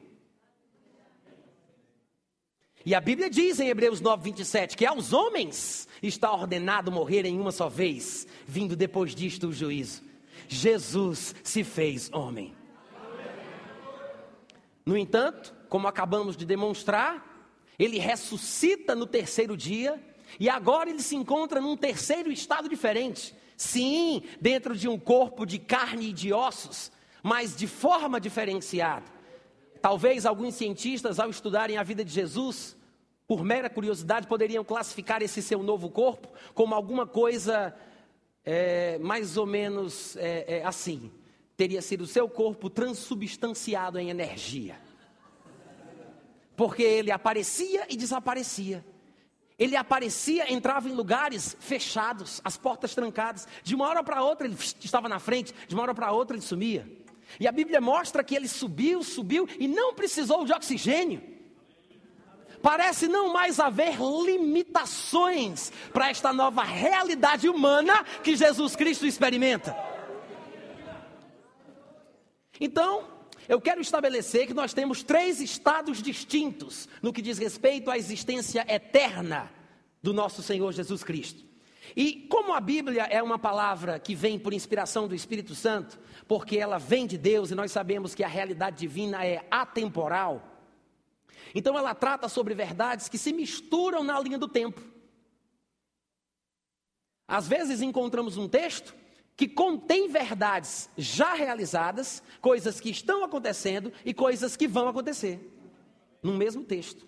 E 2.86 2.93
a 2.93 3.02
Bíblia 3.02 3.30
diz 3.30 3.60
em 3.60 3.69
Hebreus 3.69 4.02
9, 4.02 4.23
27 4.23 4.78
que 4.78 4.86
aos 4.86 5.13
homens 5.13 5.88
está 6.02 6.32
ordenado 6.32 6.91
morrer 6.91 7.26
em 7.26 7.39
uma 7.39 7.52
só 7.52 7.69
vez, 7.69 8.28
vindo 8.45 8.76
depois 8.76 9.15
disto 9.15 9.47
o 9.47 9.54
juízo. 9.54 10.04
Jesus 10.47 11.34
se 11.43 11.63
fez 11.63 12.12
homem. 12.13 12.54
No 14.86 14.98
entanto, 14.98 15.54
como 15.69 15.88
acabamos 15.88 16.36
de 16.36 16.46
demonstrar, 16.46 17.50
ele 17.80 17.98
ressuscita 18.00 18.93
no 18.96 19.06
terceiro 19.06 19.56
dia 19.58 20.02
e 20.39 20.50
agora 20.50 20.89
ele 20.89 21.02
se 21.02 21.15
encontra 21.15 21.62
num 21.62 21.78
terceiro 21.78 22.32
estado 22.32 22.67
diferente. 22.67 23.36
Sim, 23.56 24.24
dentro 24.41 24.76
de 24.76 24.88
um 24.88 25.00
corpo 25.00 25.46
de 25.46 25.60
carne 25.60 26.10
e 26.10 26.13
de 26.13 26.34
ossos, 26.34 26.91
mas 27.22 27.56
de 27.56 27.67
forma 27.67 28.19
diferenciada. 28.19 29.06
Talvez 29.82 30.26
alguns 30.26 30.56
cientistas, 30.56 31.19
ao 31.19 31.30
estudarem 31.30 31.78
a 31.78 31.84
vida 31.84 32.04
de 32.04 32.12
Jesus, 32.12 32.76
por 33.28 33.43
mera 33.43 33.69
curiosidade, 33.69 34.28
poderiam 34.28 34.63
classificar 34.63 35.22
esse 35.22 35.41
seu 35.41 35.63
novo 35.63 35.89
corpo 35.89 36.30
como 36.54 36.76
alguma 36.76 37.06
coisa 37.06 37.76
é, 38.46 38.98
mais 39.00 39.38
ou 39.38 39.46
menos 39.46 40.15
é, 40.17 40.60
é, 40.60 40.65
assim. 40.65 41.12
Teria 41.63 41.82
sido 41.82 42.06
seu 42.06 42.28
corpo 42.28 42.69
transubstanciado 42.69 43.97
em 43.97 44.10
energia. 44.10 44.78
Porque 46.58 46.84
ele 46.84 47.10
aparecia 47.10 47.86
e 47.89 47.95
desaparecia. 47.95 48.86
Ele 49.58 49.78
aparecia, 49.78 50.52
entrava 50.52 50.89
em 50.89 50.91
lugares 50.91 51.56
fechados, 51.62 52.41
as 52.43 52.58
portas 52.58 52.93
trancadas. 52.93 53.47
De 53.63 53.73
uma 53.73 53.88
hora 53.88 54.04
para 54.04 54.21
outra 54.21 54.45
ele 54.45 54.58
estava 54.82 55.08
na 55.08 55.19
frente, 55.19 55.56
de 55.65 55.73
uma 55.73 55.84
hora 55.84 55.95
para 55.95 56.12
outra 56.12 56.36
ele 56.36 56.43
sumia. 56.43 56.86
E 57.39 57.47
a 57.47 57.52
Bíblia 57.54 57.80
mostra 57.80 58.26
que 58.26 58.36
ele 58.36 58.49
subiu, 58.49 59.02
subiu 59.02 59.47
e 59.58 59.65
não 59.65 59.93
precisou 59.93 60.43
de 60.43 60.52
oxigênio. 60.52 61.23
Parece 62.62 63.08
não 63.08 63.32
mais 63.32 63.58
haver 63.58 63.95
limitações 64.02 65.71
para 65.93 66.10
esta 66.10 66.34
nova 66.34 66.62
realidade 66.62 67.47
humana 67.47 68.04
que 68.21 68.36
Jesus 68.36 68.76
Cristo 68.76 69.06
experimenta. 69.06 69.93
Então, 72.60 73.08
eu 73.48 73.60
quero 73.60 73.82
estabelecer 73.82 74.48
que 74.48 74.54
nós 74.54 74.74
temos 74.74 75.04
três 75.04 75.42
estados 75.42 76.02
distintos 76.02 76.88
no 77.02 77.12
que 77.12 77.22
diz 77.22 77.38
respeito 77.38 77.92
à 77.92 77.98
existência 77.98 78.66
eterna 78.68 79.52
do 80.02 80.13
nosso 80.13 80.42
Senhor 80.42 80.72
Jesus 80.72 81.04
Cristo. 81.04 81.44
E 81.96 82.28
como 82.30 82.54
a 82.54 82.60
Bíblia 82.60 83.04
é 83.04 83.22
uma 83.22 83.38
palavra 83.38 84.00
que 84.00 84.16
vem 84.16 84.39
por 84.39 84.54
inspiração 84.54 85.08
do 85.08 85.13
Espírito 85.13 85.54
Santo, 85.54 86.00
porque 86.28 86.58
ela 86.58 86.78
vem 86.78 87.06
de 87.06 87.18
Deus 87.18 87.52
e 87.52 87.56
nós 87.56 87.72
sabemos 87.72 88.16
que 88.16 88.24
a 88.24 88.28
realidade 88.28 88.78
divina 88.78 89.26
é 89.26 89.46
atemporal, 89.52 90.54
então 91.54 91.78
ela 91.78 91.94
trata 91.94 92.28
sobre 92.28 92.56
verdades 92.56 93.08
que 93.08 93.18
se 93.18 93.32
misturam 93.32 94.04
na 94.04 94.20
linha 94.20 94.38
do 94.38 94.48
tempo. 94.48 94.82
Às 97.28 97.48
vezes 97.48 97.82
encontramos 97.82 98.38
um 98.38 98.48
texto 98.48 98.96
que 99.36 99.48
contém 99.48 100.08
verdades 100.08 100.89
já 100.98 101.34
realizadas, 101.34 102.22
coisas 102.39 102.80
que 102.80 102.89
estão 102.89 103.24
acontecendo 103.24 103.91
e 104.06 104.13
coisas 104.13 104.56
que 104.56 104.67
vão 104.67 104.88
acontecer, 104.88 105.39
no 106.22 106.34
mesmo 106.34 106.63
texto. 106.63 107.08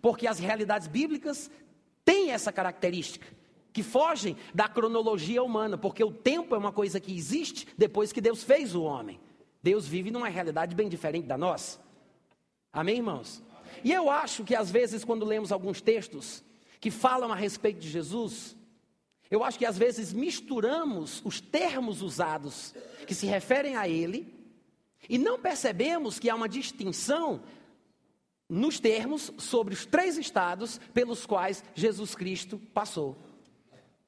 Porque 0.00 0.26
as 0.26 0.38
realidades 0.38 0.86
bíblicas 0.86 1.50
têm 2.04 2.30
essa 2.30 2.52
característica 2.52 3.26
que 3.72 3.82
fogem 3.82 4.36
da 4.54 4.68
cronologia 4.68 5.42
humana, 5.42 5.76
porque 5.76 6.04
o 6.04 6.12
tempo 6.12 6.54
é 6.54 6.58
uma 6.58 6.70
coisa 6.70 7.00
que 7.00 7.14
existe 7.14 7.66
depois 7.76 8.12
que 8.12 8.20
Deus 8.20 8.44
fez 8.44 8.72
o 8.74 8.82
homem. 8.82 9.20
Deus 9.60 9.86
vive 9.86 10.12
numa 10.12 10.28
realidade 10.28 10.76
bem 10.76 10.88
diferente 10.88 11.26
da 11.26 11.36
nossa. 11.36 11.80
Amém, 12.72 12.98
irmãos? 12.98 13.42
E 13.82 13.92
eu 13.92 14.08
acho 14.08 14.44
que 14.44 14.54
às 14.54 14.70
vezes, 14.70 15.04
quando 15.04 15.24
lemos 15.24 15.50
alguns 15.50 15.80
textos 15.80 16.44
que 16.80 16.90
falam 16.90 17.32
a 17.32 17.34
respeito 17.34 17.80
de 17.80 17.88
Jesus, 17.88 18.56
eu 19.30 19.42
acho 19.42 19.58
que 19.58 19.66
às 19.66 19.78
vezes 19.78 20.12
misturamos 20.12 21.22
os 21.24 21.40
termos 21.40 22.02
usados 22.02 22.74
que 23.06 23.14
se 23.14 23.26
referem 23.26 23.76
a 23.76 23.88
Ele 23.88 24.32
e 25.08 25.18
não 25.18 25.38
percebemos 25.38 26.18
que 26.18 26.30
há 26.30 26.34
uma 26.34 26.48
distinção 26.48 27.42
nos 28.48 28.78
termos 28.78 29.32
sobre 29.38 29.74
os 29.74 29.86
três 29.86 30.16
estados 30.16 30.78
pelos 30.92 31.26
quais 31.26 31.64
Jesus 31.74 32.14
Cristo 32.14 32.58
passou. 32.72 33.16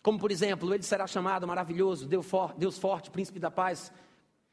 Como, 0.02 0.18
por 0.18 0.31
exemplo, 0.31 0.72
ele 0.72 0.83
será 0.83 1.07
chamado 1.07 1.48
maravilhoso, 1.48 2.07
Deus 2.07 2.79
forte, 2.79 3.11
príncipe 3.11 3.40
da 3.40 3.50
paz. 3.50 3.92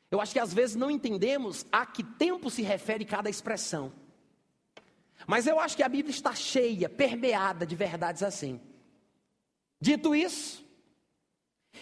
Eu 0.09 0.19
acho 0.19 0.33
que 0.33 0.39
às 0.39 0.53
vezes 0.53 0.75
não 0.75 0.89
entendemos 0.89 1.65
a 1.71 1.85
que 1.85 2.03
tempo 2.03 2.49
se 2.49 2.61
refere 2.61 3.05
cada 3.05 3.29
expressão. 3.29 3.91
Mas 5.27 5.45
eu 5.45 5.59
acho 5.59 5.75
que 5.75 5.83
a 5.83 5.89
Bíblia 5.89 6.13
está 6.13 6.33
cheia, 6.33 6.89
permeada 6.89 7.65
de 7.65 7.75
verdades 7.75 8.23
assim. 8.23 8.59
Dito 9.83 10.15
isso, 10.15 10.65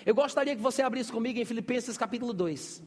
eu 0.04 0.16
gostaria 0.16 0.56
que 0.56 0.62
você 0.62 0.82
abrisse 0.82 1.12
comigo 1.12 1.38
em 1.38 1.46
Filipenses 1.46 1.96
capítulo 2.00 2.34
2. 2.34 2.82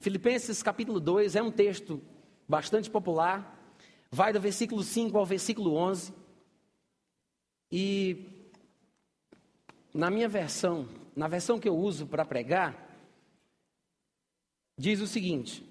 Filipenses 0.00 0.60
capítulo 0.60 0.98
2 0.98 1.36
é 1.36 1.42
um 1.42 1.52
texto 1.52 2.02
bastante 2.48 2.90
popular, 2.90 3.76
vai 4.10 4.32
do 4.32 4.40
versículo 4.40 4.82
5 4.82 5.16
ao 5.16 5.24
versículo 5.24 5.72
11. 5.76 6.12
E 7.70 8.35
na 9.96 10.10
minha 10.10 10.28
versão, 10.28 10.86
na 11.14 11.26
versão 11.26 11.58
que 11.58 11.68
eu 11.68 11.76
uso 11.76 12.06
para 12.06 12.24
pregar, 12.24 12.86
diz 14.78 15.00
o 15.00 15.06
seguinte: 15.06 15.64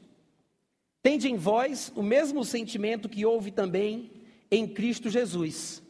Tende 1.01 1.29
em 1.29 1.37
vós 1.37 1.91
o 1.95 2.01
mesmo 2.01 2.43
sentimento 2.43 3.07
que 3.07 3.25
houve 3.25 3.51
também 3.51 4.11
em 4.49 4.67
Cristo 4.67 5.09
Jesus. 5.09 5.83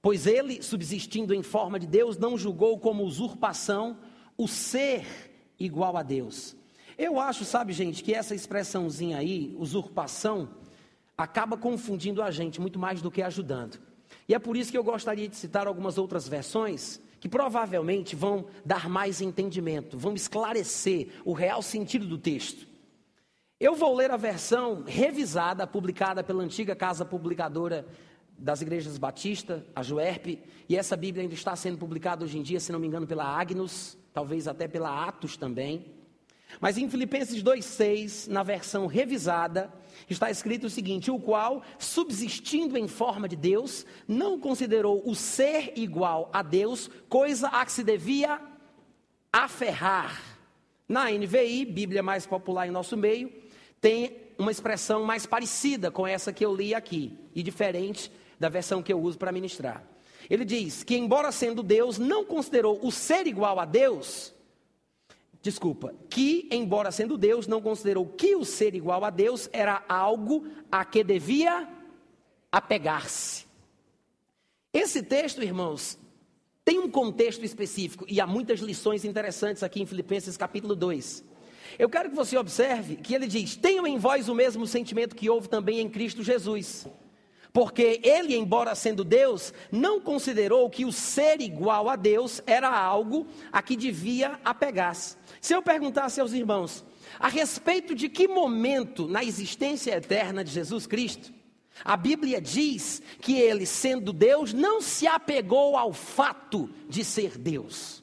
Pois 0.00 0.26
ele, 0.26 0.62
subsistindo 0.62 1.34
em 1.34 1.42
forma 1.42 1.78
de 1.78 1.86
Deus, 1.86 2.16
não 2.16 2.36
julgou 2.36 2.78
como 2.78 3.04
usurpação 3.04 3.98
o 4.36 4.48
ser 4.48 5.06
igual 5.58 5.96
a 5.96 6.02
Deus. 6.02 6.56
Eu 6.96 7.18
acho, 7.18 7.44
sabe, 7.44 7.72
gente, 7.72 8.02
que 8.02 8.14
essa 8.14 8.34
expressãozinha 8.34 9.18
aí, 9.18 9.54
usurpação, 9.58 10.48
acaba 11.16 11.56
confundindo 11.56 12.22
a 12.22 12.30
gente 12.30 12.60
muito 12.60 12.78
mais 12.78 13.02
do 13.02 13.10
que 13.10 13.22
ajudando. 13.22 13.78
E 14.28 14.34
é 14.34 14.38
por 14.38 14.56
isso 14.56 14.70
que 14.70 14.78
eu 14.78 14.84
gostaria 14.84 15.28
de 15.28 15.36
citar 15.36 15.66
algumas 15.66 15.98
outras 15.98 16.28
versões 16.28 17.00
que 17.24 17.28
provavelmente 17.30 18.14
vão 18.14 18.44
dar 18.66 18.86
mais 18.86 19.22
entendimento, 19.22 19.96
vão 19.96 20.12
esclarecer 20.12 21.08
o 21.24 21.32
real 21.32 21.62
sentido 21.62 22.06
do 22.06 22.18
texto. 22.18 22.68
Eu 23.58 23.74
vou 23.74 23.96
ler 23.96 24.10
a 24.10 24.16
versão 24.18 24.84
revisada, 24.86 25.66
publicada 25.66 26.22
pela 26.22 26.42
antiga 26.42 26.76
casa 26.76 27.02
publicadora 27.02 27.86
das 28.36 28.60
igrejas 28.60 28.98
batista, 28.98 29.64
a 29.74 29.82
Juerp, 29.82 30.38
e 30.68 30.76
essa 30.76 30.98
Bíblia 30.98 31.22
ainda 31.22 31.32
está 31.32 31.56
sendo 31.56 31.78
publicada 31.78 32.26
hoje 32.26 32.36
em 32.36 32.42
dia, 32.42 32.60
se 32.60 32.70
não 32.70 32.78
me 32.78 32.86
engano, 32.86 33.06
pela 33.06 33.24
Agnus, 33.24 33.96
talvez 34.12 34.46
até 34.46 34.68
pela 34.68 35.08
Atos 35.08 35.34
também. 35.34 35.94
Mas 36.60 36.76
em 36.76 36.90
Filipenses 36.90 37.42
2,6, 37.42 38.28
na 38.28 38.42
versão 38.42 38.86
revisada, 38.86 39.72
está 40.08 40.30
escrito 40.30 40.66
o 40.66 40.70
seguinte: 40.70 41.10
o 41.10 41.18
qual, 41.18 41.62
subsistindo 41.78 42.76
em 42.76 42.88
forma 42.88 43.28
de 43.28 43.36
Deus, 43.36 43.86
não 44.06 44.38
considerou 44.38 45.02
o 45.04 45.14
ser 45.14 45.72
igual 45.76 46.30
a 46.32 46.42
Deus 46.42 46.90
coisa 47.08 47.48
a 47.48 47.64
que 47.64 47.72
se 47.72 47.82
devia 47.82 48.40
aferrar. 49.32 50.20
Na 50.88 51.10
NVI, 51.10 51.64
Bíblia 51.64 52.02
mais 52.02 52.26
popular 52.26 52.66
em 52.66 52.70
nosso 52.70 52.96
meio, 52.96 53.32
tem 53.80 54.16
uma 54.38 54.50
expressão 54.50 55.04
mais 55.04 55.24
parecida 55.24 55.90
com 55.90 56.06
essa 56.06 56.32
que 56.32 56.44
eu 56.44 56.54
li 56.54 56.74
aqui, 56.74 57.16
e 57.34 57.42
diferente 57.42 58.12
da 58.38 58.48
versão 58.48 58.82
que 58.82 58.92
eu 58.92 59.00
uso 59.00 59.16
para 59.16 59.32
ministrar. 59.32 59.82
Ele 60.28 60.44
diz 60.44 60.82
que, 60.82 60.96
embora 60.96 61.30
sendo 61.30 61.62
Deus, 61.62 61.98
não 61.98 62.24
considerou 62.24 62.78
o 62.82 62.90
ser 62.90 63.26
igual 63.26 63.58
a 63.58 63.64
Deus 63.64 64.33
desculpa, 65.44 65.94
que, 66.08 66.48
embora 66.50 66.90
sendo 66.90 67.18
Deus, 67.18 67.46
não 67.46 67.60
considerou 67.60 68.06
que 68.06 68.34
o 68.34 68.46
ser 68.46 68.74
igual 68.74 69.04
a 69.04 69.10
Deus 69.10 69.46
era 69.52 69.84
algo 69.86 70.46
a 70.72 70.86
que 70.86 71.04
devia 71.04 71.68
apegar-se. 72.50 73.44
Esse 74.72 75.02
texto, 75.02 75.42
irmãos, 75.42 75.98
tem 76.64 76.78
um 76.78 76.90
contexto 76.90 77.44
específico 77.44 78.06
e 78.08 78.22
há 78.22 78.26
muitas 78.26 78.60
lições 78.60 79.04
interessantes 79.04 79.62
aqui 79.62 79.82
em 79.82 79.86
Filipenses 79.86 80.34
capítulo 80.34 80.74
2. 80.74 81.22
Eu 81.78 81.90
quero 81.90 82.08
que 82.08 82.16
você 82.16 82.38
observe 82.38 82.96
que 82.96 83.14
ele 83.14 83.26
diz: 83.26 83.54
Tenham 83.54 83.86
em 83.86 83.98
vós 83.98 84.30
o 84.30 84.34
mesmo 84.34 84.66
sentimento 84.66 85.14
que 85.14 85.28
houve 85.28 85.46
também 85.46 85.78
em 85.78 85.90
Cristo 85.90 86.22
Jesus. 86.22 86.86
Porque 87.54 88.00
ele, 88.02 88.34
embora 88.36 88.74
sendo 88.74 89.04
Deus, 89.04 89.54
não 89.70 90.00
considerou 90.00 90.68
que 90.68 90.84
o 90.84 90.90
ser 90.90 91.40
igual 91.40 91.88
a 91.88 91.94
Deus 91.94 92.42
era 92.48 92.68
algo 92.68 93.28
a 93.52 93.62
que 93.62 93.76
devia 93.76 94.40
apegar-se. 94.44 95.16
Se 95.40 95.54
eu 95.54 95.62
perguntasse 95.62 96.20
aos 96.20 96.32
irmãos, 96.32 96.84
a 97.16 97.28
respeito 97.28 97.94
de 97.94 98.08
que 98.08 98.26
momento 98.26 99.06
na 99.06 99.22
existência 99.22 99.92
eterna 99.92 100.42
de 100.42 100.50
Jesus 100.50 100.84
Cristo, 100.84 101.32
a 101.84 101.96
Bíblia 101.96 102.40
diz 102.40 103.00
que 103.20 103.38
ele, 103.38 103.66
sendo 103.66 104.12
Deus, 104.12 104.52
não 104.52 104.80
se 104.80 105.06
apegou 105.06 105.76
ao 105.76 105.92
fato 105.92 106.68
de 106.88 107.04
ser 107.04 107.38
Deus. 107.38 108.02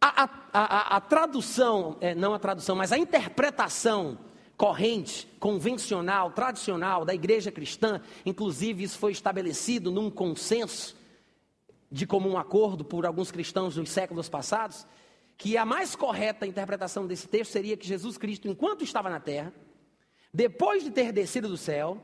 A, 0.00 0.24
a, 0.24 0.30
a, 0.52 0.96
a 0.96 1.00
tradução, 1.00 1.96
é, 2.00 2.12
não 2.12 2.34
a 2.34 2.40
tradução, 2.40 2.74
mas 2.74 2.90
a 2.90 2.98
interpretação 2.98 4.18
corrente, 4.62 5.26
convencional, 5.40 6.30
tradicional 6.30 7.04
da 7.04 7.12
igreja 7.12 7.50
cristã, 7.50 8.00
inclusive 8.24 8.84
isso 8.84 8.96
foi 8.96 9.10
estabelecido 9.10 9.90
num 9.90 10.08
consenso 10.08 10.94
de 11.90 12.06
comum 12.06 12.38
acordo 12.38 12.84
por 12.84 13.04
alguns 13.04 13.32
cristãos 13.32 13.74
dos 13.74 13.90
séculos 13.90 14.28
passados, 14.28 14.86
que 15.36 15.56
a 15.56 15.66
mais 15.66 15.96
correta 15.96 16.46
interpretação 16.46 17.08
desse 17.08 17.26
texto 17.26 17.50
seria 17.50 17.76
que 17.76 17.84
Jesus 17.84 18.16
Cristo, 18.16 18.46
enquanto 18.46 18.84
estava 18.84 19.10
na 19.10 19.18
terra, 19.18 19.52
depois 20.32 20.84
de 20.84 20.92
ter 20.92 21.10
descido 21.10 21.48
do 21.48 21.56
céu, 21.56 22.00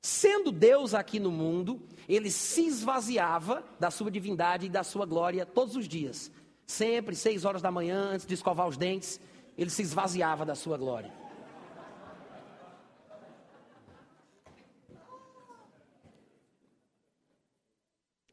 Sendo 0.00 0.50
Deus 0.50 0.94
aqui 0.94 1.20
no 1.20 1.30
mundo, 1.30 1.82
ele 2.08 2.30
se 2.30 2.64
esvaziava 2.66 3.62
da 3.78 3.90
sua 3.90 4.10
divindade 4.10 4.64
e 4.64 4.70
da 4.70 4.82
sua 4.82 5.04
glória 5.04 5.44
todos 5.44 5.76
os 5.76 5.86
dias. 5.86 6.30
Sempre, 6.66 7.14
seis 7.14 7.44
horas 7.44 7.60
da 7.60 7.70
manhã, 7.70 8.12
antes 8.12 8.24
de 8.24 8.32
escovar 8.32 8.66
os 8.66 8.78
dentes, 8.78 9.20
ele 9.58 9.68
se 9.68 9.82
esvaziava 9.82 10.46
da 10.46 10.54
sua 10.54 10.78
glória. 10.78 11.19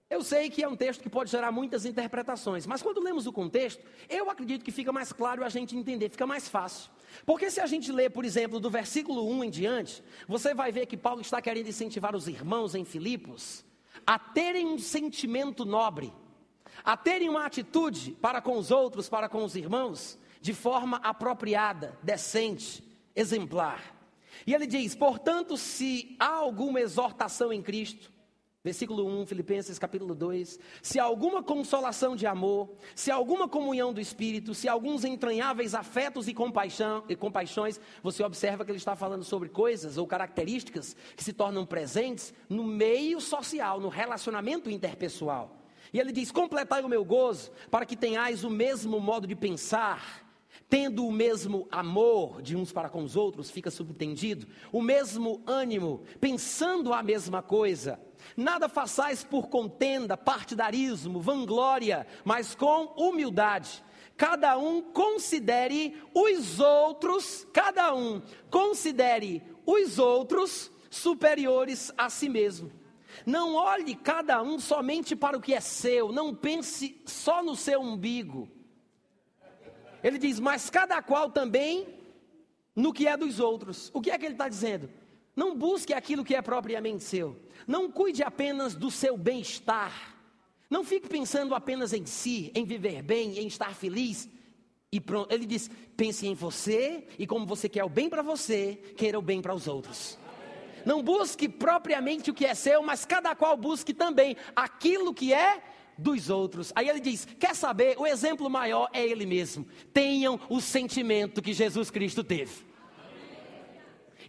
Eu 0.10 0.24
sei 0.24 0.50
que 0.50 0.64
é 0.64 0.68
um 0.68 0.76
texto 0.76 1.02
que 1.02 1.10
pode 1.10 1.30
gerar 1.30 1.52
muitas 1.52 1.86
interpretações, 1.86 2.66
mas 2.66 2.82
quando 2.82 3.02
lemos 3.02 3.28
o 3.28 3.34
contexto, 3.34 3.84
eu 4.10 4.30
acredito 4.30 4.64
que 4.64 4.72
fica 4.72 4.92
mais 4.94 5.12
claro 5.12 5.44
a 5.44 5.50
gente 5.50 5.76
entender, 5.76 6.10
fica 6.10 6.26
mais 6.26 6.48
fácil. 6.48 6.90
Porque 7.26 7.52
se 7.52 7.60
a 7.60 7.66
gente 7.66 7.92
lê, 7.92 8.10
por 8.10 8.24
exemplo, 8.24 8.58
do 8.58 8.70
versículo 8.70 9.30
1 9.30 9.44
em 9.44 9.50
diante, 9.50 10.02
você 10.26 10.54
vai 10.54 10.72
ver 10.72 10.86
que 10.86 10.96
Paulo 10.96 11.20
está 11.20 11.42
querendo 11.42 11.68
incentivar 11.68 12.16
os 12.16 12.28
irmãos 12.28 12.74
em 12.74 12.86
Filipos 12.86 13.66
a 14.06 14.18
terem 14.18 14.66
um 14.66 14.78
sentimento 14.80 15.66
nobre, 15.66 16.14
a 16.86 16.96
terem 16.96 17.28
uma 17.28 17.46
atitude 17.46 18.12
para 18.12 18.42
com 18.42 18.58
os 18.58 18.72
outros, 18.72 19.10
para 19.10 19.28
com 19.28 19.44
os 19.44 19.56
irmãos, 19.58 20.18
de 20.40 20.54
forma 20.54 20.98
apropriada, 21.04 21.98
decente, 22.02 22.82
exemplar. 23.14 23.94
E 24.46 24.54
ele 24.54 24.68
diz: 24.68 24.96
portanto, 24.96 25.58
se 25.58 26.16
há 26.18 26.30
alguma 26.30 26.80
exortação 26.80 27.52
em 27.52 27.62
Cristo, 27.62 28.12
Versículo 28.68 29.06
1, 29.22 29.28
Filipenses 29.28 29.80
capítulo 29.80 30.14
2: 30.14 30.60
Se 30.82 31.00
alguma 31.00 31.42
consolação 31.42 32.18
de 32.18 32.28
amor, 32.28 32.70
se 32.94 33.10
alguma 33.10 33.48
comunhão 33.48 33.94
do 33.94 34.02
Espírito, 34.02 34.54
se 34.54 34.68
alguns 34.68 35.06
entranháveis 35.06 35.74
afetos 35.74 36.28
e, 36.28 36.34
compaixão, 36.34 37.02
e 37.08 37.16
compaixões, 37.16 37.80
você 38.04 38.22
observa 38.26 38.66
que 38.66 38.72
ele 38.72 38.78
está 38.78 38.94
falando 38.94 39.24
sobre 39.24 39.48
coisas 39.48 39.98
ou 39.98 40.06
características 40.06 40.98
que 41.16 41.24
se 41.24 41.32
tornam 41.32 41.66
presentes 41.66 42.34
no 42.50 42.66
meio 42.66 43.22
social, 43.22 43.80
no 43.80 43.88
relacionamento 43.88 44.70
interpessoal. 44.70 45.56
E 45.94 45.98
ele 46.02 46.12
diz: 46.12 46.30
Completai 46.30 46.84
o 46.84 46.90
meu 46.90 47.06
gozo, 47.06 47.52
para 47.72 47.86
que 47.86 47.96
tenhais 47.96 48.44
o 48.44 48.50
mesmo 48.50 49.00
modo 49.00 49.26
de 49.26 49.34
pensar 49.34 50.28
tendo 50.70 51.08
o 51.08 51.12
mesmo 51.14 51.66
amor 51.72 52.42
de 52.42 52.54
uns 52.54 52.74
para 52.74 52.90
com 52.90 53.02
os 53.02 53.16
outros, 53.16 53.50
fica 53.50 53.72
subentendido, 53.72 54.46
o 54.70 54.82
mesmo 54.82 55.42
ânimo, 55.48 56.02
pensando 56.20 56.92
a 56.92 57.02
mesma 57.02 57.42
coisa. 57.42 57.98
Nada 58.36 58.68
façais 58.70 59.24
por 59.24 59.48
contenda, 59.48 60.18
partidarismo, 60.18 61.20
vanglória, 61.20 62.06
mas 62.24 62.56
com 62.56 62.94
humildade. 62.98 63.84
Cada 64.16 64.58
um 64.58 64.82
considere 64.82 66.02
os 66.14 66.60
outros, 66.60 67.48
cada 67.54 67.94
um 67.94 68.22
considere 68.50 69.44
os 69.66 70.00
outros 70.00 70.72
superiores 70.90 71.92
a 71.98 72.10
si 72.10 72.28
mesmo. 72.28 72.72
Não 73.26 73.56
olhe 73.56 73.96
cada 73.96 74.42
um 74.42 74.60
somente 74.60 75.16
para 75.16 75.38
o 75.38 75.42
que 75.42 75.54
é 75.54 75.60
seu, 75.60 76.12
não 76.12 76.34
pense 76.34 77.02
só 77.06 77.44
no 77.44 77.56
seu 77.56 77.82
umbigo. 77.82 78.50
Ele 80.04 80.18
diz, 80.18 80.40
mas 80.40 80.70
cada 80.70 81.02
qual 81.02 81.30
também 81.30 81.88
no 82.76 82.94
que 82.94 83.08
é 83.08 83.18
dos 83.18 83.40
outros. 83.40 83.90
O 83.94 84.02
que 84.02 84.12
é 84.12 84.18
que 84.18 84.26
ele 84.26 84.36
está 84.36 84.48
dizendo? 84.48 84.90
Não 85.38 85.56
busque 85.56 85.94
aquilo 85.94 86.26
que 86.26 86.34
é 86.34 86.42
propriamente 86.42 87.04
seu. 87.04 87.38
Não 87.68 87.92
cuide 87.92 88.24
apenas 88.24 88.74
do 88.74 88.90
seu 88.90 89.16
bem-estar. 89.16 90.18
Não 90.68 90.84
fique 90.84 91.08
pensando 91.08 91.54
apenas 91.54 91.94
em 91.94 92.08
si, 92.08 92.52
em 92.56 92.66
viver 92.66 93.04
bem, 93.04 93.38
em 93.38 93.46
estar 93.46 93.76
feliz. 93.76 94.28
E 94.92 95.00
pronto. 95.00 95.32
Ele 95.32 95.46
diz: 95.46 95.70
pense 95.96 96.26
em 96.26 96.34
você 96.34 97.08
e 97.20 97.28
como 97.28 97.46
você 97.46 97.70
quer 97.70 97.84
o 97.84 97.90
bem 97.90 98.10
para 98.10 98.24
você, 98.24 98.80
queira 98.98 99.20
o 99.20 99.22
bem 99.22 99.40
para 99.40 99.54
os 99.54 99.68
outros. 99.68 100.18
Não 100.84 101.04
busque 101.04 101.48
propriamente 101.48 102.32
o 102.32 102.34
que 102.34 102.44
é 102.46 102.56
seu, 102.56 102.82
mas 102.82 103.06
cada 103.06 103.36
qual 103.36 103.56
busque 103.56 103.94
também 103.94 104.36
aquilo 104.56 105.14
que 105.14 105.32
é 105.36 105.62
dos 106.00 106.32
outros. 106.32 106.74
Aí 106.76 106.90
ele 106.90 107.00
diz: 107.00 107.26
quer 107.40 107.56
saber? 107.56 107.96
O 108.00 108.08
exemplo 108.08 108.50
maior 108.50 108.90
é 108.92 109.06
ele 109.06 109.28
mesmo. 109.28 109.68
Tenham 109.94 110.40
o 110.50 110.60
sentimento 110.60 111.44
que 111.44 111.54
Jesus 111.54 111.92
Cristo 111.92 112.24
teve. 112.24 112.66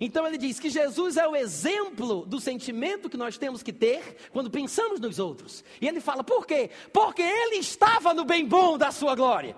Então 0.00 0.26
ele 0.26 0.38
diz 0.38 0.60
que 0.60 0.70
Jesus 0.70 1.16
é 1.16 1.26
o 1.26 1.34
exemplo 1.34 2.24
do 2.24 2.40
sentimento 2.40 3.10
que 3.10 3.16
nós 3.16 3.36
temos 3.36 3.62
que 3.62 3.72
ter 3.72 4.28
quando 4.32 4.50
pensamos 4.50 5.00
nos 5.00 5.18
outros. 5.18 5.64
E 5.80 5.88
ele 5.88 6.00
fala: 6.00 6.22
por 6.22 6.46
quê? 6.46 6.70
Porque 6.92 7.22
ele 7.22 7.56
estava 7.56 8.14
no 8.14 8.24
bem 8.24 8.46
bom 8.46 8.78
da 8.78 8.92
sua 8.92 9.14
glória. 9.14 9.56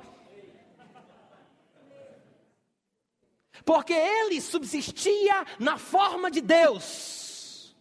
Porque 3.64 3.92
ele 3.92 4.40
subsistia 4.40 5.44
na 5.58 5.76
forma 5.76 6.30
de 6.30 6.40
Deus. 6.40 7.74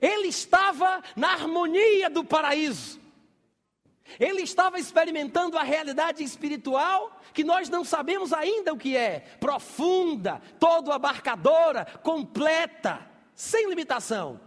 Ele 0.00 0.28
estava 0.28 1.02
na 1.16 1.32
harmonia 1.32 2.10
do 2.10 2.24
paraíso. 2.24 3.00
Ele 4.18 4.42
estava 4.42 4.78
experimentando 4.78 5.58
a 5.58 5.62
realidade 5.62 6.22
espiritual 6.22 7.20
que 7.32 7.44
nós 7.44 7.68
não 7.68 7.84
sabemos 7.84 8.32
ainda 8.32 8.72
o 8.72 8.78
que 8.78 8.96
é, 8.96 9.20
profunda, 9.40 10.40
todo 10.58 10.92
abarcadora, 10.92 11.84
completa, 12.02 13.06
sem 13.34 13.68
limitação. 13.68 14.40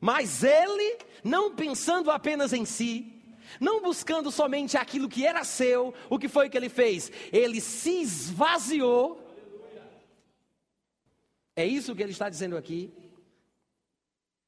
Mas 0.00 0.42
ele, 0.42 0.98
não 1.22 1.54
pensando 1.54 2.10
apenas 2.10 2.52
em 2.52 2.64
si, 2.64 3.20
não 3.58 3.82
buscando 3.82 4.30
somente 4.30 4.76
aquilo 4.76 5.08
que 5.08 5.26
era 5.26 5.44
seu, 5.44 5.94
o 6.08 6.18
que 6.18 6.28
foi 6.28 6.48
que 6.48 6.56
ele 6.56 6.68
fez? 6.68 7.10
Ele 7.32 7.60
se 7.60 8.00
esvaziou. 8.00 9.20
É 11.56 11.66
isso 11.66 11.94
que 11.94 12.02
ele 12.02 12.12
está 12.12 12.28
dizendo 12.28 12.56
aqui. 12.56 12.92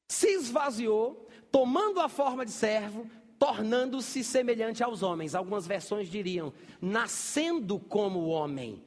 Se 0.07 0.27
esvaziou, 0.29 1.27
tomando 1.51 1.99
a 1.99 2.07
forma 2.07 2.45
de 2.45 2.51
servo, 2.51 3.09
tornando-se 3.43 4.23
semelhante 4.23 4.81
aos 4.81 5.03
homens. 5.03 5.35
Algumas 5.35 5.67
versões 5.67 6.07
diriam, 6.07 6.53
nascendo 6.81 7.77
como 7.77 8.27
homem. 8.27 8.81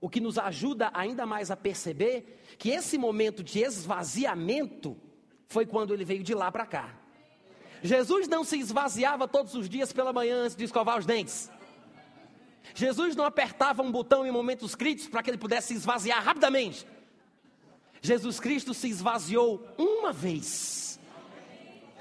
O 0.00 0.08
que 0.08 0.18
nos 0.18 0.38
ajuda 0.38 0.90
ainda 0.94 1.26
mais 1.26 1.50
a 1.50 1.56
perceber 1.56 2.42
que 2.56 2.70
esse 2.70 2.96
momento 2.96 3.44
de 3.44 3.58
esvaziamento 3.58 4.96
foi 5.46 5.66
quando 5.66 5.92
ele 5.92 6.06
veio 6.06 6.22
de 6.22 6.34
lá 6.34 6.50
para 6.50 6.64
cá. 6.64 6.98
Jesus 7.82 8.26
não 8.28 8.44
se 8.44 8.58
esvaziava 8.58 9.28
todos 9.28 9.54
os 9.54 9.68
dias 9.68 9.92
pela 9.92 10.10
manhã 10.10 10.36
antes 10.44 10.56
de 10.56 10.64
escovar 10.64 10.98
os 10.98 11.04
dentes. 11.04 11.50
Jesus 12.74 13.14
não 13.14 13.26
apertava 13.26 13.82
um 13.82 13.92
botão 13.92 14.26
em 14.26 14.30
momentos 14.30 14.74
críticos 14.74 15.10
para 15.10 15.22
que 15.22 15.28
ele 15.28 15.36
pudesse 15.36 15.68
se 15.68 15.74
esvaziar 15.74 16.24
rapidamente. 16.24 16.86
Jesus 18.00 18.40
Cristo 18.40 18.72
se 18.72 18.88
esvaziou 18.88 19.68
uma 19.76 20.14
vez 20.14 20.87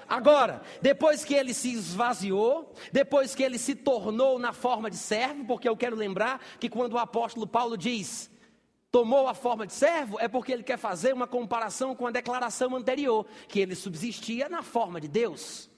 Agora, 0.07 0.61
depois 0.81 1.25
que 1.25 1.33
ele 1.33 1.53
se 1.53 1.73
esvaziou, 1.73 2.73
depois 2.91 3.35
que 3.35 3.43
ele 3.43 3.57
se 3.57 3.75
tornou 3.75 4.39
na 4.39 4.53
forma 4.53 4.89
de 4.89 4.97
servo, 4.97 5.45
porque 5.45 5.67
eu 5.67 5.75
quero 5.75 5.95
lembrar 5.95 6.41
que 6.59 6.69
quando 6.69 6.93
o 6.93 6.97
apóstolo 6.97 7.45
Paulo 7.45 7.77
diz 7.77 8.29
tomou 8.89 9.27
a 9.27 9.33
forma 9.33 9.67
de 9.67 9.73
servo, 9.73 10.17
é 10.19 10.27
porque 10.27 10.51
ele 10.51 10.63
quer 10.63 10.77
fazer 10.77 11.13
uma 11.13 11.27
comparação 11.27 11.93
com 11.93 12.07
a 12.07 12.11
declaração 12.11 12.75
anterior, 12.75 13.25
que 13.47 13.59
ele 13.59 13.75
subsistia 13.75 14.47
na 14.49 14.63
forma 14.63 14.99
de 14.99 15.07
Deus. 15.07 15.69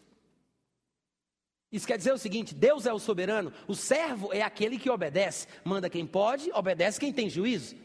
Isso 1.71 1.87
quer 1.87 1.97
dizer 1.97 2.13
o 2.13 2.17
seguinte: 2.17 2.53
Deus 2.55 2.85
é 2.85 2.93
o 2.93 2.99
soberano, 2.99 3.51
o 3.67 3.75
servo 3.75 4.31
é 4.33 4.41
aquele 4.41 4.77
que 4.77 4.89
obedece, 4.89 5.47
manda 5.63 5.89
quem 5.89 6.05
pode, 6.05 6.51
obedece 6.53 6.99
quem 6.99 7.11
tem 7.11 7.29
juízo. 7.29 7.75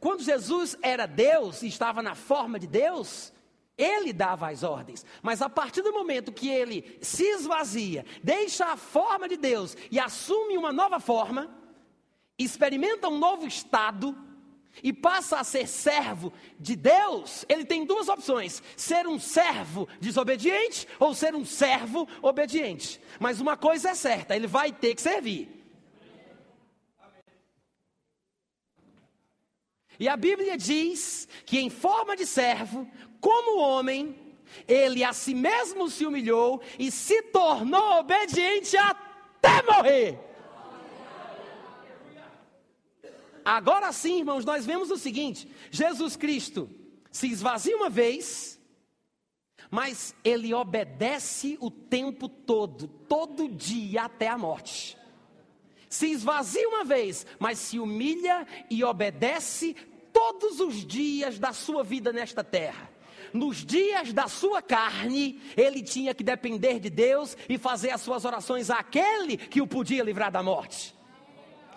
quando 0.00 0.24
Jesus 0.24 0.76
era 0.82 1.06
Deus 1.06 1.62
e 1.62 1.68
estava 1.68 2.02
na 2.02 2.14
forma 2.14 2.58
de 2.58 2.66
Deus, 2.66 3.32
ele 3.76 4.12
dava 4.12 4.50
as 4.50 4.62
ordens, 4.62 5.04
mas 5.22 5.40
a 5.40 5.48
partir 5.48 5.82
do 5.82 5.92
momento 5.92 6.32
que 6.32 6.48
ele 6.48 6.98
se 7.00 7.24
esvazia, 7.24 8.04
deixa 8.22 8.66
a 8.66 8.76
forma 8.76 9.28
de 9.28 9.36
Deus 9.36 9.76
e 9.90 9.98
assume 9.98 10.58
uma 10.58 10.72
nova 10.72 11.00
forma, 11.00 11.50
experimenta 12.38 13.08
um 13.08 13.18
novo 13.18 13.46
estado 13.46 14.16
e 14.82 14.92
passa 14.92 15.38
a 15.38 15.44
ser 15.44 15.66
servo 15.66 16.32
de 16.58 16.76
Deus, 16.76 17.44
ele 17.48 17.64
tem 17.64 17.84
duas 17.84 18.08
opções: 18.08 18.62
ser 18.76 19.06
um 19.06 19.18
servo 19.18 19.88
desobediente 20.00 20.86
ou 20.98 21.14
ser 21.14 21.34
um 21.34 21.44
servo 21.44 22.08
obediente. 22.22 23.00
Mas 23.18 23.40
uma 23.40 23.56
coisa 23.56 23.90
é 23.90 23.94
certa, 23.94 24.36
ele 24.36 24.46
vai 24.46 24.72
ter 24.72 24.94
que 24.94 25.02
servir. 25.02 25.62
E 30.00 30.08
a 30.08 30.16
Bíblia 30.16 30.56
diz 30.56 31.28
que, 31.44 31.58
em 31.58 31.70
forma 31.70 32.16
de 32.16 32.26
servo, 32.26 32.90
como 33.22 33.60
homem, 33.60 34.16
ele 34.66 35.04
a 35.04 35.12
si 35.12 35.32
mesmo 35.32 35.88
se 35.88 36.04
humilhou 36.04 36.60
e 36.76 36.90
se 36.90 37.22
tornou 37.22 38.00
obediente 38.00 38.76
até 38.76 39.62
morrer. 39.62 40.18
Agora 43.44 43.92
sim, 43.92 44.18
irmãos, 44.18 44.44
nós 44.44 44.66
vemos 44.66 44.90
o 44.90 44.98
seguinte: 44.98 45.48
Jesus 45.70 46.16
Cristo 46.16 46.68
se 47.12 47.28
esvazia 47.28 47.76
uma 47.76 47.88
vez, 47.88 48.60
mas 49.70 50.16
ele 50.24 50.52
obedece 50.52 51.56
o 51.60 51.70
tempo 51.70 52.28
todo, 52.28 52.88
todo 52.88 53.48
dia 53.48 54.02
até 54.02 54.26
a 54.26 54.36
morte. 54.36 54.98
Se 55.88 56.10
esvazia 56.10 56.68
uma 56.68 56.84
vez, 56.84 57.24
mas 57.38 57.60
se 57.60 57.78
humilha 57.78 58.48
e 58.68 58.82
obedece 58.82 59.76
todos 60.12 60.58
os 60.58 60.84
dias 60.84 61.38
da 61.38 61.52
sua 61.52 61.84
vida 61.84 62.12
nesta 62.12 62.42
terra. 62.42 62.91
Nos 63.32 63.64
dias 63.64 64.12
da 64.12 64.28
sua 64.28 64.60
carne, 64.60 65.40
ele 65.56 65.82
tinha 65.82 66.14
que 66.14 66.22
depender 66.22 66.78
de 66.78 66.90
Deus 66.90 67.36
e 67.48 67.56
fazer 67.56 67.90
as 67.90 68.00
suas 68.00 68.24
orações 68.24 68.68
àquele 68.68 69.36
que 69.36 69.62
o 69.62 69.66
podia 69.66 70.02
livrar 70.02 70.30
da 70.30 70.42
morte. 70.42 70.94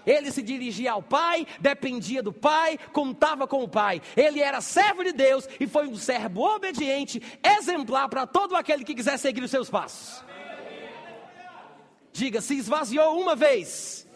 Ele 0.06 0.32
se 0.32 0.42
dirigia 0.42 0.92
ao 0.92 1.02
Pai, 1.02 1.48
dependia 1.60 2.22
do 2.22 2.32
Pai, 2.32 2.78
contava 2.94 3.48
com 3.48 3.64
o 3.64 3.68
Pai. 3.68 4.02
Ele 4.16 4.40
era 4.40 4.62
servo 4.62 5.04
de 5.04 5.12
Deus 5.12 5.48
e 5.60 5.66
foi 5.66 5.88
um 5.88 5.96
servo 5.96 6.42
obediente, 6.42 7.22
exemplar 7.44 8.08
para 8.08 8.28
todo 8.28 8.56
aquele 8.56 8.84
que 8.84 8.94
quiser 8.94 9.18
seguir 9.18 9.44
os 9.44 9.50
seus 9.50 9.70
passos. 9.70 10.24
Diga, 12.14 12.40
se 12.40 12.56
esvaziou 12.56 13.20
uma 13.20 13.36
vez, 13.36 14.08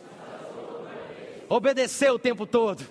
obedeceu 1.49 2.13
o 2.13 2.19
tempo 2.19 2.45
todo. 2.45 2.85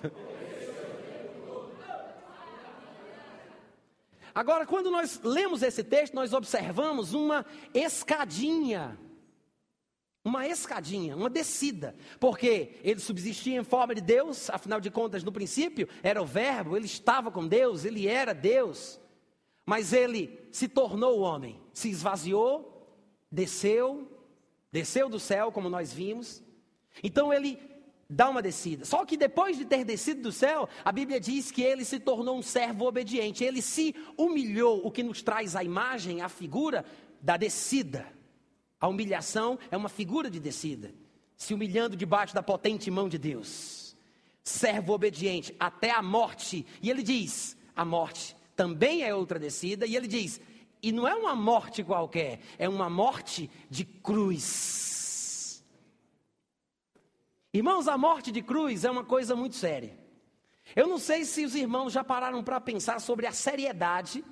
Agora, 4.39 4.65
quando 4.65 4.89
nós 4.89 5.19
lemos 5.21 5.61
esse 5.61 5.83
texto, 5.83 6.13
nós 6.13 6.31
observamos 6.31 7.13
uma 7.13 7.45
escadinha. 7.73 8.97
Uma 10.23 10.47
escadinha, 10.47 11.13
uma 11.13 11.29
descida, 11.29 11.93
porque 12.21 12.79
ele 12.81 13.01
subsistia 13.01 13.59
em 13.59 13.65
forma 13.65 13.93
de 13.93 13.99
Deus, 13.99 14.49
afinal 14.49 14.79
de 14.79 14.89
contas, 14.89 15.25
no 15.25 15.31
princípio 15.33 15.89
era 16.01 16.21
o 16.21 16.25
Verbo, 16.25 16.77
ele 16.77 16.85
estava 16.85 17.29
com 17.29 17.45
Deus, 17.45 17.83
ele 17.83 18.07
era 18.07 18.33
Deus, 18.33 18.97
mas 19.65 19.91
ele 19.91 20.39
se 20.53 20.69
tornou 20.69 21.19
homem, 21.19 21.59
se 21.73 21.89
esvaziou, 21.89 22.97
desceu, 23.29 24.09
desceu 24.71 25.09
do 25.09 25.19
céu, 25.19 25.51
como 25.51 25.69
nós 25.69 25.91
vimos, 25.91 26.41
então 27.03 27.33
ele 27.33 27.57
dá 28.09 28.27
uma 28.29 28.41
descida. 28.41 28.85
Só 28.85 29.05
que 29.05 29.15
depois 29.15 29.55
de 29.55 29.65
ter 29.65 29.85
descido 29.85 30.21
do 30.23 30.31
céu, 30.31 30.67
a 30.83 30.91
Bíblia 30.91 31.19
diz 31.19 31.51
que 31.51 31.61
ele 31.61 31.85
se 31.85 31.99
tornou 31.99 32.37
um 32.37 32.41
servo 32.41 32.85
obediente. 32.85 33.43
Ele 33.43 33.61
se 33.61 33.95
humilhou, 34.17 34.81
o 34.83 34.89
que 34.89 35.03
nos 35.03 35.21
traz 35.21 35.55
a 35.55 35.63
imagem, 35.63 36.21
a 36.21 36.29
figura 36.29 36.83
da 37.21 37.37
descida. 37.37 38.07
A 38.79 38.87
humilhação 38.87 39.59
é 39.69 39.77
uma 39.77 39.89
figura 39.89 40.29
de 40.29 40.39
descida, 40.39 40.93
se 41.35 41.53
humilhando 41.53 41.95
debaixo 41.95 42.33
da 42.33 42.41
potente 42.41 42.89
mão 42.89 43.07
de 43.07 43.17
Deus. 43.17 43.95
Servo 44.43 44.93
obediente 44.93 45.55
até 45.59 45.91
a 45.91 46.01
morte. 46.01 46.65
E 46.81 46.89
ele 46.89 47.03
diz: 47.03 47.55
a 47.75 47.85
morte 47.85 48.35
também 48.55 49.03
é 49.03 49.13
outra 49.13 49.37
descida. 49.37 49.85
E 49.85 49.95
ele 49.95 50.07
diz: 50.07 50.41
e 50.81 50.91
não 50.91 51.07
é 51.07 51.13
uma 51.13 51.35
morte 51.35 51.83
qualquer, 51.83 52.39
é 52.57 52.67
uma 52.67 52.89
morte 52.89 53.51
de 53.69 53.83
cruz. 53.83 54.88
Irmãos, 57.53 57.87
a 57.87 57.97
morte 57.97 58.31
de 58.31 58.41
cruz 58.43 58.85
é 58.85 58.91
uma 58.91 59.03
coisa 59.03 59.35
muito 59.35 59.55
séria. 59.55 59.97
Eu 60.75 60.87
não 60.87 60.99
sei 60.99 61.25
se 61.25 61.43
os 61.43 61.55
irmãos 61.55 61.91
já 61.91 62.03
pararam 62.03 62.43
para 62.43 62.61
pensar 62.61 63.01
sobre 63.01 63.25
a 63.25 63.31
seriedade 63.31 64.23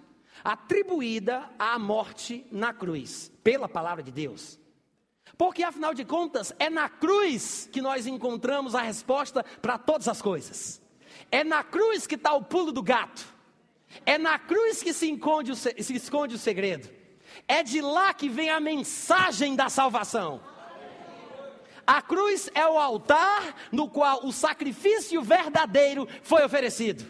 atribuída 0.43 1.49
à 1.57 1.79
morte 1.79 2.45
na 2.51 2.71
cruz, 2.71 3.31
pela 3.43 3.67
palavra 3.67 4.03
de 4.03 4.11
Deus. 4.11 4.59
Porque 5.35 5.63
afinal 5.63 5.95
de 5.95 6.05
contas, 6.05 6.53
é 6.59 6.69
na 6.69 6.87
cruz 6.87 7.67
que 7.71 7.81
nós 7.81 8.05
encontramos 8.05 8.75
a 8.75 8.81
resposta 8.81 9.43
para 9.61 9.79
todas 9.79 10.07
as 10.07 10.21
coisas. 10.21 10.79
É 11.31 11.43
na 11.43 11.63
cruz 11.63 12.05
que 12.05 12.15
está 12.15 12.33
o 12.33 12.43
pulo 12.43 12.71
do 12.71 12.83
gato. 12.83 13.25
É 14.05 14.17
na 14.19 14.37
cruz 14.37 14.83
que 14.83 14.93
se 14.93 15.11
esconde, 15.11 15.51
o, 15.51 15.55
se 15.55 15.73
esconde 15.95 16.35
o 16.35 16.39
segredo. 16.39 16.87
É 17.47 17.63
de 17.63 17.81
lá 17.81 18.13
que 18.13 18.29
vem 18.29 18.49
a 18.49 18.59
mensagem 18.59 19.55
da 19.55 19.69
salvação. 19.69 20.41
A 21.87 22.01
cruz 22.01 22.49
é 22.53 22.67
o 22.67 22.77
altar 22.77 23.55
no 23.71 23.89
qual 23.89 24.25
o 24.25 24.33
sacrifício 24.33 25.21
verdadeiro 25.21 26.05
foi 26.21 26.43
oferecido. 26.43 27.09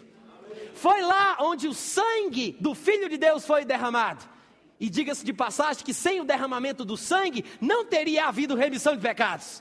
Foi 0.72 1.02
lá 1.02 1.36
onde 1.40 1.66
o 1.66 1.74
sangue 1.74 2.56
do 2.60 2.76
Filho 2.76 3.08
de 3.08 3.18
Deus 3.18 3.44
foi 3.44 3.64
derramado. 3.64 4.24
E 4.78 4.88
diga-se 4.88 5.24
de 5.24 5.32
passagem 5.32 5.84
que 5.84 5.92
sem 5.92 6.20
o 6.20 6.24
derramamento 6.24 6.84
do 6.84 6.96
sangue 6.96 7.44
não 7.60 7.84
teria 7.84 8.26
havido 8.26 8.54
remissão 8.54 8.94
de 8.94 9.02
pecados. 9.02 9.60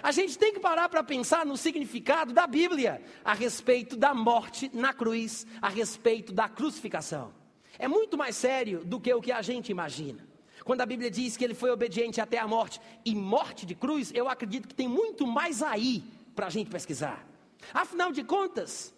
A 0.00 0.12
gente 0.12 0.38
tem 0.38 0.52
que 0.52 0.60
parar 0.60 0.88
para 0.88 1.02
pensar 1.02 1.44
no 1.44 1.56
significado 1.56 2.32
da 2.32 2.46
Bíblia 2.46 3.02
a 3.24 3.34
respeito 3.34 3.96
da 3.96 4.14
morte 4.14 4.70
na 4.72 4.92
cruz, 4.92 5.44
a 5.60 5.68
respeito 5.68 6.32
da 6.32 6.48
crucificação. 6.48 7.34
É 7.76 7.88
muito 7.88 8.16
mais 8.16 8.36
sério 8.36 8.84
do 8.84 9.00
que 9.00 9.12
o 9.12 9.20
que 9.20 9.32
a 9.32 9.42
gente 9.42 9.70
imagina. 9.70 10.35
Quando 10.66 10.80
a 10.80 10.86
Bíblia 10.86 11.08
diz 11.08 11.36
que 11.36 11.44
ele 11.44 11.54
foi 11.54 11.70
obediente 11.70 12.20
até 12.20 12.38
a 12.38 12.48
morte 12.48 12.80
e 13.04 13.14
morte 13.14 13.64
de 13.64 13.72
cruz, 13.72 14.10
eu 14.12 14.28
acredito 14.28 14.66
que 14.66 14.74
tem 14.74 14.88
muito 14.88 15.24
mais 15.24 15.62
aí 15.62 16.02
para 16.34 16.48
a 16.48 16.50
gente 16.50 16.68
pesquisar. 16.68 17.24
Afinal 17.72 18.10
de 18.10 18.24
contas, 18.24 18.92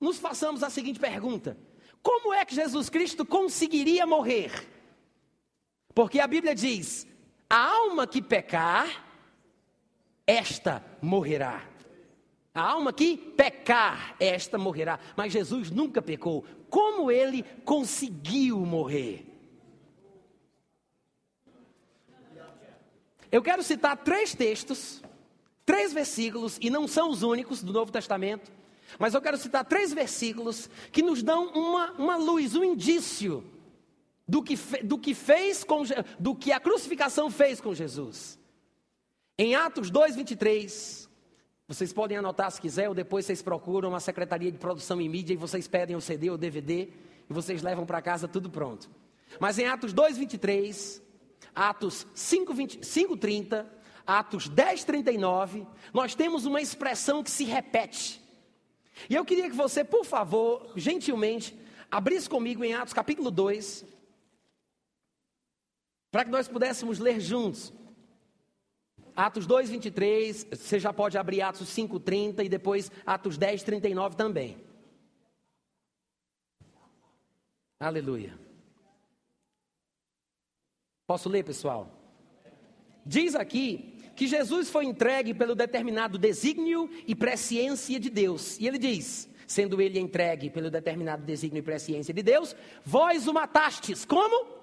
nos 0.00 0.16
façamos 0.18 0.62
a 0.62 0.70
seguinte 0.70 0.98
pergunta: 0.98 1.58
como 2.02 2.32
é 2.32 2.42
que 2.42 2.54
Jesus 2.54 2.88
Cristo 2.88 3.26
conseguiria 3.26 4.06
morrer? 4.06 4.66
Porque 5.94 6.20
a 6.20 6.26
Bíblia 6.26 6.54
diz: 6.54 7.06
a 7.50 7.66
alma 7.66 8.06
que 8.06 8.22
pecar, 8.22 8.88
esta 10.26 10.82
morrerá. 11.02 11.68
A 12.54 12.62
alma 12.62 12.94
que 12.94 13.14
pecar, 13.14 14.16
esta 14.18 14.56
morrerá. 14.56 14.98
Mas 15.14 15.34
Jesus 15.34 15.70
nunca 15.70 16.00
pecou. 16.00 16.46
Como 16.70 17.10
ele 17.10 17.42
conseguiu 17.62 18.60
morrer? 18.60 19.27
Eu 23.30 23.42
quero 23.42 23.62
citar 23.62 23.96
três 23.96 24.34
textos, 24.34 25.02
três 25.66 25.92
versículos, 25.92 26.58
e 26.60 26.70
não 26.70 26.88
são 26.88 27.10
os 27.10 27.22
únicos 27.22 27.62
do 27.62 27.72
Novo 27.72 27.92
Testamento, 27.92 28.50
mas 28.98 29.12
eu 29.12 29.20
quero 29.20 29.36
citar 29.36 29.64
três 29.64 29.92
versículos 29.92 30.70
que 30.90 31.02
nos 31.02 31.22
dão 31.22 31.48
uma, 31.48 31.92
uma 31.92 32.16
luz, 32.16 32.54
um 32.54 32.64
indício 32.64 33.44
do 34.26 34.42
que, 34.42 34.56
do 34.82 34.98
que 34.98 35.14
fez 35.14 35.62
com, 35.62 35.82
do 36.18 36.34
que 36.34 36.52
a 36.52 36.60
crucificação 36.60 37.30
fez 37.30 37.60
com 37.60 37.74
Jesus. 37.74 38.38
Em 39.36 39.54
Atos 39.54 39.90
2, 39.90 40.16
23, 40.16 41.08
vocês 41.66 41.92
podem 41.92 42.16
anotar 42.16 42.50
se 42.50 42.60
quiser, 42.60 42.88
ou 42.88 42.94
depois 42.94 43.26
vocês 43.26 43.42
procuram 43.42 43.90
uma 43.90 44.00
secretaria 44.00 44.50
de 44.50 44.58
produção 44.58 45.00
e 45.00 45.08
mídia 45.08 45.34
e 45.34 45.36
vocês 45.36 45.68
pedem 45.68 45.94
o 45.94 46.00
CD 46.00 46.30
ou 46.30 46.38
DVD 46.38 46.88
e 47.28 47.32
vocês 47.32 47.62
levam 47.62 47.84
para 47.84 48.00
casa 48.00 48.26
tudo 48.26 48.48
pronto. 48.48 48.90
Mas 49.38 49.58
em 49.58 49.66
Atos 49.66 49.92
2, 49.92 50.16
23, 50.16 51.02
Atos 51.58 52.06
5:30, 52.14 53.66
Atos 54.06 54.48
10:39, 54.48 55.66
nós 55.92 56.14
temos 56.14 56.46
uma 56.46 56.62
expressão 56.62 57.20
que 57.20 57.30
se 57.30 57.42
repete. 57.42 58.22
E 59.10 59.16
eu 59.16 59.24
queria 59.24 59.50
que 59.50 59.56
você, 59.56 59.82
por 59.82 60.04
favor, 60.04 60.72
gentilmente, 60.76 61.58
abrisse 61.90 62.30
comigo 62.30 62.62
em 62.62 62.74
Atos 62.74 62.94
capítulo 62.94 63.28
2, 63.28 63.84
para 66.12 66.24
que 66.24 66.30
nós 66.30 66.46
pudéssemos 66.46 67.00
ler 67.00 67.18
juntos. 67.18 67.72
Atos 69.16 69.44
2, 69.44 69.68
23, 69.68 70.44
você 70.44 70.78
já 70.78 70.92
pode 70.92 71.18
abrir 71.18 71.42
Atos 71.42 71.68
5, 71.70 71.98
30 71.98 72.44
e 72.44 72.48
depois 72.48 72.88
Atos 73.04 73.36
10, 73.36 73.64
39 73.64 74.14
também. 74.14 74.64
Aleluia. 77.80 78.47
Posso 81.08 81.26
ler, 81.30 81.42
pessoal? 81.42 81.90
Diz 83.04 83.34
aqui 83.34 83.94
que 84.14 84.26
Jesus 84.26 84.68
foi 84.68 84.84
entregue 84.84 85.32
pelo 85.32 85.54
determinado 85.54 86.18
desígnio 86.18 86.90
e 87.06 87.14
presciência 87.14 87.98
de 87.98 88.10
Deus. 88.10 88.60
E 88.60 88.68
ele 88.68 88.76
diz: 88.76 89.26
sendo 89.46 89.80
ele 89.80 89.98
entregue 89.98 90.50
pelo 90.50 90.70
determinado 90.70 91.24
desígnio 91.24 91.60
e 91.60 91.62
presciência 91.62 92.12
de 92.12 92.22
Deus, 92.22 92.54
vós 92.84 93.26
o 93.26 93.32
matastes. 93.32 94.04
Como? 94.04 94.58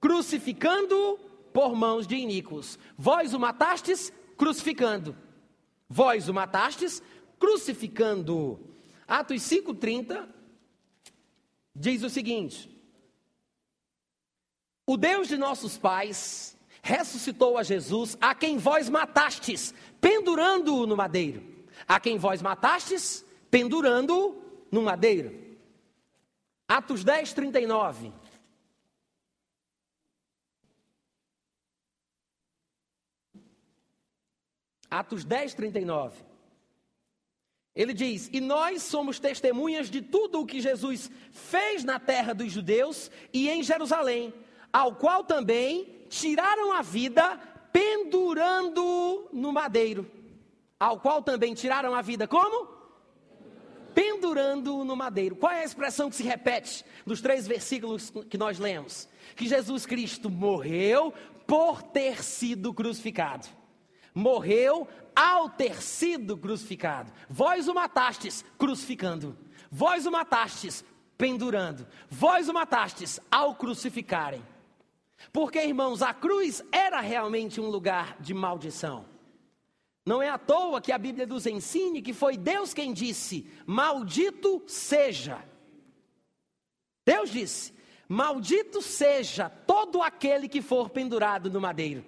Crucificando 0.00 1.18
por 1.52 1.74
mãos 1.74 2.06
de 2.06 2.14
iníquos. 2.14 2.78
Vós 2.96 3.34
o 3.34 3.40
matastes 3.40 4.12
crucificando. 4.36 5.16
Vós 5.88 6.28
o 6.28 6.34
matastes 6.34 7.02
crucificando. 7.36 8.60
Atos 9.08 9.42
5:30 9.42 10.28
diz 11.74 12.04
o 12.04 12.08
seguinte: 12.08 12.73
O 14.86 14.96
Deus 14.96 15.28
de 15.28 15.36
nossos 15.36 15.78
pais 15.78 16.56
ressuscitou 16.82 17.56
a 17.56 17.62
Jesus, 17.62 18.16
a 18.20 18.34
quem 18.34 18.58
vós 18.58 18.90
matastes, 18.90 19.72
pendurando-o 20.00 20.86
no 20.86 20.96
madeiro. 20.96 21.42
A 21.88 21.98
quem 21.98 22.18
vós 22.18 22.42
matastes, 22.42 23.24
pendurando-o 23.50 24.66
no 24.70 24.82
madeiro. 24.82 25.56
Atos 26.68 27.02
10, 27.02 27.32
39. 27.32 28.12
Atos 34.90 35.24
10, 35.24 35.54
39. 35.54 36.22
Ele 37.74 37.92
diz: 37.92 38.30
E 38.32 38.40
nós 38.40 38.82
somos 38.82 39.18
testemunhas 39.18 39.90
de 39.90 40.00
tudo 40.00 40.40
o 40.40 40.46
que 40.46 40.60
Jesus 40.60 41.10
fez 41.32 41.82
na 41.82 41.98
terra 41.98 42.32
dos 42.32 42.52
judeus 42.52 43.10
e 43.32 43.48
em 43.48 43.62
Jerusalém, 43.62 44.32
ao 44.74 44.96
qual 44.96 45.22
também 45.22 46.04
tiraram 46.08 46.72
a 46.72 46.82
vida 46.82 47.38
pendurando 47.72 49.28
no 49.32 49.52
madeiro. 49.52 50.10
Ao 50.80 50.98
qual 50.98 51.22
também 51.22 51.54
tiraram 51.54 51.94
a 51.94 52.02
vida 52.02 52.26
como? 52.26 52.74
Pendurando 53.94 54.84
no 54.84 54.96
madeiro. 54.96 55.36
Qual 55.36 55.52
é 55.52 55.60
a 55.60 55.64
expressão 55.64 56.10
que 56.10 56.16
se 56.16 56.24
repete 56.24 56.84
nos 57.06 57.20
três 57.20 57.46
versículos 57.46 58.12
que 58.28 58.36
nós 58.36 58.58
lemos? 58.58 59.08
Que 59.36 59.46
Jesus 59.46 59.86
Cristo 59.86 60.28
morreu 60.28 61.14
por 61.46 61.80
ter 61.80 62.24
sido 62.24 62.74
crucificado. 62.74 63.46
Morreu 64.12 64.88
ao 65.14 65.50
ter 65.50 65.80
sido 65.80 66.36
crucificado. 66.36 67.12
Vós 67.30 67.68
o 67.68 67.74
matastes 67.74 68.44
crucificando. 68.58 69.38
Vós 69.70 70.04
o 70.04 70.10
matastes 70.10 70.84
pendurando. 71.16 71.86
Vós 72.10 72.48
o 72.48 72.52
matastes 72.52 73.20
ao 73.30 73.54
crucificarem. 73.54 74.42
Porque, 75.32 75.58
irmãos, 75.58 76.02
a 76.02 76.12
cruz 76.12 76.62
era 76.70 77.00
realmente 77.00 77.60
um 77.60 77.68
lugar 77.68 78.16
de 78.20 78.32
maldição. 78.32 79.06
Não 80.06 80.22
é 80.22 80.28
à 80.28 80.36
toa 80.36 80.80
que 80.80 80.92
a 80.92 80.98
Bíblia 80.98 81.26
nos 81.26 81.46
ensine 81.46 82.02
que 82.02 82.12
foi 82.12 82.36
Deus 82.36 82.74
quem 82.74 82.92
disse: 82.92 83.46
Maldito 83.66 84.62
seja. 84.66 85.42
Deus 87.06 87.30
disse: 87.30 87.72
Maldito 88.08 88.82
seja 88.82 89.48
todo 89.48 90.02
aquele 90.02 90.48
que 90.48 90.60
for 90.60 90.90
pendurado 90.90 91.50
no 91.50 91.60
madeiro. 91.60 92.04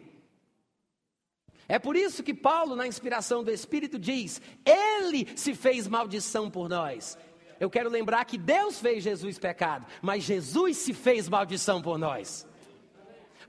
É 1.69 1.79
por 1.79 1.97
isso 1.97 2.23
que 2.23 2.35
Paulo, 2.35 2.77
na 2.77 2.87
inspiração 2.87 3.43
do 3.43 3.51
Espírito, 3.51 3.99
diz: 3.99 4.43
Ele 4.65 5.27
se 5.35 5.55
fez 5.55 5.89
maldição 5.89 6.51
por 6.51 6.69
nós. 6.69 7.19
Eu 7.59 7.71
quero 7.71 7.89
lembrar 7.89 8.25
que 8.27 8.37
Deus 8.37 8.79
fez 8.79 9.03
Jesus 9.03 9.39
pecado, 9.39 9.87
mas 10.03 10.23
Jesus 10.23 10.77
se 10.77 10.93
fez 10.93 11.29
maldição 11.29 11.81
por 11.81 11.99
nós. 11.99 12.47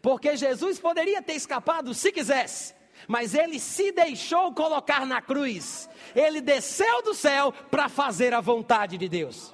Porque 0.02 0.38
Jesus 0.38 0.80
poderia 0.80 1.22
ter 1.22 1.34
escapado 1.34 1.94
se 1.94 2.12
quisesse, 2.12 2.74
mas 3.08 3.34
ele 3.34 3.60
se 3.60 3.92
deixou 3.92 4.54
colocar 4.54 5.06
na 5.06 5.22
cruz. 5.22 5.90
Ele 6.16 6.42
desceu 6.42 7.02
do 7.04 7.14
céu 7.14 7.52
para 7.52 7.90
fazer 7.90 8.34
a 8.34 8.42
vontade 8.42 8.98
de 8.98 9.10
Deus. 9.10 9.54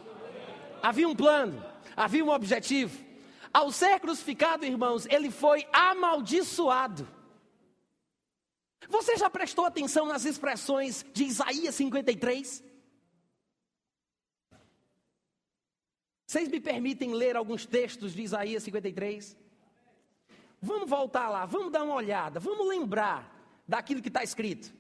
Havia 0.82 1.08
um 1.08 1.16
plano, 1.16 1.64
havia 1.96 2.24
um 2.24 2.30
objetivo. 2.30 3.04
Ao 3.54 3.72
ser 3.72 4.00
crucificado, 4.00 4.66
irmãos, 4.66 5.06
ele 5.06 5.30
foi 5.30 5.66
amaldiçoado. 5.72 7.08
Você 8.90 9.16
já 9.16 9.30
prestou 9.30 9.66
atenção 9.66 10.06
nas 10.06 10.26
expressões 10.26 11.06
de 11.14 11.24
Isaías 11.24 11.76
53? 11.76 12.64
Vocês 16.26 16.50
me 16.50 16.60
permitem 16.60 17.14
ler 17.14 17.36
alguns 17.36 17.66
textos 17.66 18.14
de 18.14 18.24
Isaías 18.24 18.64
53? 18.64 19.38
Vamos 20.64 20.90
voltar 20.90 21.28
lá, 21.28 21.46
vamos 21.46 21.74
dar 21.74 21.84
uma 21.84 21.94
olhada, 21.94 22.40
vamos 22.40 22.66
lembrar 22.66 23.30
daquilo 23.68 24.02
que 24.02 24.08
está 24.08 24.24
escrito. 24.24 24.74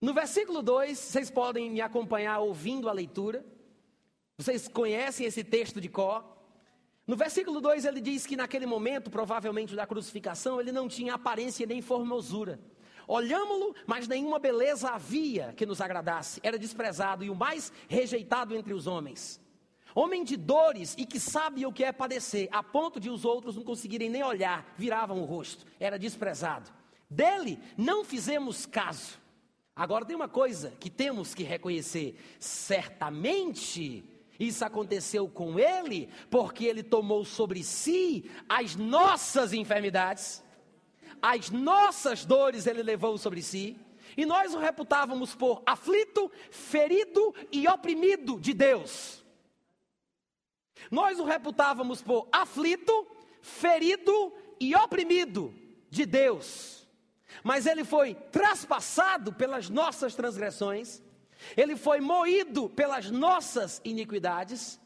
No 0.00 0.12
versículo 0.12 0.62
2, 0.62 0.98
vocês 0.98 1.30
podem 1.30 1.70
me 1.70 1.80
acompanhar 1.80 2.40
ouvindo 2.40 2.88
a 2.88 2.92
leitura. 2.92 3.46
Vocês 4.36 4.66
conhecem 4.66 5.24
esse 5.24 5.44
texto 5.44 5.80
de 5.80 5.88
Có. 5.88 6.24
No 7.06 7.14
versículo 7.14 7.60
2 7.60 7.84
ele 7.84 8.00
diz 8.00 8.26
que 8.26 8.34
naquele 8.34 8.66
momento, 8.66 9.08
provavelmente 9.08 9.76
da 9.76 9.86
crucificação, 9.86 10.60
ele 10.60 10.72
não 10.72 10.88
tinha 10.88 11.14
aparência 11.14 11.64
nem 11.64 11.80
formosura. 11.80 12.58
Olhámo-lo, 13.06 13.76
mas 13.86 14.08
nenhuma 14.08 14.40
beleza 14.40 14.88
havia 14.88 15.52
que 15.52 15.64
nos 15.64 15.80
agradasse. 15.80 16.40
Era 16.42 16.58
desprezado 16.58 17.22
e 17.22 17.30
o 17.30 17.34
mais 17.36 17.72
rejeitado 17.88 18.56
entre 18.56 18.74
os 18.74 18.88
homens. 18.88 19.40
Homem 19.94 20.24
de 20.24 20.36
dores 20.36 20.94
e 20.96 21.04
que 21.04 21.20
sabia 21.20 21.68
o 21.68 21.72
que 21.72 21.84
é 21.84 21.92
padecer, 21.92 22.48
a 22.50 22.62
ponto 22.62 22.98
de 22.98 23.10
os 23.10 23.24
outros 23.24 23.56
não 23.56 23.62
conseguirem 23.62 24.08
nem 24.08 24.22
olhar, 24.22 24.74
viravam 24.76 25.20
o 25.20 25.24
rosto. 25.24 25.66
Era 25.78 25.98
desprezado. 25.98 26.70
Dele 27.08 27.58
não 27.76 28.04
fizemos 28.04 28.64
caso. 28.64 29.20
Agora 29.76 30.04
tem 30.04 30.16
uma 30.16 30.28
coisa 30.28 30.72
que 30.80 30.88
temos 30.90 31.34
que 31.34 31.42
reconhecer: 31.42 32.18
certamente 32.38 34.04
isso 34.38 34.64
aconteceu 34.64 35.28
com 35.28 35.58
ele 35.58 36.08
porque 36.30 36.64
ele 36.64 36.82
tomou 36.82 37.24
sobre 37.24 37.62
si 37.62 38.30
as 38.48 38.76
nossas 38.76 39.52
enfermidades, 39.52 40.42
as 41.20 41.50
nossas 41.50 42.24
dores 42.24 42.66
ele 42.66 42.82
levou 42.82 43.16
sobre 43.16 43.42
si, 43.42 43.78
e 44.16 44.26
nós 44.26 44.54
o 44.54 44.58
reputávamos 44.58 45.34
por 45.34 45.62
aflito, 45.64 46.30
ferido 46.50 47.34
e 47.50 47.68
oprimido 47.68 48.38
de 48.40 48.52
Deus. 48.52 49.21
Nós 50.90 51.18
o 51.18 51.24
reputávamos 51.24 52.02
por 52.02 52.28
aflito, 52.32 53.06
ferido 53.40 54.32
e 54.60 54.74
oprimido 54.74 55.54
de 55.90 56.06
Deus. 56.06 56.86
Mas 57.42 57.66
ele 57.66 57.84
foi 57.84 58.14
traspassado 58.14 59.32
pelas 59.32 59.68
nossas 59.68 60.14
transgressões 60.14 61.02
ele 61.56 61.76
foi 61.76 62.00
moído 62.00 62.68
pelas 62.70 63.10
nossas 63.10 63.80
iniquidades. 63.84 64.80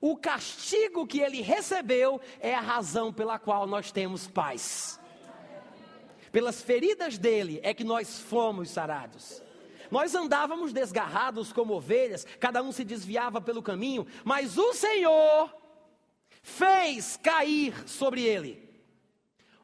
O 0.00 0.16
castigo 0.16 1.06
que 1.06 1.20
ele 1.20 1.40
recebeu 1.40 2.20
é 2.40 2.54
a 2.54 2.60
razão 2.60 3.12
pela 3.12 3.38
qual 3.38 3.66
nós 3.66 3.92
temos 3.92 4.26
paz. 4.26 4.98
Pelas 6.32 6.62
feridas 6.62 7.18
dele 7.18 7.60
é 7.62 7.74
que 7.74 7.84
nós 7.84 8.20
fomos 8.20 8.70
sarados. 8.70 9.42
Nós 9.90 10.14
andávamos 10.14 10.72
desgarrados 10.72 11.52
como 11.52 11.74
ovelhas, 11.74 12.26
cada 12.38 12.62
um 12.62 12.72
se 12.72 12.84
desviava 12.84 13.40
pelo 13.40 13.62
caminho, 13.62 14.06
mas 14.24 14.56
o 14.56 14.72
Senhor 14.72 15.52
fez 16.42 17.16
cair 17.16 17.74
sobre 17.88 18.22
ele. 18.22 18.68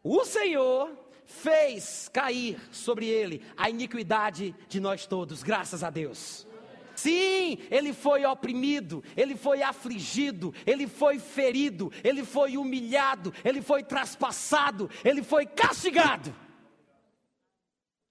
O 0.02 0.24
Senhor 0.24 0.90
fez 1.24 2.08
cair 2.12 2.60
sobre 2.70 3.06
ele 3.06 3.42
a 3.56 3.68
iniquidade 3.68 4.54
de 4.68 4.80
nós 4.80 5.06
todos, 5.06 5.42
graças 5.42 5.82
a 5.82 5.90
Deus. 5.90 6.46
Sim, 6.94 7.58
ele 7.70 7.92
foi 7.92 8.24
oprimido, 8.24 9.04
ele 9.14 9.36
foi 9.36 9.62
afligido, 9.62 10.54
ele 10.64 10.86
foi 10.86 11.18
ferido, 11.18 11.92
ele 12.02 12.24
foi 12.24 12.56
humilhado, 12.56 13.34
ele 13.44 13.60
foi 13.60 13.82
traspassado, 13.82 14.90
ele 15.04 15.22
foi 15.22 15.44
castigado. 15.44 16.34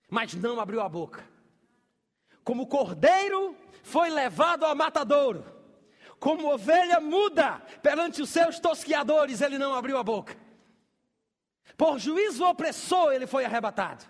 Mas 0.09 0.35
não 0.35 0.59
abriu 0.59 0.81
a 0.81 0.87
boca. 0.87 1.34
Como 2.45 2.67
cordeiro 2.67 3.57
foi 3.81 4.09
levado 4.09 4.65
ao 4.65 4.75
matadouro, 4.75 5.43
como 6.19 6.53
ovelha 6.53 7.01
muda 7.01 7.59
perante 7.81 8.21
os 8.21 8.29
seus 8.29 8.59
tosquiadores, 8.59 9.41
ele 9.41 9.57
não 9.57 9.73
abriu 9.73 9.97
a 9.97 10.03
boca. 10.03 10.37
Por 11.75 11.97
juízo 11.99 12.45
opressor 12.45 13.13
ele 13.13 13.25
foi 13.25 13.43
arrebatado. 13.43 14.05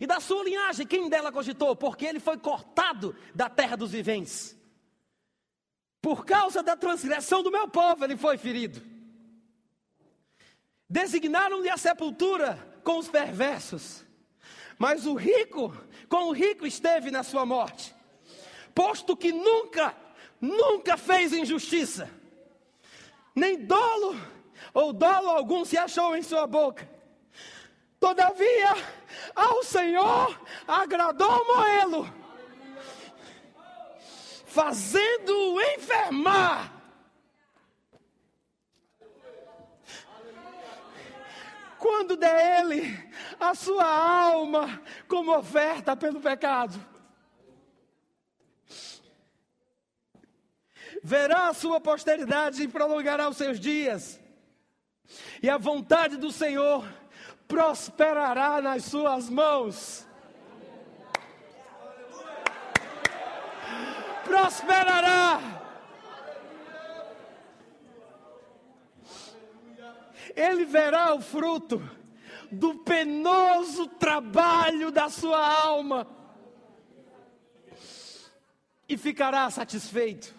E 0.00 0.06
da 0.06 0.18
sua 0.18 0.42
linhagem, 0.42 0.86
quem 0.86 1.10
dela 1.10 1.30
cogitou? 1.30 1.76
Porque 1.76 2.06
ele 2.06 2.18
foi 2.18 2.38
cortado 2.38 3.14
da 3.34 3.50
terra 3.50 3.76
dos 3.76 3.92
viventes. 3.92 4.56
Por 6.00 6.24
causa 6.24 6.62
da 6.62 6.76
transgressão 6.76 7.42
do 7.42 7.50
meu 7.50 7.68
povo, 7.68 8.02
ele 8.02 8.16
foi 8.16 8.38
ferido. 8.38 8.82
Designaram-lhe 10.88 11.68
a 11.68 11.76
sepultura 11.76 12.80
com 12.82 12.98
os 12.98 13.08
perversos. 13.08 14.03
Mas 14.78 15.06
o 15.06 15.14
rico, 15.14 15.74
com 16.08 16.28
o 16.28 16.32
rico 16.32 16.66
esteve 16.66 17.10
na 17.10 17.22
sua 17.22 17.46
morte. 17.46 17.94
Posto 18.74 19.16
que 19.16 19.32
nunca, 19.32 19.94
nunca 20.40 20.96
fez 20.96 21.32
injustiça. 21.32 22.10
Nem 23.34 23.64
dolo 23.64 24.16
ou 24.72 24.92
dolo 24.92 25.28
algum 25.28 25.64
se 25.64 25.76
achou 25.76 26.16
em 26.16 26.22
sua 26.22 26.46
boca 26.46 26.94
Todavia, 28.04 28.74
ao 29.34 29.62
Senhor 29.62 30.38
agradou 30.68 31.42
moê-lo. 31.46 32.06
fazendo-o 34.46 35.58
enfermar. 35.58 36.70
Quando 41.78 42.14
der 42.14 42.60
ele 42.60 42.82
a 43.50 43.54
sua 43.54 43.84
alma 43.84 44.82
como 45.08 45.36
oferta 45.36 45.96
pelo 45.96 46.20
pecado, 46.20 46.78
verá 51.02 51.48
a 51.48 51.54
sua 51.54 51.80
posteridade 51.80 52.62
e 52.62 52.68
prolongará 52.68 53.28
os 53.28 53.36
seus 53.36 53.58
dias, 53.60 54.20
e 55.42 55.48
a 55.48 55.58
vontade 55.58 56.16
do 56.16 56.30
Senhor 56.30 56.86
prosperará 57.46 58.60
nas 58.60 58.84
suas 58.84 59.28
mãos. 59.28 60.06
prosperará. 64.24 65.40
Ele 70.34 70.64
verá 70.64 71.14
o 71.14 71.20
fruto 71.20 71.80
do 72.54 72.76
penoso 72.76 73.86
trabalho 73.86 74.90
da 74.90 75.08
sua 75.08 75.38
alma 75.38 76.06
e 78.88 78.96
ficará 78.96 79.50
satisfeito. 79.50 80.34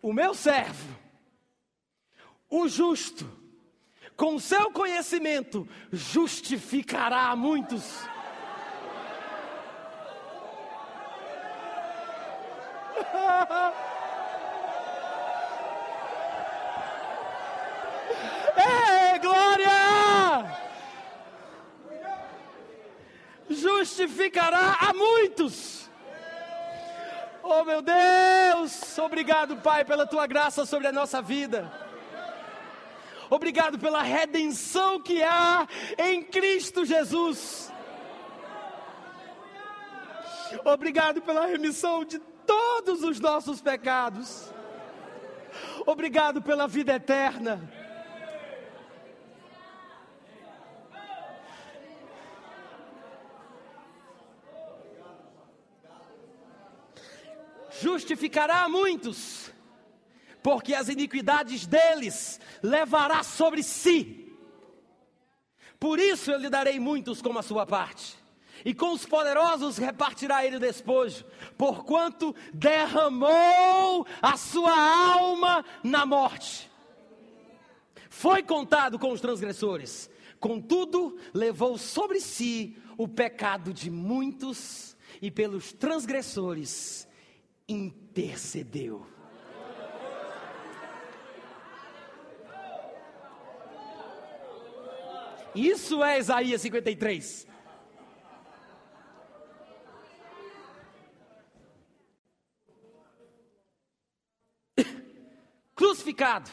O 0.00 0.12
meu 0.12 0.34
servo, 0.34 0.94
o 2.48 2.68
justo, 2.68 3.26
com 4.16 4.38
seu 4.38 4.70
conhecimento, 4.70 5.68
justificará 5.92 7.34
muitos. 7.34 7.84
É, 18.56 19.18
glória! 19.18 20.54
Justificará 23.84 24.78
a 24.80 24.94
muitos. 24.94 25.90
Oh 27.42 27.62
meu 27.64 27.82
Deus, 27.82 28.98
obrigado, 28.98 29.58
Pai, 29.58 29.84
pela 29.84 30.06
tua 30.06 30.26
graça 30.26 30.64
sobre 30.64 30.86
a 30.86 30.92
nossa 30.92 31.20
vida. 31.20 31.70
Obrigado 33.28 33.78
pela 33.78 34.00
redenção 34.00 35.02
que 35.02 35.22
há 35.22 35.68
em 35.98 36.22
Cristo 36.22 36.86
Jesus. 36.86 37.70
Obrigado 40.64 41.20
pela 41.20 41.44
remissão 41.44 42.06
de 42.06 42.18
todos 42.18 43.02
os 43.02 43.20
nossos 43.20 43.60
pecados. 43.60 44.50
Obrigado 45.84 46.40
pela 46.40 46.66
vida 46.66 46.94
eterna. 46.94 47.83
Justificará 57.84 58.62
a 58.62 58.68
muitos, 58.68 59.52
porque 60.42 60.74
as 60.74 60.88
iniquidades 60.88 61.66
deles 61.66 62.40
levará 62.62 63.22
sobre 63.22 63.62
si. 63.62 64.34
Por 65.78 66.00
isso 66.00 66.30
eu 66.30 66.38
lhe 66.38 66.48
darei 66.48 66.80
muitos 66.80 67.20
como 67.20 67.38
a 67.38 67.42
sua 67.42 67.66
parte 67.66 68.16
e 68.64 68.72
com 68.72 68.94
os 68.94 69.04
poderosos 69.04 69.76
repartirá 69.76 70.46
ele 70.46 70.56
o 70.56 70.60
despojo, 70.60 71.26
porquanto 71.58 72.34
derramou 72.54 74.06
a 74.22 74.34
sua 74.38 74.72
alma 75.12 75.62
na 75.82 76.06
morte. 76.06 76.70
Foi 78.08 78.42
contado 78.42 78.98
com 78.98 79.12
os 79.12 79.20
transgressores, 79.20 80.08
contudo, 80.40 81.18
levou 81.34 81.76
sobre 81.76 82.18
si 82.18 82.78
o 82.96 83.06
pecado 83.06 83.74
de 83.74 83.90
muitos 83.90 84.96
e 85.20 85.30
pelos 85.30 85.74
transgressores 85.74 87.06
intercedeu. 87.68 89.06
Isso 95.54 96.02
é 96.02 96.18
Isaías 96.18 96.60
53. 96.60 97.46
crucificado, 105.76 106.50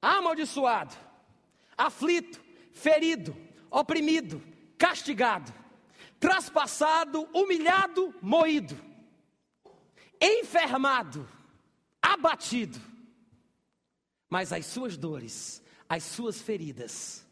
amaldiçoado, 0.00 0.94
aflito, 1.76 2.38
ferido, 2.72 3.34
oprimido, 3.70 4.42
castigado, 4.76 5.50
traspassado, 6.20 7.26
humilhado, 7.32 8.14
moído, 8.20 8.91
enfermado, 10.22 11.28
abatido. 12.00 12.80
Mas 14.30 14.52
as 14.52 14.64
suas 14.64 14.96
dores, 14.96 15.62
as 15.88 16.04
suas 16.04 16.40
feridas, 16.40 17.26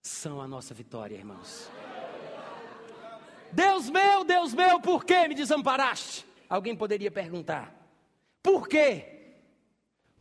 são 0.00 0.40
a 0.40 0.46
nossa 0.46 0.72
vitória, 0.72 1.16
irmãos. 1.16 1.68
Deus 3.52 3.90
meu, 3.90 4.24
Deus 4.24 4.54
meu, 4.54 4.80
por 4.80 5.04
que 5.04 5.28
me 5.28 5.34
desamparaste? 5.34 6.24
Alguém 6.48 6.76
poderia 6.76 7.10
perguntar. 7.10 7.74
Por 8.42 8.68
quê? 8.68 9.36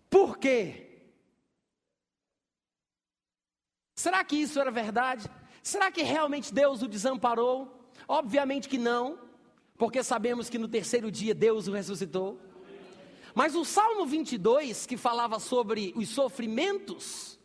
Por 0.09 0.37
quê? 0.37 0.89
Será 3.95 4.23
que 4.23 4.35
isso 4.35 4.59
era 4.59 4.71
verdade? 4.71 5.29
Será 5.61 5.91
que 5.91 6.03
realmente 6.03 6.53
Deus 6.53 6.81
o 6.81 6.87
desamparou? 6.87 7.89
Obviamente 8.07 8.67
que 8.67 8.77
não, 8.77 9.17
porque 9.77 10.03
sabemos 10.03 10.49
que 10.49 10.57
no 10.57 10.67
terceiro 10.67 11.11
dia 11.11 11.33
Deus 11.33 11.67
o 11.67 11.71
ressuscitou. 11.71 12.39
Mas 13.35 13.55
o 13.55 13.65
Salmo 13.65 14.05
22, 14.05 14.85
que 14.85 14.95
falava 14.95 15.39
sobre 15.39 15.91
os 15.95 16.09
sofrimentos 16.09 17.39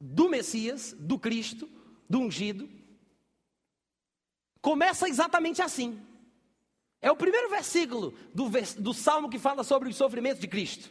do 0.00 0.28
Messias, 0.28 0.94
do 0.98 1.18
Cristo, 1.18 1.68
do 2.08 2.18
ungido, 2.18 2.68
começa 4.60 5.08
exatamente 5.08 5.62
assim. 5.62 6.00
É 7.00 7.10
o 7.10 7.16
primeiro 7.16 7.48
versículo 7.50 8.14
do, 8.34 8.50
do 8.78 8.94
Salmo 8.94 9.28
que 9.28 9.38
fala 9.38 9.62
sobre 9.62 9.88
os 9.88 9.96
sofrimentos 9.96 10.40
de 10.40 10.48
Cristo. 10.48 10.90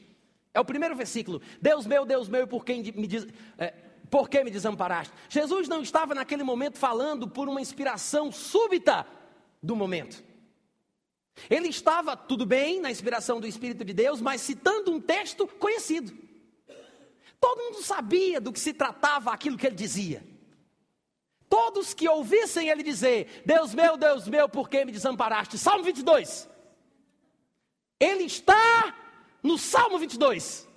É 0.54 0.60
o 0.60 0.66
primeiro 0.66 0.96
versículo. 0.96 1.42
Deus 1.62 1.86
meu, 1.86 2.06
Deus 2.06 2.30
meu, 2.30 2.48
por 2.48 2.64
quem 2.64 2.84
me 2.94 3.08
diz, 3.08 3.28
é, 3.58 3.72
por 4.10 4.30
que 4.30 4.44
me 4.44 4.52
desamparaste? 4.52 5.14
Jesus 5.28 5.68
não 5.68 5.82
estava 5.82 6.14
naquele 6.14 6.44
momento 6.44 6.78
falando 6.78 7.28
por 7.28 7.50
uma 7.50 7.60
inspiração 7.60 8.32
súbita 8.32 9.08
do 9.62 9.76
momento. 9.76 10.24
Ele 11.50 11.68
estava, 11.68 12.16
tudo 12.16 12.46
bem, 12.46 12.80
na 12.80 12.92
inspiração 12.92 13.40
do 13.40 13.48
Espírito 13.48 13.84
de 13.84 13.94
Deus, 13.94 14.22
mas 14.22 14.42
citando 14.42 14.92
um 14.92 15.02
texto 15.02 15.48
conhecido. 15.48 16.16
Todo 17.40 17.64
mundo 17.64 17.84
sabia 17.84 18.40
do 18.40 18.54
que 18.54 18.60
se 18.60 18.74
tratava 18.74 19.32
aquilo 19.32 19.58
que 19.58 19.68
ele 19.68 19.76
dizia. 19.76 20.24
Todos 21.50 21.94
que 21.94 22.08
ouvissem 22.08 22.70
ele 22.70 22.82
dizer: 22.82 23.44
Deus 23.46 23.74
meu, 23.74 23.98
Deus 23.98 24.28
meu, 24.28 24.48
por 24.48 24.70
que 24.70 24.86
me 24.86 24.92
desamparaste? 24.92 25.58
Salmo 25.58 25.84
22. 25.84 26.50
Ele 28.00 28.24
está 28.24 28.96
no 29.42 29.58
Salmo 29.58 30.00
22. 30.00 30.68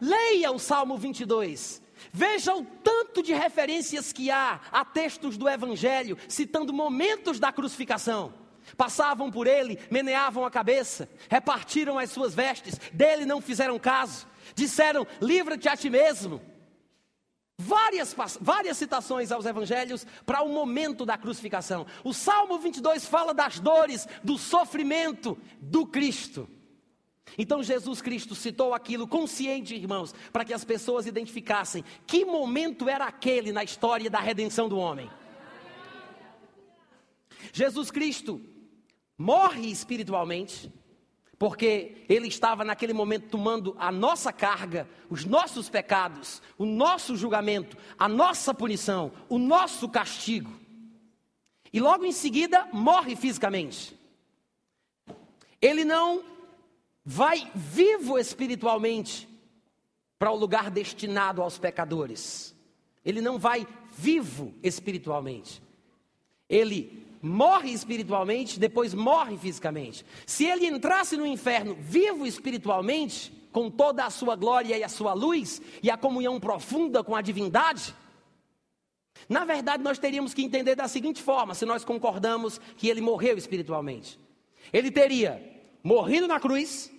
Leia 0.00 0.52
o 0.52 0.58
Salmo 0.58 0.96
22. 0.96 1.82
Veja 2.12 2.54
o 2.54 2.64
tanto 2.64 3.22
de 3.22 3.32
referências 3.32 4.12
que 4.12 4.30
há 4.30 4.60
a 4.72 4.84
textos 4.84 5.36
do 5.36 5.48
Evangelho, 5.48 6.16
citando 6.28 6.72
momentos 6.72 7.38
da 7.38 7.52
crucificação. 7.52 8.32
Passavam 8.76 9.30
por 9.30 9.46
ele, 9.46 9.78
meneavam 9.90 10.44
a 10.44 10.50
cabeça, 10.50 11.08
repartiram 11.28 11.98
as 11.98 12.10
suas 12.10 12.34
vestes, 12.34 12.78
dele 12.92 13.24
não 13.24 13.40
fizeram 13.40 13.78
caso, 13.78 14.26
disseram: 14.54 15.06
livra-te 15.20 15.68
a 15.68 15.76
ti 15.76 15.88
mesmo. 15.88 16.40
Várias, 17.60 18.14
várias 18.40 18.76
citações 18.76 19.32
aos 19.32 19.44
evangelhos 19.44 20.06
para 20.24 20.42
o 20.42 20.48
momento 20.48 21.04
da 21.04 21.18
crucificação. 21.18 21.86
O 22.04 22.14
Salmo 22.14 22.56
22 22.58 23.04
fala 23.04 23.34
das 23.34 23.58
dores, 23.58 24.06
do 24.22 24.38
sofrimento 24.38 25.36
do 25.60 25.84
Cristo. 25.84 26.48
Então 27.36 27.62
Jesus 27.62 28.00
Cristo 28.00 28.34
citou 28.34 28.72
aquilo 28.72 29.06
consciente, 29.06 29.74
irmãos, 29.74 30.14
para 30.32 30.44
que 30.44 30.54
as 30.54 30.64
pessoas 30.64 31.06
identificassem 31.06 31.84
que 32.06 32.24
momento 32.24 32.88
era 32.88 33.04
aquele 33.06 33.52
na 33.52 33.64
história 33.64 34.08
da 34.08 34.20
redenção 34.20 34.68
do 34.68 34.78
homem. 34.78 35.10
Jesus 37.52 37.90
Cristo 37.90 38.40
morre 39.16 39.70
espiritualmente, 39.70 40.72
porque 41.38 42.04
ele 42.08 42.26
estava 42.26 42.64
naquele 42.64 42.92
momento 42.92 43.28
tomando 43.28 43.76
a 43.78 43.92
nossa 43.92 44.32
carga, 44.32 44.88
os 45.08 45.24
nossos 45.24 45.68
pecados, 45.68 46.42
o 46.56 46.64
nosso 46.64 47.16
julgamento, 47.16 47.76
a 47.98 48.08
nossa 48.08 48.52
punição, 48.52 49.12
o 49.28 49.38
nosso 49.38 49.88
castigo. 49.88 50.58
e 51.70 51.80
logo 51.80 52.04
em 52.04 52.12
seguida 52.12 52.66
morre 52.72 53.14
fisicamente. 53.14 53.94
Ele 55.60 55.84
não 55.84 56.24
vai 57.10 57.50
vivo 57.54 58.18
espiritualmente 58.18 59.26
para 60.18 60.30
o 60.30 60.36
lugar 60.36 60.70
destinado 60.70 61.40
aos 61.40 61.56
pecadores. 61.56 62.54
Ele 63.02 63.22
não 63.22 63.38
vai 63.38 63.66
vivo 63.96 64.52
espiritualmente. 64.62 65.62
Ele 66.50 67.06
morre 67.22 67.70
espiritualmente, 67.70 68.60
depois 68.60 68.92
morre 68.92 69.38
fisicamente. 69.38 70.04
Se 70.26 70.44
ele 70.44 70.66
entrasse 70.66 71.16
no 71.16 71.26
inferno 71.26 71.74
vivo 71.80 72.26
espiritualmente, 72.26 73.32
com 73.52 73.70
toda 73.70 74.04
a 74.04 74.10
sua 74.10 74.36
glória 74.36 74.76
e 74.76 74.84
a 74.84 74.88
sua 74.90 75.14
luz 75.14 75.62
e 75.82 75.90
a 75.90 75.96
comunhão 75.96 76.38
profunda 76.38 77.02
com 77.02 77.16
a 77.16 77.22
divindade, 77.22 77.94
na 79.26 79.46
verdade 79.46 79.82
nós 79.82 79.98
teríamos 79.98 80.34
que 80.34 80.42
entender 80.42 80.74
da 80.74 80.86
seguinte 80.86 81.22
forma, 81.22 81.54
se 81.54 81.64
nós 81.64 81.86
concordamos 81.86 82.60
que 82.76 82.86
ele 82.86 83.00
morreu 83.00 83.38
espiritualmente. 83.38 84.20
Ele 84.70 84.90
teria 84.90 85.42
morrido 85.82 86.28
na 86.28 86.38
cruz 86.38 86.92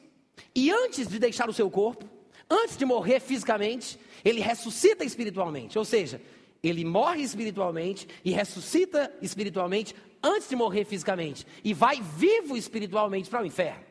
e 0.56 0.72
antes 0.72 1.08
de 1.08 1.20
deixar 1.20 1.50
o 1.50 1.54
seu 1.54 1.70
corpo, 1.70 2.06
antes 2.50 2.78
de 2.78 2.86
morrer 2.86 3.20
fisicamente, 3.20 4.00
ele 4.24 4.42
ressuscita 4.42 5.04
espiritualmente, 5.04 5.78
ou 5.78 5.86
seja, 5.86 6.22
ele 6.62 6.84
morre 6.84 7.22
espiritualmente 7.22 8.08
e 8.24 8.32
ressuscita 8.32 9.14
espiritualmente 9.22 9.96
antes 10.22 10.50
de 10.50 10.56
morrer 10.56 10.84
fisicamente 10.86 11.46
e 11.64 11.74
vai 11.74 12.02
vivo 12.02 12.58
espiritualmente 12.58 13.30
para 13.30 13.44
o 13.44 13.46
inferno. 13.46 13.84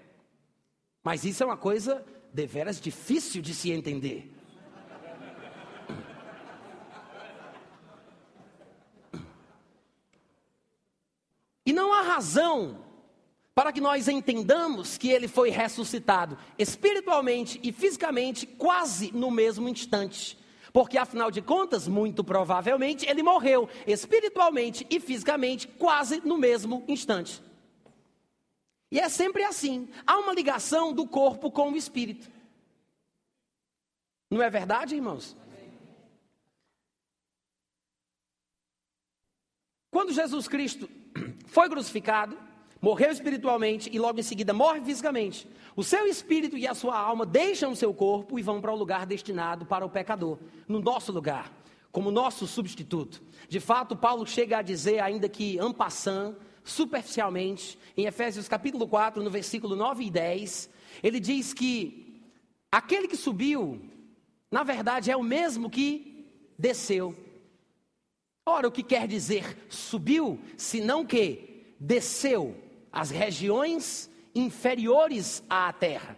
Mas 1.02 1.24
isso 1.24 1.42
é 1.42 1.46
uma 1.46 1.56
coisa 1.56 2.04
deveras 2.32 2.80
difícil 2.80 3.40
de 3.40 3.54
se 3.54 3.70
entender. 3.70 4.30
E 11.64 11.72
não 11.72 11.92
há 11.92 12.02
razão 12.02 12.87
para 13.58 13.72
que 13.72 13.80
nós 13.80 14.06
entendamos 14.06 14.96
que 14.96 15.08
ele 15.08 15.26
foi 15.26 15.50
ressuscitado 15.50 16.38
espiritualmente 16.56 17.58
e 17.60 17.72
fisicamente 17.72 18.46
quase 18.46 19.10
no 19.10 19.32
mesmo 19.32 19.68
instante. 19.68 20.38
Porque 20.72 20.96
afinal 20.96 21.28
de 21.28 21.42
contas, 21.42 21.88
muito 21.88 22.22
provavelmente, 22.22 23.04
ele 23.10 23.20
morreu 23.20 23.68
espiritualmente 23.84 24.86
e 24.88 25.00
fisicamente 25.00 25.66
quase 25.66 26.20
no 26.24 26.38
mesmo 26.38 26.84
instante. 26.86 27.42
E 28.92 29.00
é 29.00 29.08
sempre 29.08 29.42
assim: 29.42 29.88
há 30.06 30.16
uma 30.20 30.32
ligação 30.32 30.92
do 30.92 31.04
corpo 31.04 31.50
com 31.50 31.72
o 31.72 31.76
espírito. 31.76 32.30
Não 34.30 34.40
é 34.40 34.48
verdade, 34.48 34.94
irmãos? 34.94 35.36
Quando 39.90 40.12
Jesus 40.12 40.46
Cristo 40.46 40.88
foi 41.48 41.68
crucificado, 41.68 42.46
morreu 42.80 43.10
espiritualmente 43.10 43.90
e 43.92 43.98
logo 43.98 44.20
em 44.20 44.22
seguida 44.22 44.52
morre 44.52 44.80
fisicamente, 44.80 45.48
o 45.74 45.82
seu 45.82 46.06
espírito 46.06 46.56
e 46.56 46.66
a 46.66 46.74
sua 46.74 46.98
alma 46.98 47.26
deixam 47.26 47.72
o 47.72 47.76
seu 47.76 47.92
corpo 47.92 48.38
e 48.38 48.42
vão 48.42 48.60
para 48.60 48.72
o 48.72 48.76
lugar 48.76 49.06
destinado 49.06 49.66
para 49.66 49.84
o 49.84 49.90
pecador, 49.90 50.38
no 50.66 50.80
nosso 50.80 51.12
lugar, 51.12 51.52
como 51.92 52.10
nosso 52.10 52.46
substituto. 52.46 53.22
De 53.48 53.60
fato, 53.60 53.96
Paulo 53.96 54.26
chega 54.26 54.58
a 54.58 54.62
dizer, 54.62 55.00
ainda 55.00 55.28
que 55.28 55.58
ampassant, 55.58 56.36
superficialmente, 56.64 57.78
em 57.96 58.06
Efésios 58.06 58.48
capítulo 58.48 58.86
4, 58.86 59.22
no 59.22 59.30
versículo 59.30 59.74
9 59.74 60.04
e 60.04 60.10
10, 60.10 60.70
ele 61.02 61.18
diz 61.18 61.54
que 61.54 62.22
aquele 62.70 63.08
que 63.08 63.16
subiu, 63.16 63.80
na 64.50 64.62
verdade, 64.62 65.10
é 65.10 65.16
o 65.16 65.22
mesmo 65.22 65.70
que 65.70 66.26
desceu. 66.58 67.16
Ora, 68.46 68.68
o 68.68 68.72
que 68.72 68.82
quer 68.82 69.06
dizer 69.06 69.66
subiu, 69.68 70.38
senão 70.56 71.04
que 71.04 71.74
desceu 71.78 72.56
as 72.92 73.10
regiões 73.10 74.10
inferiores 74.34 75.42
à 75.48 75.72
terra. 75.72 76.16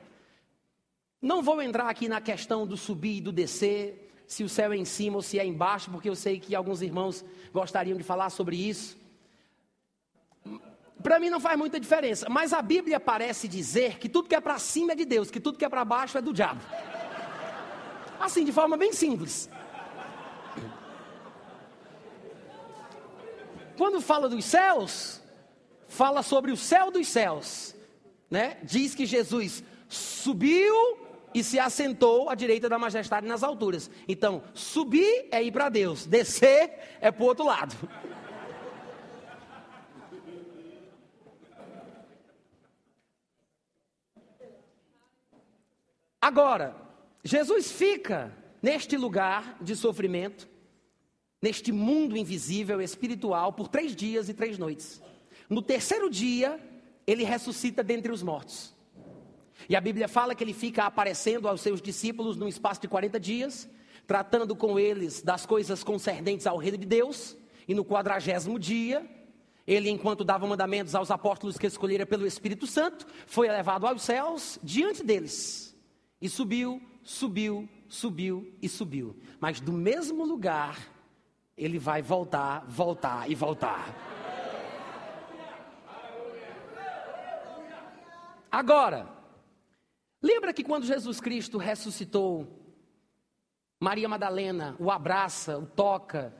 Não 1.21 1.43
vou 1.43 1.61
entrar 1.61 1.89
aqui 1.89 2.09
na 2.09 2.21
questão 2.21 2.67
do 2.67 2.77
subir 2.77 3.19
e 3.19 3.21
do 3.21 3.33
descer, 3.33 4.11
se 4.27 4.45
o 4.45 4.49
céu 4.49 4.73
é 4.73 4.77
em 4.77 4.85
cima 4.85 5.17
ou 5.17 5.23
se 5.23 5.39
é 5.39 5.45
embaixo, 5.45 5.91
porque 5.91 6.09
eu 6.09 6.15
sei 6.15 6.39
que 6.39 6.55
alguns 6.55 6.83
irmãos 6.83 7.25
gostariam 7.53 7.99
de 7.99 8.05
falar 8.05 8.31
sobre 8.31 8.57
isso. 8.57 8.97
Para 11.03 11.19
mim 11.19 11.31
não 11.31 11.41
faz 11.41 11.59
muita 11.59 11.81
diferença, 11.81 12.29
mas 12.29 12.53
a 12.53 12.63
Bíblia 12.63 13.01
parece 13.01 13.49
dizer 13.49 13.99
que 13.99 14.09
tudo 14.09 14.29
que 14.29 14.35
é 14.35 14.41
para 14.41 14.59
cima 14.59 14.93
é 14.93 14.95
de 14.95 15.05
Deus, 15.05 15.31
que 15.31 15.41
tudo 15.41 15.59
que 15.59 15.65
é 15.65 15.69
para 15.69 15.85
baixo 15.85 16.17
é 16.17 16.23
do 16.23 16.33
diabo. 16.33 16.61
Assim, 18.21 18.45
de 18.45 18.53
forma 18.53 18.77
bem 18.77 18.93
simples. 18.93 19.51
Quando 23.77 24.01
fala 24.01 24.29
dos 24.29 24.45
céus, 24.45 25.20
fala 25.91 26.23
sobre 26.23 26.53
o 26.53 26.57
céu 26.57 26.91
dos 26.91 27.09
céus, 27.09 27.75
né? 28.31 28.57
Diz 28.63 28.95
que 28.95 29.05
Jesus 29.05 29.63
subiu 29.89 30.97
e 31.35 31.43
se 31.43 31.59
assentou 31.59 32.31
à 32.31 32.35
direita 32.35 32.69
da 32.69 32.79
majestade 32.79 33.27
nas 33.27 33.43
alturas. 33.43 33.91
Então, 34.09 34.43
subir 34.55 35.27
é 35.33 35.43
ir 35.43 35.51
para 35.51 35.69
Deus, 35.69 36.07
descer 36.07 36.79
é 37.01 37.11
para 37.11 37.23
o 37.23 37.27
outro 37.27 37.45
lado. 37.45 37.77
Agora, 46.21 46.77
Jesus 47.25 47.73
fica 47.73 48.33
neste 48.63 48.97
lugar 48.97 49.57
de 49.61 49.75
sofrimento, 49.75 50.49
neste 51.43 51.73
mundo 51.73 52.17
invisível, 52.17 52.81
espiritual, 52.81 53.53
por 53.53 53.67
três 53.67 53.97
dias 53.97 54.29
e 54.29 54.35
três 54.35 54.57
noites. 54.57 55.03
No 55.51 55.61
terceiro 55.61 56.09
dia, 56.09 56.61
ele 57.05 57.25
ressuscita 57.25 57.83
dentre 57.83 58.13
os 58.13 58.23
mortos. 58.23 58.73
E 59.69 59.75
a 59.75 59.81
Bíblia 59.81 60.07
fala 60.07 60.33
que 60.33 60.45
ele 60.45 60.55
fica 60.55 60.85
aparecendo 60.85 61.49
aos 61.49 61.61
seus 61.61 61.83
discípulos 61.83 62.37
num 62.37 62.47
espaço 62.47 62.81
de 62.81 62.87
40 62.87 63.19
dias, 63.19 63.69
tratando 64.07 64.55
com 64.55 64.79
eles 64.79 65.23
das 65.23 65.45
coisas 65.45 65.83
concernentes 65.83 66.47
ao 66.47 66.57
reino 66.57 66.79
de 66.79 66.87
Deus. 66.87 67.37
E 67.67 67.75
no 67.75 67.85
quadragésimo 67.85 68.61
dia, 68.61 69.05
ele, 69.67 69.91
enquanto 69.91 70.25
dava 70.25 70.47
mandamentos 70.47 70.95
aos 70.95 71.11
apóstolos 71.11 71.59
que 71.59 71.67
escolhera 71.67 72.07
pelo 72.07 72.27
Espírito 72.27 72.67
Santo, 72.67 73.07
foi 73.27 73.49
elevado 73.49 73.87
aos 73.87 74.03
céus 74.03 74.59
diante 74.63 75.03
deles. 75.03 75.77
E 76.23 76.29
subiu, 76.29 76.81
subiu, 77.03 77.69
subiu 77.89 78.55
e 78.63 78.69
subiu. 78.69 79.17
Mas 79.41 79.61
do 79.61 79.73
mesmo 79.73 80.25
lugar, 80.25 80.79
ele 81.57 81.79
vai 81.79 82.03
voltar, 82.03 82.65
voltar 82.69 83.29
e 83.29 83.35
voltar. 83.35 84.20
Agora, 88.51 89.09
lembra 90.21 90.53
que 90.53 90.65
quando 90.65 90.87
Jesus 90.87 91.21
Cristo 91.21 91.57
ressuscitou, 91.57 92.47
Maria 93.79 94.09
Madalena 94.09 94.77
o 94.79 94.91
abraça, 94.91 95.59
o 95.59 95.67
toca, 95.67 96.35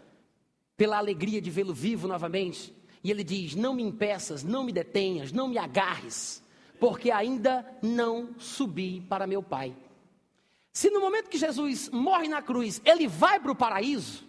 pela 0.77 0.99
alegria 0.99 1.41
de 1.41 1.51
vê-lo 1.51 1.75
vivo 1.75 2.09
novamente, 2.09 2.75
e 3.03 3.11
ele 3.11 3.23
diz: 3.23 3.55
Não 3.55 3.75
me 3.75 3.83
impeças, 3.83 4.43
não 4.43 4.65
me 4.65 4.73
detenhas, 4.73 5.33
não 5.33 5.49
me 5.49 5.57
agarres, 5.57 6.43
porque 6.79 7.11
ainda 7.11 7.67
não 7.83 8.35
subi 8.39 9.01
para 9.01 9.27
meu 9.27 9.43
Pai. 9.43 9.77
Se 10.73 10.91
no 10.91 11.01
momento 11.01 11.29
que 11.29 11.39
Jesus 11.39 11.89
morre 11.91 12.29
na 12.29 12.43
cruz, 12.43 12.81
ele 12.85 13.07
vai 13.07 13.41
para 13.41 13.53
o 13.53 13.57
paraíso, 13.57 14.25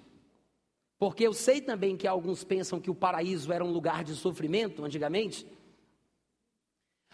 porque 0.97 1.25
eu 1.25 1.34
sei 1.34 1.61
também 1.61 1.97
que 1.97 2.07
alguns 2.07 2.43
pensam 2.43 2.79
que 2.79 2.89
o 2.89 2.95
paraíso 2.95 3.51
era 3.51 3.63
um 3.63 3.71
lugar 3.71 4.03
de 4.03 4.15
sofrimento 4.15 4.84
antigamente, 4.84 5.45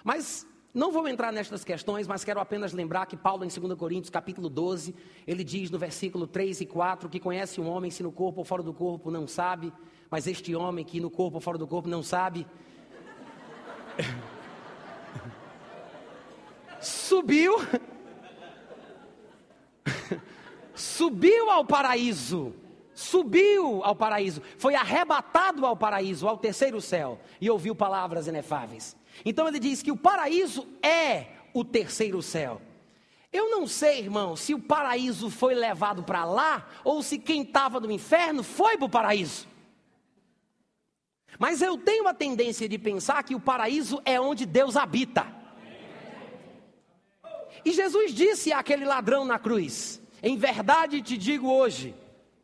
mas 0.03 0.47
não 0.78 0.91
vou 0.91 1.07
entrar 1.07 1.34
nestas 1.34 1.63
questões, 1.63 2.07
mas 2.07 2.23
quero 2.23 2.39
apenas 2.39 2.71
lembrar 2.71 3.07
que 3.07 3.17
Paulo, 3.17 3.43
em 3.43 3.47
2 3.47 3.73
Coríntios, 3.73 4.11
capítulo 4.11 4.47
12, 4.47 4.93
ele 5.25 5.43
diz 5.43 5.71
no 5.71 5.80
versículo 5.80 6.28
3 6.28 6.61
e 6.61 6.67
4 6.67 7.09
que 7.09 7.19
conhece 7.19 7.59
um 7.59 7.67
homem 7.67 7.89
se 7.89 8.03
no 8.03 8.11
corpo 8.11 8.41
ou 8.41 8.45
fora 8.45 8.61
do 8.61 8.71
corpo 8.71 9.09
não 9.09 9.25
sabe, 9.25 9.73
mas 10.07 10.28
este 10.28 10.55
homem 10.55 10.86
que 10.86 10.99
no 10.99 11.09
corpo 11.09 11.38
ou 11.38 11.41
fora 11.41 11.57
do 11.57 11.65
corpo 11.65 11.89
não 11.89 12.03
sabe. 12.03 12.45
subiu, 16.80 17.55
subiu 20.75 21.49
ao 21.49 21.65
paraíso, 21.65 22.53
subiu 22.93 23.84
ao 23.84 23.95
paraíso, 23.95 24.43
foi 24.59 24.75
arrebatado 24.75 25.65
ao 25.65 25.75
paraíso, 25.75 26.28
ao 26.28 26.38
terceiro 26.38 26.80
céu, 26.80 27.19
e 27.41 27.49
ouviu 27.49 27.73
palavras 27.73 28.28
inefáveis. 28.28 28.95
Então 29.26 29.47
ele 29.47 29.59
diz 29.59 29.82
que 29.82 29.91
o 29.91 29.97
paraíso 29.97 30.68
é 30.82 31.28
o 31.53 31.63
terceiro 31.63 32.22
céu. 32.22 32.61
Eu 33.32 33.49
não 33.49 33.68
sei, 33.68 33.99
irmão, 33.99 34.36
se 34.36 34.53
o 34.53 34.59
paraíso 34.59 35.30
foi 35.30 35.53
levado 35.53 36.03
para 36.03 36.24
lá 36.24 36.68
ou 36.84 37.03
se 37.03 37.18
quem 37.18 37.41
estava 37.41 37.80
no 37.80 37.91
inferno 37.91 38.41
foi 38.41 38.78
para 38.78 38.86
o 38.86 38.89
paraíso. 38.89 39.47
Mas 41.38 41.61
eu 41.61 41.78
tenho 41.78 42.07
a 42.07 42.13
tendência 42.13 42.68
de 42.68 42.78
pensar 42.78 43.24
que 43.24 43.36
o 43.36 43.39
paraíso 43.39 44.01
é 44.05 44.20
onde 44.20 44.45
Deus 44.45 44.76
habita. 44.76 45.28
E 47.65 47.72
Jesus 47.74 48.13
disse 48.13 48.53
àquele 48.53 48.86
ladrão 48.86 49.26
na 49.26 49.38
cruz: 49.38 50.01
Em 50.24 50.38
verdade 50.38 51.01
te 51.01 51.18
digo 51.18 51.51
hoje, 51.51 51.93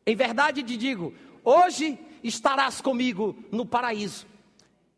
em 0.05 0.15
verdade 0.15 0.61
te 0.61 0.76
digo, 0.76 1.13
hoje 1.43 1.97
estarás 2.24 2.82
comigo 2.82 3.36
no 3.51 3.65
paraíso. 3.65 4.28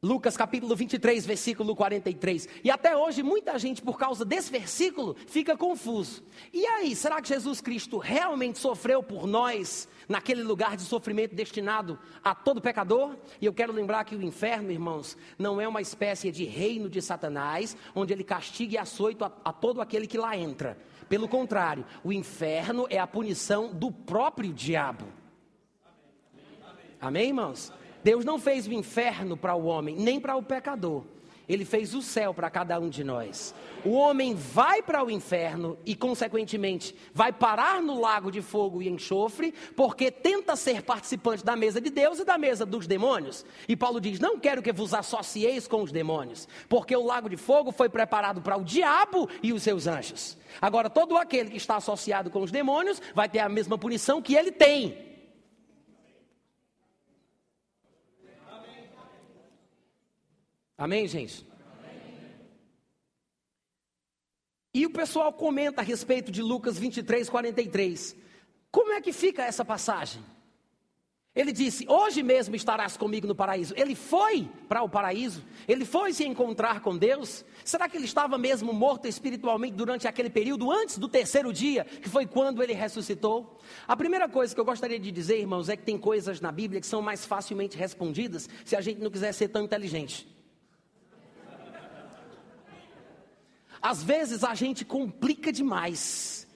Lucas 0.06 0.38
capítulo 0.38 0.76
23, 0.76 1.26
versículo 1.26 1.76
43. 1.76 2.48
E 2.64 2.70
até 2.70 2.96
hoje 2.96 3.24
muita 3.24 3.58
gente, 3.58 3.82
por 3.82 3.98
causa 3.98 4.24
desse 4.24 4.52
versículo, 4.52 5.16
fica 5.26 5.58
confuso. 5.58 6.24
E 6.54 6.64
aí, 6.64 6.96
será 6.96 7.20
que 7.20 7.28
Jesus 7.28 7.60
Cristo 7.60 7.98
realmente 7.98 8.60
sofreu 8.60 9.02
por 9.02 9.26
nós 9.26 9.90
naquele 10.08 10.44
lugar 10.44 10.78
de 10.78 10.84
sofrimento 10.84 11.34
destinado 11.34 11.98
a 12.24 12.36
todo 12.36 12.62
pecador? 12.62 13.16
E 13.42 13.48
eu 13.48 13.54
quero 13.54 13.74
lembrar 13.74 14.04
que 14.04 14.16
o 14.16 14.22
inferno, 14.22 14.72
irmãos, 14.72 15.18
não 15.40 15.60
é 15.60 15.68
uma 15.68 15.82
espécie 15.82 16.32
de 16.32 16.46
reino 16.46 16.88
de 16.88 17.02
Satanás, 17.02 17.76
onde 17.96 18.14
ele 18.14 18.24
castiga 18.24 18.76
e 18.76 18.78
açoita 18.78 19.26
a, 19.26 19.50
a 19.50 19.52
todo 19.52 19.82
aquele 19.82 20.06
que 20.06 20.20
lá 20.20 20.38
entra. 20.38 20.78
Pelo 21.10 21.28
contrário, 21.28 21.84
o 22.04 22.14
inferno 22.14 22.86
é 22.92 23.00
a 23.00 23.08
punição 23.08 23.74
do 23.74 23.92
próprio 23.92 24.54
diabo. 24.54 25.08
Amém, 27.02 27.30
irmãos? 27.30 27.74
Deus 28.06 28.24
não 28.24 28.38
fez 28.38 28.68
o 28.68 28.72
inferno 28.72 29.36
para 29.36 29.56
o 29.56 29.66
homem, 29.66 29.96
nem 29.96 30.20
para 30.20 30.36
o 30.36 30.44
pecador. 30.44 31.04
Ele 31.50 31.66
fez 31.66 31.96
o 31.96 32.04
céu 32.04 32.36
para 32.36 32.52
cada 32.52 32.80
um 32.80 32.88
de 32.88 33.04
nós. 33.04 33.56
O 33.84 33.94
homem 33.94 34.36
vai 34.36 34.84
para 34.84 35.04
o 35.04 35.10
inferno 35.10 35.76
e, 35.84 35.96
consequentemente, 35.96 36.96
vai 37.12 37.34
parar 37.34 37.82
no 37.82 38.00
lago 38.00 38.32
de 38.32 38.44
fogo 38.44 38.80
e 38.80 38.88
enxofre, 38.88 39.56
porque 39.76 40.12
tenta 40.12 40.56
ser 40.56 40.84
participante 40.84 41.44
da 41.44 41.56
mesa 41.56 41.82
de 41.82 41.90
Deus 41.90 42.20
e 42.20 42.24
da 42.24 42.38
mesa 42.38 42.64
dos 42.64 42.86
demônios. 42.86 43.44
E 43.68 43.76
Paulo 43.76 44.00
diz: 44.00 44.20
Não 44.20 44.38
quero 44.38 44.62
que 44.62 44.72
vos 44.72 44.94
associeis 44.94 45.68
com 45.68 45.82
os 45.82 45.92
demônios, 45.92 46.48
porque 46.70 46.96
o 46.96 47.04
lago 47.04 47.28
de 47.28 47.38
fogo 47.38 47.72
foi 47.72 47.90
preparado 47.90 48.40
para 48.40 48.56
o 48.56 48.64
diabo 48.64 49.28
e 49.42 49.52
os 49.52 49.64
seus 49.64 49.88
anjos. 49.88 50.38
Agora, 50.62 50.92
todo 50.92 51.18
aquele 51.18 51.50
que 51.50 51.58
está 51.58 51.78
associado 51.78 52.30
com 52.30 52.44
os 52.44 52.52
demônios 52.52 53.02
vai 53.16 53.28
ter 53.28 53.40
a 53.40 53.50
mesma 53.50 53.80
punição 53.80 54.22
que 54.22 54.36
ele 54.36 54.52
tem. 54.52 55.15
Amém, 60.78 61.08
gente? 61.08 61.46
Amém. 61.80 62.02
E 64.74 64.86
o 64.86 64.90
pessoal 64.90 65.32
comenta 65.32 65.82
a 65.82 65.84
respeito 65.84 66.32
de 66.32 66.42
Lucas 66.42 66.78
23, 66.78 67.30
43. 67.30 68.16
Como 68.72 68.92
é 68.92 69.00
que 69.00 69.14
fica 69.14 69.44
essa 69.44 69.64
passagem? 69.64 70.22
Ele 71.34 71.54
disse: 71.54 71.86
Hoje 71.88 72.22
mesmo 72.22 72.58
estarás 72.58 72.98
comigo 72.98 73.26
no 73.26 73.34
paraíso. 73.34 73.74
Ele 73.78 73.96
foi 73.96 74.50
para 74.68 74.84
o 74.84 74.90
paraíso? 74.90 75.44
Ele 75.66 75.86
foi 75.86 76.12
se 76.12 76.26
encontrar 76.26 76.82
com 76.82 76.98
Deus? 76.98 77.46
Será 77.64 77.88
que 77.88 77.96
ele 77.96 78.06
estava 78.06 78.38
mesmo 78.38 78.74
morto 78.74 79.08
espiritualmente 79.08 79.76
durante 79.76 80.10
aquele 80.10 80.30
período, 80.30 80.70
antes 80.70 80.98
do 80.98 81.08
terceiro 81.08 81.54
dia, 81.54 81.86
que 81.86 82.10
foi 82.10 82.26
quando 82.26 82.62
ele 82.62 82.74
ressuscitou? 82.74 83.60
A 83.88 83.96
primeira 83.96 84.28
coisa 84.28 84.54
que 84.54 84.60
eu 84.60 84.66
gostaria 84.66 85.00
de 85.00 85.10
dizer, 85.10 85.40
irmãos, 85.40 85.70
é 85.70 85.78
que 85.78 85.84
tem 85.84 85.98
coisas 85.98 86.42
na 86.42 86.52
Bíblia 86.52 86.82
que 86.82 86.88
são 86.88 87.02
mais 87.02 87.26
facilmente 87.26 87.78
respondidas 87.78 88.50
se 88.66 88.76
a 88.76 88.82
gente 88.82 89.02
não 89.02 89.10
quiser 89.10 89.34
ser 89.34 89.48
tão 89.48 89.64
inteligente. 89.64 90.35
Às 93.86 94.02
vezes 94.02 94.44
a 94.44 94.56
gente 94.56 94.84
complica 94.84 95.52
demais 95.52 96.48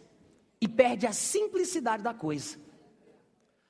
e 0.60 0.68
perde 0.68 1.06
a 1.06 1.14
simplicidade 1.14 2.02
da 2.02 2.12
coisa. 2.12 2.58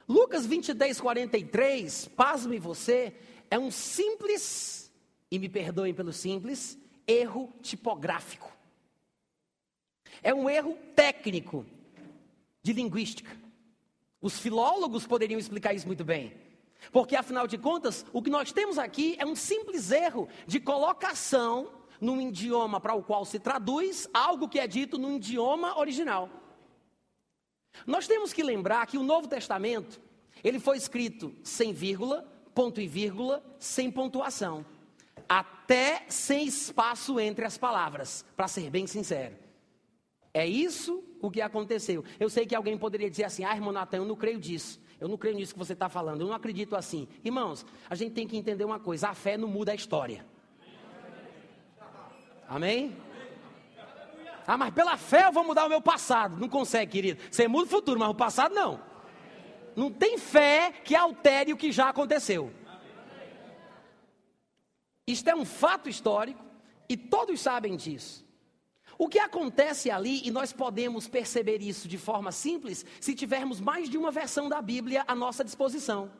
Lucas 0.07 0.45
23, 0.45 1.01
43, 1.01 2.07
pasme 2.15 2.57
você, 2.57 3.13
é 3.51 3.59
um 3.59 3.69
simples, 3.69 4.89
e 5.29 5.37
me 5.37 5.49
perdoem 5.49 5.93
pelo 5.93 6.13
simples, 6.13 6.79
erro 7.05 7.51
tipográfico. 7.61 8.49
É 10.23 10.33
um 10.33 10.49
erro 10.49 10.77
técnico 10.95 11.65
de 12.63 12.71
linguística. 12.71 13.37
Os 14.21 14.39
filólogos 14.39 15.05
poderiam 15.05 15.37
explicar 15.37 15.73
isso 15.73 15.85
muito 15.85 16.05
bem. 16.05 16.33
Porque 16.93 17.13
afinal 17.13 17.45
de 17.45 17.57
contas, 17.57 18.05
o 18.13 18.21
que 18.21 18.29
nós 18.29 18.53
temos 18.53 18.77
aqui 18.77 19.17
é 19.19 19.25
um 19.25 19.35
simples 19.35 19.91
erro 19.91 20.29
de 20.47 20.61
colocação 20.61 21.77
num 21.99 22.21
idioma 22.21 22.79
para 22.79 22.93
o 22.93 23.03
qual 23.03 23.25
se 23.25 23.39
traduz 23.39 24.09
algo 24.13 24.47
que 24.47 24.59
é 24.59 24.67
dito 24.67 24.97
no 24.97 25.15
idioma 25.15 25.77
original. 25.77 26.29
Nós 27.85 28.07
temos 28.07 28.33
que 28.33 28.43
lembrar 28.43 28.85
que 28.87 28.97
o 28.97 29.03
Novo 29.03 29.27
Testamento, 29.27 30.01
ele 30.43 30.59
foi 30.59 30.77
escrito 30.77 31.33
sem 31.43 31.73
vírgula, 31.73 32.27
ponto 32.53 32.81
e 32.81 32.87
vírgula, 32.87 33.43
sem 33.57 33.91
pontuação. 33.91 34.65
Até 35.27 36.05
sem 36.09 36.47
espaço 36.47 37.19
entre 37.19 37.45
as 37.45 37.57
palavras, 37.57 38.25
para 38.35 38.47
ser 38.47 38.69
bem 38.69 38.87
sincero. 38.87 39.35
É 40.33 40.45
isso 40.45 41.03
o 41.21 41.29
que 41.29 41.41
aconteceu. 41.41 42.03
Eu 42.19 42.29
sei 42.29 42.45
que 42.45 42.55
alguém 42.55 42.77
poderia 42.77 43.09
dizer 43.09 43.25
assim: 43.25 43.43
ah, 43.43 43.53
irmão 43.55 43.71
Natan, 43.71 43.97
eu 43.97 44.05
não 44.05 44.15
creio 44.15 44.39
disso. 44.39 44.79
Eu 44.99 45.07
não 45.07 45.17
creio 45.17 45.35
nisso 45.35 45.53
que 45.53 45.59
você 45.59 45.73
está 45.73 45.87
falando. 45.87 46.21
Eu 46.21 46.27
não 46.27 46.33
acredito 46.33 46.75
assim. 46.75 47.07
Irmãos, 47.23 47.65
a 47.89 47.95
gente 47.95 48.13
tem 48.13 48.27
que 48.27 48.37
entender 48.37 48.63
uma 48.63 48.79
coisa: 48.79 49.09
a 49.09 49.13
fé 49.13 49.37
não 49.37 49.47
muda 49.47 49.71
a 49.71 49.75
história. 49.75 50.25
Amém? 52.49 52.97
Ah, 54.47 54.57
mas 54.57 54.73
pela 54.73 54.97
fé 54.97 55.27
eu 55.27 55.31
vou 55.31 55.43
mudar 55.43 55.67
o 55.67 55.69
meu 55.69 55.79
passado. 55.79 56.39
Não 56.39 56.49
consegue, 56.49 56.91
querido. 56.91 57.21
Você 57.29 57.47
muda 57.47 57.67
o 57.67 57.69
futuro, 57.69 57.99
mas 57.99 58.09
o 58.09 58.15
passado 58.15 58.55
não. 58.55 58.81
Não 59.75 59.91
tem 59.91 60.17
fé 60.17 60.71
que 60.83 60.95
altere 60.95 61.53
o 61.53 61.57
que 61.57 61.71
já 61.71 61.89
aconteceu. 61.89 62.51
Isto 65.05 65.29
é 65.29 65.35
um 65.35 65.45
fato 65.45 65.87
histórico 65.87 66.43
e 66.89 66.97
todos 66.97 67.39
sabem 67.39 67.75
disso. 67.75 68.27
O 68.97 69.07
que 69.07 69.19
acontece 69.19 69.91
ali, 69.91 70.27
e 70.27 70.31
nós 70.31 70.51
podemos 70.51 71.07
perceber 71.07 71.61
isso 71.61 71.87
de 71.87 71.97
forma 71.97 72.31
simples, 72.31 72.83
se 72.99 73.13
tivermos 73.13 73.61
mais 73.61 73.87
de 73.89 73.97
uma 73.97 74.11
versão 74.11 74.49
da 74.49 74.61
Bíblia 74.61 75.05
à 75.07 75.13
nossa 75.13 75.43
disposição. 75.43 76.11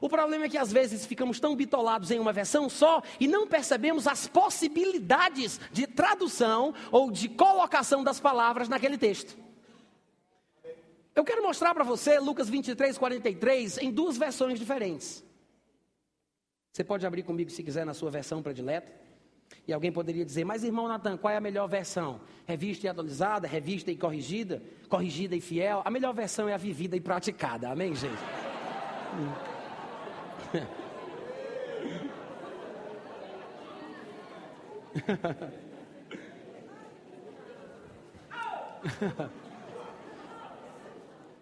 O 0.00 0.08
problema 0.08 0.46
é 0.46 0.48
que 0.48 0.58
às 0.58 0.72
vezes 0.72 1.06
ficamos 1.06 1.38
tão 1.38 1.54
bitolados 1.54 2.10
em 2.10 2.18
uma 2.18 2.32
versão 2.32 2.68
só 2.68 3.02
e 3.20 3.28
não 3.28 3.46
percebemos 3.46 4.06
as 4.06 4.26
possibilidades 4.26 5.60
de 5.70 5.86
tradução 5.86 6.74
ou 6.90 7.10
de 7.10 7.28
colocação 7.28 8.02
das 8.02 8.18
palavras 8.18 8.68
naquele 8.68 8.98
texto. 8.98 9.36
Eu 11.14 11.24
quero 11.24 11.42
mostrar 11.42 11.74
para 11.74 11.84
você 11.84 12.18
Lucas 12.18 12.48
23, 12.48 12.96
43 12.96 13.78
em 13.78 13.90
duas 13.90 14.16
versões 14.16 14.58
diferentes. 14.58 15.22
Você 16.72 16.82
pode 16.82 17.06
abrir 17.06 17.22
comigo 17.22 17.50
se 17.50 17.62
quiser 17.62 17.84
na 17.84 17.92
sua 17.92 18.10
versão 18.10 18.42
predileta. 18.42 18.90
E 19.68 19.72
alguém 19.72 19.92
poderia 19.92 20.24
dizer, 20.24 20.44
mas 20.44 20.64
irmão 20.64 20.88
Natan, 20.88 21.18
qual 21.18 21.32
é 21.32 21.36
a 21.36 21.40
melhor 21.40 21.68
versão? 21.68 22.22
Revista 22.46 22.86
e 22.86 22.88
atualizada, 22.88 23.46
revista 23.46 23.90
e 23.90 23.96
corrigida, 23.96 24.62
corrigida 24.88 25.36
e 25.36 25.40
fiel? 25.40 25.82
A 25.84 25.90
melhor 25.90 26.14
versão 26.14 26.48
é 26.48 26.54
a 26.54 26.56
vivida 26.56 26.96
e 26.96 27.00
praticada, 27.00 27.70
amém, 27.70 27.94
gente? 27.94 28.18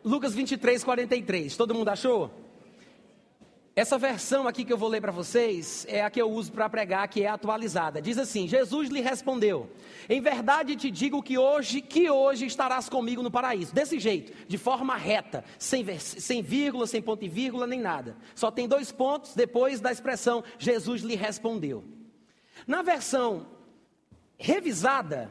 Lucas 0.04 0.34
23, 0.34 0.84
43. 0.84 1.56
Todo 1.56 1.74
mundo 1.74 1.88
achou? 1.88 2.39
Essa 3.76 3.96
versão 3.96 4.48
aqui 4.48 4.64
que 4.64 4.72
eu 4.72 4.76
vou 4.76 4.88
ler 4.88 5.00
para 5.00 5.12
vocês 5.12 5.86
é 5.88 6.02
a 6.02 6.10
que 6.10 6.20
eu 6.20 6.28
uso 6.28 6.50
para 6.50 6.68
pregar, 6.68 7.06
que 7.06 7.22
é 7.22 7.28
atualizada. 7.28 8.02
Diz 8.02 8.18
assim: 8.18 8.48
Jesus 8.48 8.90
lhe 8.90 9.00
respondeu: 9.00 9.70
Em 10.08 10.20
verdade 10.20 10.74
te 10.74 10.90
digo 10.90 11.22
que 11.22 11.38
hoje, 11.38 11.80
que 11.80 12.10
hoje 12.10 12.46
estarás 12.46 12.88
comigo 12.88 13.22
no 13.22 13.30
paraíso. 13.30 13.72
Desse 13.72 14.00
jeito, 14.00 14.32
de 14.48 14.58
forma 14.58 14.96
reta, 14.96 15.44
sem, 15.56 15.86
sem 15.98 16.42
vírgula, 16.42 16.86
sem 16.86 17.00
ponto 17.00 17.24
e 17.24 17.28
vírgula, 17.28 17.66
nem 17.66 17.80
nada. 17.80 18.16
Só 18.34 18.50
tem 18.50 18.66
dois 18.66 18.90
pontos 18.90 19.34
depois 19.34 19.80
da 19.80 19.92
expressão 19.92 20.42
Jesus 20.58 21.02
lhe 21.02 21.14
respondeu. 21.14 21.84
Na 22.66 22.82
versão 22.82 23.46
revisada, 24.36 25.30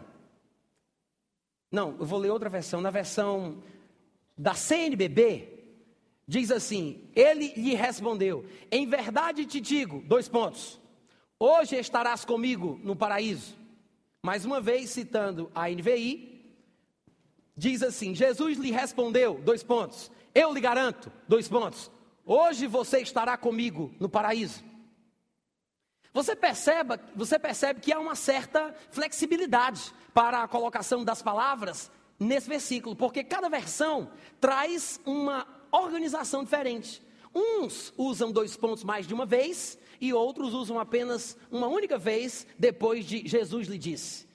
não, 1.69 1.95
eu 1.99 2.05
vou 2.05 2.19
ler 2.19 2.31
outra 2.31 2.49
versão. 2.49 2.79
Na 2.79 2.89
versão 2.89 3.61
da 4.37 4.53
CNBB, 4.53 5.59
diz 6.30 6.51
assim: 6.51 7.09
Ele 7.15 7.51
lhe 7.57 7.73
respondeu: 7.73 8.45
Em 8.71 8.86
verdade 8.86 9.47
te 9.47 9.59
digo, 9.59 10.03
dois 10.05 10.30
pontos. 10.30 10.80
Hoje 11.39 11.75
estarás 11.75 12.23
comigo 12.23 12.80
no 12.84 12.95
paraíso. 12.95 13.57
Mais 14.21 14.45
uma 14.45 14.61
vez, 14.61 14.91
citando 14.91 15.51
a 15.55 15.67
NVI, 15.67 16.53
diz 17.57 17.82
assim: 17.82 18.13
Jesus 18.13 18.59
lhe 18.59 18.69
respondeu, 18.69 19.39
dois 19.43 19.63
pontos. 19.63 20.11
Eu 20.36 20.53
lhe 20.53 20.61
garanto, 20.61 21.11
dois 21.27 21.47
pontos. 21.47 21.89
Hoje 22.23 22.67
você 22.67 22.99
estará 22.99 23.36
comigo 23.36 23.91
no 23.99 24.07
paraíso. 24.07 24.63
Você 26.13 26.36
percebe, 26.36 26.99
você 27.15 27.39
percebe 27.39 27.80
que 27.80 27.91
há 27.91 27.99
uma 27.99 28.15
certa 28.15 28.75
flexibilidade 28.91 29.91
para 30.13 30.43
a 30.43 30.47
colocação 30.47 31.03
das 31.03 31.23
palavras 31.23 31.89
nesse 32.19 32.47
versículo, 32.47 32.95
porque 32.95 33.23
cada 33.23 33.49
versão 33.49 34.11
traz 34.39 34.99
uma 35.05 35.59
organização 35.72 36.43
diferente. 36.43 37.01
Uns 37.34 37.93
usam 37.97 38.32
dois 38.32 38.55
pontos 38.57 38.84
mais 38.84 39.07
de 39.07 39.13
uma 39.13 39.26
vez 39.26 39.78
e 40.01 40.13
outros 40.13 40.53
usam 40.53 40.80
apenas 40.80 41.38
uma 41.51 41.67
única 41.67 41.97
vez 41.97 42.47
depois 42.57 43.05
de 43.05 43.28
Jesus 43.28 43.67
lhe 43.67 43.78
disse. 43.78 44.28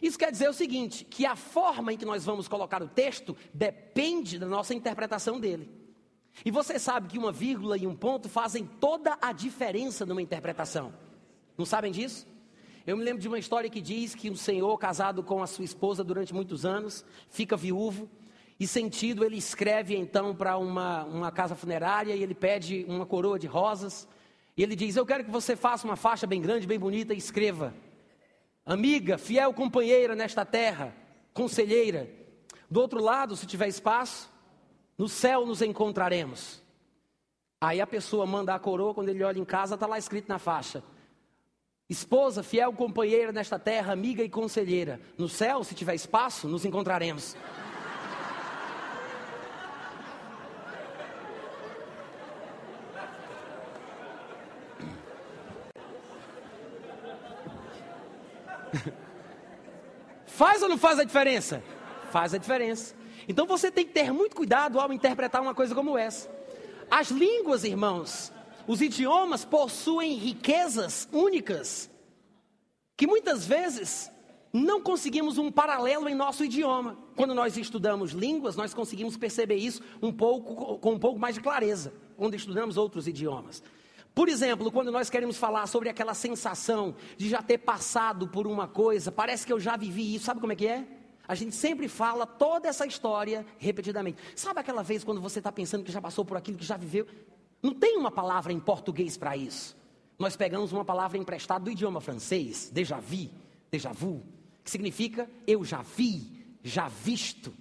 Isso 0.00 0.18
quer 0.18 0.32
dizer 0.32 0.48
o 0.48 0.54
seguinte: 0.54 1.04
que 1.04 1.24
a 1.24 1.36
forma 1.36 1.92
em 1.92 1.96
que 1.96 2.04
nós 2.04 2.24
vamos 2.24 2.48
colocar 2.48 2.82
o 2.82 2.88
texto 2.88 3.36
depende 3.54 4.38
da 4.38 4.46
nossa 4.46 4.74
interpretação 4.74 5.38
dele. 5.38 5.70
E 6.44 6.50
você 6.50 6.78
sabe 6.78 7.08
que 7.08 7.18
uma 7.18 7.30
vírgula 7.30 7.76
e 7.76 7.86
um 7.86 7.94
ponto 7.94 8.28
fazem 8.28 8.64
toda 8.64 9.16
a 9.20 9.32
diferença 9.32 10.04
numa 10.06 10.22
interpretação. 10.22 10.92
Não 11.56 11.66
sabem 11.66 11.92
disso? 11.92 12.26
Eu 12.86 12.96
me 12.96 13.04
lembro 13.04 13.20
de 13.20 13.28
uma 13.28 13.38
história 13.38 13.70
que 13.70 13.80
diz 13.80 14.14
que 14.14 14.30
um 14.30 14.34
senhor 14.34 14.76
casado 14.78 15.22
com 15.22 15.42
a 15.42 15.46
sua 15.46 15.64
esposa 15.64 16.02
durante 16.02 16.34
muitos 16.34 16.64
anos 16.64 17.04
fica 17.28 17.56
viúvo 17.56 18.10
e 18.58 18.66
sentido 18.66 19.24
ele 19.24 19.36
escreve 19.36 19.96
então 19.96 20.34
para 20.34 20.56
uma, 20.56 21.04
uma 21.04 21.32
casa 21.32 21.54
funerária 21.54 22.14
e 22.14 22.22
ele 22.22 22.34
pede 22.34 22.84
uma 22.88 23.06
coroa 23.06 23.38
de 23.38 23.46
rosas 23.46 24.06
e 24.56 24.62
ele 24.62 24.76
diz: 24.76 24.96
Eu 24.96 25.06
quero 25.06 25.24
que 25.24 25.30
você 25.30 25.56
faça 25.56 25.86
uma 25.86 25.96
faixa 25.96 26.26
bem 26.26 26.40
grande, 26.40 26.66
bem 26.66 26.78
bonita 26.78 27.14
e 27.14 27.18
escreva: 27.18 27.74
Amiga, 28.64 29.18
fiel 29.18 29.52
companheira 29.52 30.14
nesta 30.14 30.44
terra, 30.44 30.94
conselheira. 31.32 32.08
Do 32.70 32.80
outro 32.80 33.02
lado, 33.02 33.36
se 33.36 33.46
tiver 33.46 33.68
espaço, 33.68 34.30
no 34.96 35.08
céu 35.08 35.44
nos 35.46 35.62
encontraremos. 35.62 36.62
Aí 37.60 37.80
a 37.80 37.86
pessoa 37.86 38.26
manda 38.26 38.54
a 38.54 38.58
coroa, 38.58 38.94
quando 38.94 39.08
ele 39.08 39.22
olha 39.22 39.38
em 39.38 39.44
casa, 39.44 39.74
está 39.74 39.86
lá 39.86 39.98
escrito 39.98 40.28
na 40.28 40.38
faixa: 40.38 40.82
Esposa, 41.88 42.42
fiel 42.42 42.72
companheira 42.72 43.32
nesta 43.32 43.58
terra, 43.58 43.92
amiga 43.92 44.22
e 44.22 44.28
conselheira. 44.28 45.00
No 45.16 45.28
céu, 45.28 45.64
se 45.64 45.74
tiver 45.74 45.94
espaço, 45.94 46.48
nos 46.48 46.64
encontraremos. 46.64 47.36
faz 60.26 60.62
ou 60.62 60.68
não 60.68 60.78
faz 60.78 60.98
a 60.98 61.04
diferença? 61.04 61.62
Faz 62.10 62.34
a 62.34 62.38
diferença. 62.38 62.94
Então 63.28 63.46
você 63.46 63.70
tem 63.70 63.86
que 63.86 63.92
ter 63.92 64.12
muito 64.12 64.36
cuidado 64.36 64.80
ao 64.80 64.92
interpretar 64.92 65.40
uma 65.40 65.54
coisa 65.54 65.74
como 65.74 65.96
essa. 65.96 66.30
As 66.90 67.10
línguas, 67.10 67.64
irmãos, 67.64 68.32
os 68.66 68.80
idiomas 68.80 69.44
possuem 69.44 70.14
riquezas 70.14 71.08
únicas 71.12 71.90
que 72.96 73.06
muitas 73.06 73.46
vezes 73.46 74.10
não 74.52 74.82
conseguimos 74.82 75.38
um 75.38 75.50
paralelo 75.50 76.08
em 76.08 76.14
nosso 76.14 76.44
idioma. 76.44 76.98
Quando 77.16 77.34
nós 77.34 77.56
estudamos 77.56 78.12
línguas, 78.12 78.56
nós 78.56 78.74
conseguimos 78.74 79.16
perceber 79.16 79.56
isso 79.56 79.82
um 80.02 80.12
pouco 80.12 80.78
com 80.78 80.92
um 80.92 80.98
pouco 80.98 81.18
mais 81.18 81.34
de 81.34 81.40
clareza 81.40 81.92
quando 82.16 82.34
estudamos 82.34 82.76
outros 82.76 83.08
idiomas. 83.08 83.62
Por 84.14 84.28
exemplo, 84.28 84.70
quando 84.70 84.92
nós 84.92 85.08
queremos 85.08 85.38
falar 85.38 85.66
sobre 85.66 85.88
aquela 85.88 86.12
sensação 86.12 86.94
de 87.16 87.28
já 87.28 87.42
ter 87.42 87.58
passado 87.58 88.28
por 88.28 88.46
uma 88.46 88.68
coisa, 88.68 89.10
parece 89.10 89.46
que 89.46 89.52
eu 89.52 89.58
já 89.58 89.76
vivi 89.76 90.14
isso, 90.14 90.26
sabe 90.26 90.40
como 90.40 90.52
é 90.52 90.56
que 90.56 90.66
é? 90.66 90.86
A 91.26 91.34
gente 91.34 91.54
sempre 91.54 91.88
fala 91.88 92.26
toda 92.26 92.68
essa 92.68 92.84
história 92.84 93.46
repetidamente. 93.56 94.18
Sabe 94.36 94.60
aquela 94.60 94.82
vez 94.82 95.02
quando 95.02 95.20
você 95.20 95.38
está 95.38 95.50
pensando 95.50 95.84
que 95.84 95.92
já 95.92 96.00
passou 96.00 96.24
por 96.24 96.36
aquilo 96.36 96.58
que 96.58 96.64
já 96.64 96.76
viveu? 96.76 97.06
Não 97.62 97.72
tem 97.72 97.96
uma 97.96 98.10
palavra 98.10 98.52
em 98.52 98.60
português 98.60 99.16
para 99.16 99.36
isso. 99.36 99.76
Nós 100.18 100.36
pegamos 100.36 100.72
uma 100.72 100.84
palavra 100.84 101.16
emprestada 101.16 101.64
do 101.64 101.70
idioma 101.70 102.00
francês, 102.00 102.70
déjà 102.70 102.98
vu, 102.98 103.30
déjà 103.70 103.92
vu, 103.92 104.22
que 104.62 104.70
significa 104.70 105.30
eu 105.46 105.64
já 105.64 105.80
vi, 105.80 106.56
já 106.62 106.88
visto. 106.88 107.54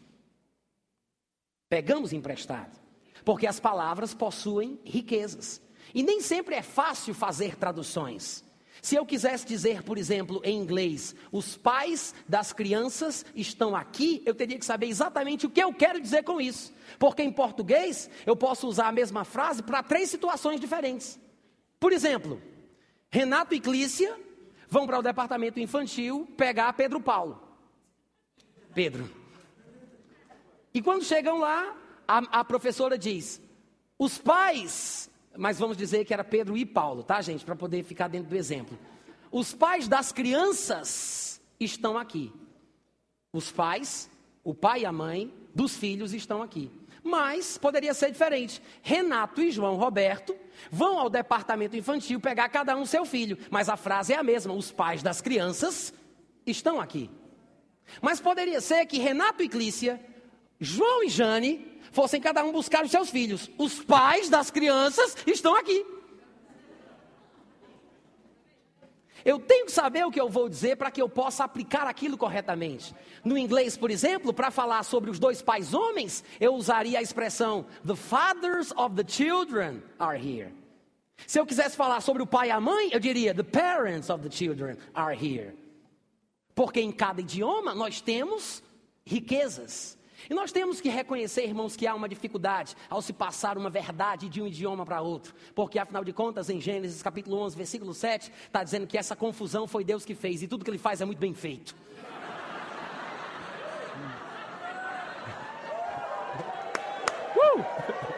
Pegamos 1.70 2.12
emprestado, 2.12 2.78
porque 3.24 3.48
as 3.48 3.60
palavras 3.60 4.14
possuem 4.14 4.80
riquezas. 4.84 5.62
E 5.94 6.04
nem 6.04 6.22
sempre 6.22 6.56
é 6.56 6.62
fácil 6.62 7.14
fazer 7.14 7.56
traduções. 7.56 8.44
Se 8.82 8.96
eu 8.96 9.06
quisesse 9.06 9.46
dizer, 9.46 9.84
por 9.84 9.98
exemplo, 9.98 10.42
em 10.44 10.58
inglês, 10.58 11.14
os 11.32 11.56
pais 11.56 12.16
das 12.28 12.52
crianças 12.52 13.24
estão 13.36 13.76
aqui, 13.76 14.24
eu 14.26 14.34
teria 14.34 14.58
que 14.58 14.66
saber 14.66 14.88
exatamente 14.88 15.46
o 15.46 15.50
que 15.52 15.62
eu 15.62 15.72
quero 15.72 16.02
dizer 16.02 16.24
com 16.24 16.42
isso. 16.42 16.74
Porque 16.98 17.22
em 17.22 17.32
português 17.32 18.10
eu 18.26 18.36
posso 18.36 18.68
usar 18.68 18.88
a 18.88 18.92
mesma 18.92 19.24
frase 19.24 19.62
para 19.62 19.84
três 19.84 20.10
situações 20.10 20.60
diferentes. 20.60 21.20
Por 21.80 21.94
exemplo, 21.94 22.42
Renato 23.12 23.54
e 23.54 23.60
Clícia 23.60 24.20
vão 24.68 24.88
para 24.88 24.98
o 24.98 25.04
departamento 25.04 25.60
infantil 25.60 26.28
pegar 26.36 26.74
Pedro 26.74 27.00
Paulo. 27.00 27.40
Pedro. 28.74 29.08
E 30.74 30.82
quando 30.82 31.04
chegam 31.04 31.38
lá, 31.38 31.76
a, 32.08 32.40
a 32.40 32.44
professora 32.44 32.98
diz: 32.98 33.40
os 34.00 34.18
pais 34.18 35.11
mas 35.38 35.58
vamos 35.60 35.78
dizer 35.78 36.06
que 36.06 36.14
era 36.14 36.24
Pedro 36.24 36.58
e 36.58 36.66
Paulo, 36.66 37.04
tá, 37.04 37.22
gente? 37.22 37.46
Para 37.46 37.56
poder 37.56 37.84
ficar 37.84 38.08
dentro 38.08 38.30
do 38.30 38.36
exemplo. 38.36 38.78
Os 39.32 39.54
pais 39.54 39.88
das 39.88 40.12
crianças 40.12 41.42
estão 41.60 41.98
aqui. 41.98 42.32
Os 43.34 43.52
pais, 43.52 44.10
o 44.44 44.54
pai 44.54 44.82
e 44.82 44.86
a 44.86 44.92
mãe 44.92 45.34
dos 45.56 45.76
filhos 45.76 46.14
estão 46.14 46.42
aqui. 46.42 46.70
Mas 47.04 47.58
poderia 47.58 47.94
ser 47.94 48.12
diferente. 48.12 48.62
Renato 48.82 49.42
e 49.42 49.52
João 49.52 49.76
Roberto 49.76 50.36
vão 50.70 51.00
ao 51.00 51.10
departamento 51.10 51.76
infantil 51.76 52.20
pegar 52.20 52.50
cada 52.50 52.76
um 52.76 52.86
seu 52.86 53.06
filho. 53.06 53.38
Mas 53.50 53.70
a 53.70 53.78
frase 53.78 54.14
é 54.14 54.18
a 54.18 54.24
mesma: 54.24 54.54
os 54.54 54.72
pais 54.72 55.02
das 55.02 55.22
crianças 55.22 55.94
estão 56.46 56.80
aqui. 56.80 57.10
Mas 58.02 58.20
poderia 58.20 58.62
ser 58.62 58.86
que 58.86 59.00
Renato 59.00 59.42
e 59.42 59.50
Clícia, 59.50 60.00
João 60.62 61.04
e 61.04 61.10
Jane 61.10 61.68
fossem 61.92 62.22
cada 62.22 62.44
um 62.46 62.52
buscar 62.52 62.86
os 62.86 62.92
seus 62.92 63.10
filhos. 63.10 63.50
Os 63.58 63.84
pais 63.84 64.30
das 64.30 64.52
crianças 64.52 65.18
estão 65.26 65.56
aqui. 65.56 65.84
Eu 69.26 69.40
tenho 69.40 69.66
que 69.66 69.72
saber 69.72 70.06
o 70.06 70.12
que 70.12 70.22
eu 70.22 70.30
vou 70.30 70.48
dizer 70.48 70.78
para 70.78 70.92
que 70.92 71.02
eu 71.02 71.10
possa 71.10 71.44
aplicar 71.44 71.88
aquilo 71.88 72.18
corretamente. 72.18 72.96
No 73.24 73.38
inglês, 73.38 73.76
por 73.76 73.92
exemplo, 73.92 74.34
para 74.34 74.52
falar 74.52 74.84
sobre 74.84 75.10
os 75.10 75.20
dois 75.20 75.42
pais 75.42 75.74
homens, 75.74 76.24
eu 76.40 76.54
usaria 76.56 77.00
a 77.00 77.02
expressão 77.02 77.66
The 77.86 77.96
fathers 77.96 78.72
of 78.78 78.96
the 78.96 79.08
children 79.08 79.82
are 80.00 80.18
here. 80.18 80.54
Se 81.28 81.40
eu 81.40 81.46
quisesse 81.46 81.76
falar 81.76 82.02
sobre 82.02 82.24
o 82.24 82.28
pai 82.28 82.48
e 82.48 82.52
a 82.52 82.60
mãe, 82.60 82.90
eu 82.92 83.00
diria 83.00 83.34
The 83.34 83.44
parents 83.44 84.10
of 84.10 84.28
the 84.28 84.36
children 84.36 84.78
are 84.94 85.16
here. 85.16 85.56
Porque 86.56 86.82
em 86.82 86.92
cada 86.92 87.22
idioma 87.22 87.76
nós 87.76 88.02
temos 88.02 88.64
riquezas. 89.06 90.01
E 90.30 90.34
nós 90.34 90.52
temos 90.52 90.80
que 90.82 90.90
reconhecer, 90.90 91.44
irmãos, 91.46 91.76
que 91.76 91.88
há 91.88 91.96
uma 91.96 92.10
dificuldade 92.10 92.76
ao 92.90 93.02
se 93.02 93.14
passar 93.14 93.58
uma 93.58 93.70
verdade 93.70 94.30
de 94.30 94.42
um 94.42 94.48
idioma 94.48 94.86
para 94.86 95.02
outro. 95.02 95.34
Porque, 95.56 95.80
afinal 95.80 96.04
de 96.04 96.14
contas, 96.14 96.50
em 96.50 96.60
Gênesis 96.60 97.02
capítulo 97.02 97.38
11, 97.38 97.56
versículo 97.56 97.94
7, 97.94 98.32
está 98.46 98.64
dizendo 98.64 98.88
que 98.88 98.98
essa 98.98 99.16
confusão 99.16 99.68
foi 99.68 99.84
Deus 99.84 100.06
que 100.06 100.16
fez. 100.16 100.42
E 100.42 100.48
tudo 100.48 100.64
que 100.64 100.72
ele 100.72 100.78
faz 100.78 101.02
é 101.02 101.06
muito 101.06 101.20
bem 101.20 101.34
feito. 101.34 101.76
uh! 107.36 108.11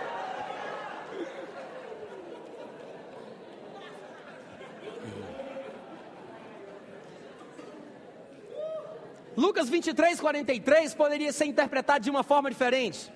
Lucas 9.36 9.70
23, 9.70 10.20
43 10.20 10.94
poderia 10.94 11.34
ser 11.34 11.46
interpretado 11.46 12.04
de 12.04 12.10
uma 12.10 12.24
forma 12.24 12.50
diferente. 12.50 13.12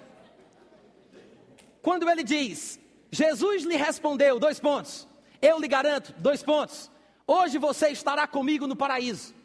Quando 1.81 2.09
ele 2.09 2.23
diz: 2.23 2.79
Jesus 3.11 3.63
lhe 3.63 3.75
respondeu, 3.75 4.39
dois 4.39 4.59
pontos. 4.59 5.07
Eu 5.41 5.59
lhe 5.59 5.67
garanto, 5.67 6.13
dois 6.17 6.41
pontos. 6.41 6.91
Hoje 7.25 7.57
você 7.57 7.89
estará 7.89 8.25
comigo 8.25 8.65
no 8.65 8.75
paraíso. 8.75 9.35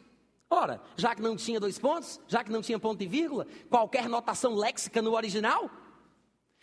Ora, 0.49 0.81
já 0.95 1.15
que 1.15 1.21
não 1.21 1.35
tinha 1.35 1.59
dois 1.59 1.77
pontos, 1.77 2.19
já 2.27 2.43
que 2.43 2.51
não 2.51 2.61
tinha 2.61 2.79
ponto 2.79 3.01
e 3.03 3.07
vírgula, 3.07 3.47
qualquer 3.69 4.07
notação 4.07 4.55
léxica 4.55 5.01
no 5.01 5.13
original, 5.13 5.69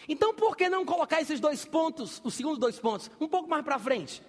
então 0.08 0.32
por 0.34 0.56
que 0.56 0.68
não 0.68 0.84
colocar 0.84 1.20
esses 1.20 1.40
dois 1.40 1.64
pontos, 1.64 2.20
os 2.24 2.34
segundos 2.34 2.58
dois 2.58 2.78
pontos, 2.78 3.10
um 3.20 3.28
pouco 3.28 3.48
mais 3.48 3.64
para 3.64 3.78
frente? 3.78 4.22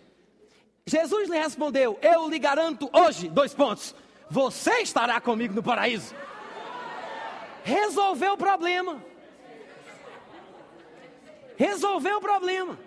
Jesus 0.85 1.29
lhe 1.29 1.37
respondeu: 1.37 1.97
Eu 2.01 2.29
lhe 2.29 2.39
garanto 2.39 2.89
hoje, 2.93 3.27
dois 3.29 3.53
pontos 3.53 3.95
você 4.31 4.79
estará 4.79 5.19
comigo 5.19 5.53
no 5.53 5.61
paraíso. 5.61 6.15
Resolveu 7.65 8.33
o 8.33 8.37
problema. 8.37 9.03
Resolveu 11.57 12.17
o 12.17 12.21
problema. 12.21 12.79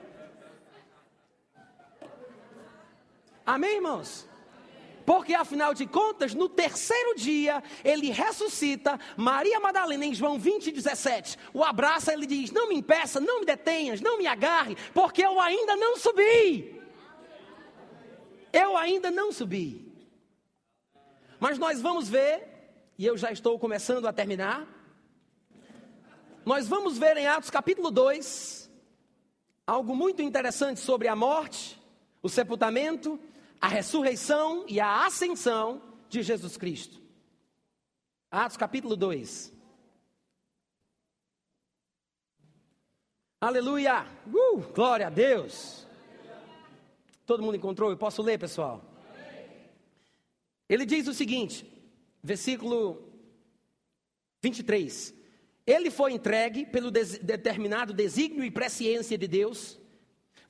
Amém, 3.44 3.74
irmãos? 3.74 4.26
Porque 5.04 5.34
afinal 5.34 5.74
de 5.74 5.86
contas, 5.86 6.32
no 6.32 6.48
terceiro 6.48 7.14
dia, 7.14 7.62
ele 7.84 8.10
ressuscita 8.10 8.98
Maria 9.14 9.60
Madalena 9.60 10.06
em 10.06 10.14
João 10.14 10.38
20, 10.38 10.72
17. 10.72 11.36
O 11.52 11.62
abraça, 11.62 12.10
ele 12.10 12.24
diz: 12.24 12.50
Não 12.50 12.70
me 12.70 12.76
impeça, 12.76 13.20
não 13.20 13.40
me 13.40 13.44
detenhas, 13.44 14.00
não 14.00 14.16
me 14.16 14.26
agarre, 14.26 14.78
porque 14.94 15.22
eu 15.22 15.38
ainda 15.38 15.76
não 15.76 15.98
subi. 15.98 16.80
Eu 18.50 18.78
ainda 18.78 19.10
não 19.10 19.30
subi. 19.30 19.93
Mas 21.38 21.58
nós 21.58 21.80
vamos 21.80 22.08
ver, 22.08 22.46
e 22.98 23.04
eu 23.04 23.16
já 23.16 23.30
estou 23.30 23.58
começando 23.58 24.06
a 24.06 24.12
terminar. 24.12 24.66
Nós 26.44 26.68
vamos 26.68 26.98
ver 26.98 27.16
em 27.16 27.26
Atos 27.26 27.50
capítulo 27.50 27.90
2 27.90 28.70
algo 29.66 29.96
muito 29.96 30.20
interessante 30.20 30.78
sobre 30.78 31.08
a 31.08 31.16
morte, 31.16 31.80
o 32.22 32.28
sepultamento, 32.28 33.18
a 33.60 33.66
ressurreição 33.66 34.64
e 34.68 34.78
a 34.78 35.06
ascensão 35.06 35.82
de 36.08 36.22
Jesus 36.22 36.56
Cristo. 36.56 37.00
Atos 38.30 38.56
capítulo 38.56 38.94
2. 38.96 39.52
Aleluia! 43.40 44.06
Uh, 44.26 44.60
glória 44.74 45.06
a 45.06 45.10
Deus! 45.10 45.86
Todo 47.26 47.42
mundo 47.42 47.56
encontrou? 47.56 47.90
Eu 47.90 47.96
posso 47.96 48.22
ler, 48.22 48.38
pessoal? 48.38 48.93
Ele 50.74 50.84
diz 50.84 51.06
o 51.06 51.14
seguinte, 51.14 51.64
versículo 52.20 53.00
23. 54.42 55.14
Ele 55.64 55.88
foi 55.88 56.12
entregue 56.12 56.66
pelo 56.66 56.90
des 56.90 57.16
determinado 57.16 57.92
desígnio 57.94 58.42
e 58.42 58.50
presciência 58.50 59.16
de 59.16 59.28
Deus. 59.28 59.78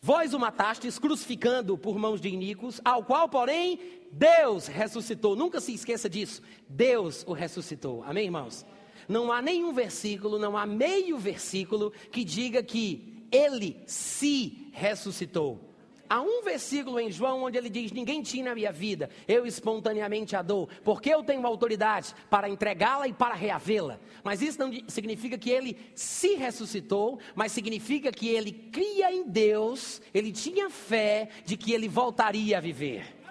Vós 0.01 0.33
o 0.33 0.39
matastes, 0.39 0.99
crucificando 0.99 1.77
por 1.77 1.99
mãos 1.99 2.22
de 2.22 2.31
iníquos, 2.31 2.81
ao 2.83 3.05
qual, 3.05 3.29
porém, 3.29 3.79
Deus 4.11 4.66
ressuscitou. 4.66 5.37
Nunca 5.37 5.61
se 5.61 5.75
esqueça 5.75 6.09
disso. 6.09 6.41
Deus 6.66 7.22
o 7.27 7.35
ressuscitou. 7.35 8.03
Amém, 8.03 8.25
irmãos? 8.25 8.64
Não 9.07 9.31
há 9.31 9.43
nenhum 9.43 9.75
versículo, 9.75 10.39
não 10.39 10.57
há 10.57 10.64
meio 10.64 11.18
versículo 11.18 11.93
que 12.11 12.25
diga 12.25 12.62
que 12.62 13.27
ele 13.31 13.77
se 13.87 14.70
ressuscitou. 14.72 15.74
Há 16.09 16.20
um 16.20 16.42
versículo 16.42 17.00
em 17.00 17.11
João 17.11 17.44
onde 17.44 17.57
ele 17.57 17.70
diz: 17.70 17.92
Ninguém 17.92 18.22
tinha 18.22 18.52
a 18.52 18.55
minha 18.55 18.72
vida, 18.72 19.09
eu 19.26 19.46
espontaneamente 19.46 20.36
a 20.36 20.42
dou, 20.42 20.68
porque 20.82 21.11
eu 21.11 21.22
tenho 21.22 21.46
autoridade 21.46 22.14
para 22.28 22.48
entregá-la 22.48 23.09
e 23.09 23.12
para 23.12 23.34
reavê-la. 23.34 23.98
Mas 24.22 24.42
isso 24.42 24.59
não 24.59 24.70
significa 24.88 25.38
que 25.38 25.50
ele 25.50 25.78
se 25.94 26.34
ressuscitou, 26.34 27.18
mas 27.34 27.52
significa 27.52 28.12
que 28.12 28.28
ele 28.28 28.52
cria 28.52 29.12
em 29.12 29.24
Deus, 29.24 30.02
ele 30.12 30.32
tinha 30.32 30.70
fé 30.70 31.28
de 31.44 31.57
que 31.57 31.72
ele 31.72 31.88
voltaria 31.88 32.59
a 32.59 32.61
viver. 32.61 33.24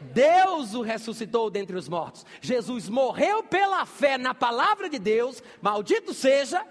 Deus 0.00 0.74
o 0.74 0.80
ressuscitou 0.82 1.50
dentre 1.50 1.76
os 1.76 1.88
mortos. 1.88 2.24
Jesus 2.40 2.88
morreu 2.88 3.42
pela 3.42 3.84
fé 3.84 4.16
na 4.16 4.34
palavra 4.34 4.88
de 4.88 4.98
Deus, 4.98 5.42
maldito 5.60 6.14
seja 6.14 6.64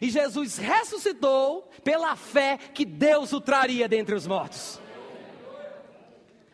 e 0.00 0.10
Jesus 0.10 0.58
ressuscitou 0.58 1.70
pela 1.82 2.16
fé 2.16 2.58
que 2.58 2.84
Deus 2.84 3.32
o 3.32 3.40
traria 3.40 3.88
dentre 3.88 4.14
os 4.14 4.26
mortos. 4.26 4.80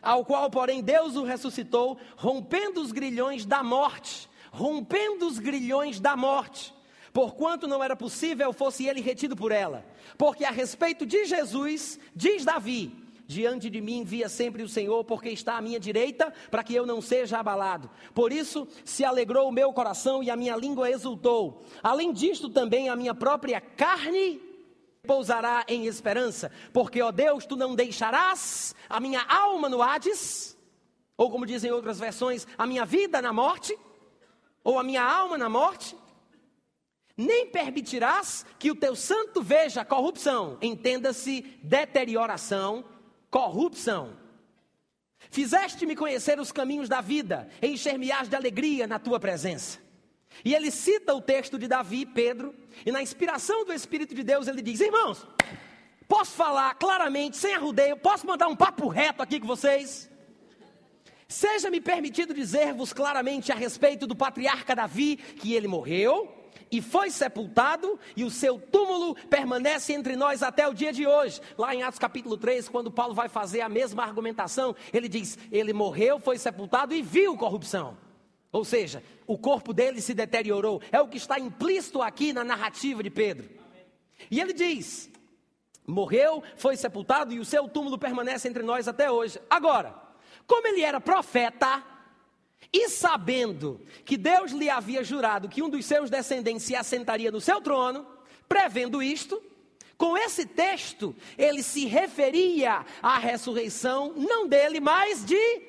Ao 0.01 0.23
qual, 0.23 0.49
porém, 0.49 0.81
Deus 0.81 1.15
o 1.15 1.23
ressuscitou, 1.23 1.97
rompendo 2.15 2.81
os 2.81 2.91
grilhões 2.91 3.45
da 3.45 3.61
morte. 3.61 4.29
Rompendo 4.51 5.27
os 5.27 5.37
grilhões 5.37 5.99
da 5.99 6.15
morte. 6.15 6.73
Porquanto 7.11 7.67
não 7.67 7.83
era 7.83 7.95
possível 7.95 8.53
fosse 8.53 8.85
ele 8.85 9.01
retido 9.01 9.35
por 9.35 9.51
ela. 9.51 9.85
Porque 10.17 10.45
a 10.45 10.51
respeito 10.51 11.05
de 11.05 11.25
Jesus, 11.25 11.99
diz 12.15 12.45
Davi: 12.45 12.95
Diante 13.27 13.69
de 13.69 13.81
mim 13.81 14.05
via 14.05 14.29
sempre 14.29 14.63
o 14.63 14.69
Senhor, 14.69 15.03
porque 15.03 15.27
está 15.27 15.57
à 15.57 15.61
minha 15.61 15.79
direita, 15.79 16.33
para 16.49 16.63
que 16.63 16.73
eu 16.73 16.85
não 16.85 17.01
seja 17.01 17.37
abalado. 17.37 17.91
Por 18.13 18.31
isso 18.31 18.65
se 18.85 19.03
alegrou 19.03 19.49
o 19.49 19.51
meu 19.51 19.73
coração 19.73 20.23
e 20.23 20.31
a 20.31 20.35
minha 20.37 20.55
língua 20.55 20.89
exultou. 20.89 21.61
Além 21.83 22.13
disto, 22.13 22.49
também 22.49 22.87
a 22.87 22.95
minha 22.95 23.13
própria 23.13 23.59
carne 23.59 24.41
pousará 25.05 25.65
em 25.67 25.85
esperança, 25.87 26.51
porque, 26.71 27.01
ó 27.01 27.11
Deus, 27.11 27.45
tu 27.45 27.57
não 27.57 27.75
deixarás 27.75 28.73
a 28.89 28.99
minha 28.99 29.21
alma 29.23 29.67
no 29.67 29.81
Hades, 29.81 30.57
ou 31.17 31.29
como 31.29 31.45
dizem 31.45 31.71
outras 31.71 31.99
versões, 31.99 32.47
a 32.57 32.65
minha 32.65 32.85
vida 32.85 33.21
na 33.21 33.33
morte, 33.33 33.77
ou 34.63 34.79
a 34.79 34.83
minha 34.83 35.03
alma 35.03 35.37
na 35.37 35.49
morte, 35.49 35.97
nem 37.15 37.47
permitirás 37.47 38.45
que 38.57 38.71
o 38.71 38.75
teu 38.75 38.95
santo 38.95 39.41
veja 39.41 39.83
corrupção, 39.83 40.57
entenda-se 40.61 41.41
deterioração 41.63 42.85
corrupção. 43.29 44.17
Fizeste-me 45.29 45.95
conhecer 45.95 46.39
os 46.39 46.51
caminhos 46.51 46.87
da 46.87 47.01
vida, 47.01 47.49
encher-me-ás 47.61 48.29
de 48.29 48.35
alegria 48.35 48.87
na 48.87 48.99
tua 48.99 49.19
presença. 49.19 49.79
E 50.43 50.53
ele 50.53 50.71
cita 50.71 51.13
o 51.13 51.21
texto 51.21 51.57
de 51.57 51.67
Davi, 51.67 52.05
Pedro, 52.05 52.53
e 52.85 52.91
na 52.91 53.01
inspiração 53.01 53.65
do 53.65 53.73
Espírito 53.73 54.13
de 54.13 54.23
Deus 54.23 54.47
ele 54.47 54.61
diz: 54.61 54.79
Irmãos, 54.79 55.25
posso 56.07 56.31
falar 56.31 56.75
claramente, 56.75 57.37
sem 57.37 57.55
arrudeio, 57.55 57.97
posso 57.97 58.25
mandar 58.25 58.47
um 58.47 58.55
papo 58.55 58.87
reto 58.87 59.21
aqui 59.21 59.39
com 59.39 59.47
vocês? 59.47 60.09
Seja-me 61.27 61.81
permitido 61.81 62.33
dizer-vos 62.33 62.93
claramente 62.93 63.51
a 63.51 63.55
respeito 63.55 64.07
do 64.07 64.15
patriarca 64.15 64.75
Davi 64.75 65.17
que 65.17 65.53
ele 65.53 65.67
morreu, 65.67 66.33
e 66.71 66.81
foi 66.81 67.09
sepultado, 67.09 67.99
e 68.15 68.23
o 68.23 68.29
seu 68.29 68.59
túmulo 68.59 69.15
permanece 69.27 69.93
entre 69.93 70.15
nós 70.15 70.43
até 70.43 70.67
o 70.67 70.73
dia 70.73 70.91
de 70.91 71.05
hoje. 71.07 71.39
Lá 71.57 71.73
em 71.73 71.83
Atos 71.83 71.99
capítulo 71.99 72.37
3, 72.37 72.69
quando 72.69 72.91
Paulo 72.91 73.13
vai 73.13 73.29
fazer 73.29 73.61
a 73.61 73.69
mesma 73.69 74.03
argumentação, 74.03 74.75
ele 74.93 75.07
diz: 75.07 75.37
ele 75.51 75.73
morreu, 75.73 76.19
foi 76.19 76.37
sepultado 76.37 76.93
e 76.93 77.01
viu 77.01 77.37
corrupção. 77.37 77.97
Ou 78.51 78.63
seja, 78.63 79.03
o 79.25 79.37
corpo 79.37 79.73
dele 79.73 80.01
se 80.01 80.13
deteriorou. 80.13 80.81
É 80.91 80.99
o 80.99 81.07
que 81.07 81.17
está 81.17 81.39
implícito 81.39 82.01
aqui 82.01 82.33
na 82.33 82.43
narrativa 82.43 83.03
de 83.03 83.09
Pedro. 83.09 83.49
E 84.31 84.39
ele 84.39 84.53
diz: 84.53 85.09
morreu, 85.85 86.43
foi 86.55 86.75
sepultado 86.75 87.33
e 87.33 87.39
o 87.39 87.45
seu 87.45 87.67
túmulo 87.67 87.97
permanece 87.97 88.47
entre 88.47 88.63
nós 88.63 88.87
até 88.87 89.09
hoje. 89.11 89.39
Agora, 89.49 89.95
como 90.45 90.67
ele 90.67 90.81
era 90.81 90.99
profeta, 90.99 91.83
e 92.71 92.89
sabendo 92.89 93.81
que 94.05 94.17
Deus 94.17 94.51
lhe 94.51 94.69
havia 94.69 95.03
jurado 95.03 95.49
que 95.49 95.61
um 95.61 95.69
dos 95.69 95.85
seus 95.85 96.09
descendentes 96.09 96.63
se 96.63 96.75
assentaria 96.75 97.31
no 97.31 97.41
seu 97.41 97.61
trono, 97.61 98.05
prevendo 98.47 99.01
isto, 99.01 99.41
com 99.97 100.17
esse 100.17 100.45
texto 100.45 101.15
ele 101.37 101.63
se 101.63 101.85
referia 101.85 102.85
à 103.01 103.17
ressurreição 103.17 104.13
não 104.15 104.47
dele, 104.47 104.79
mas 104.79 105.25
de 105.25 105.61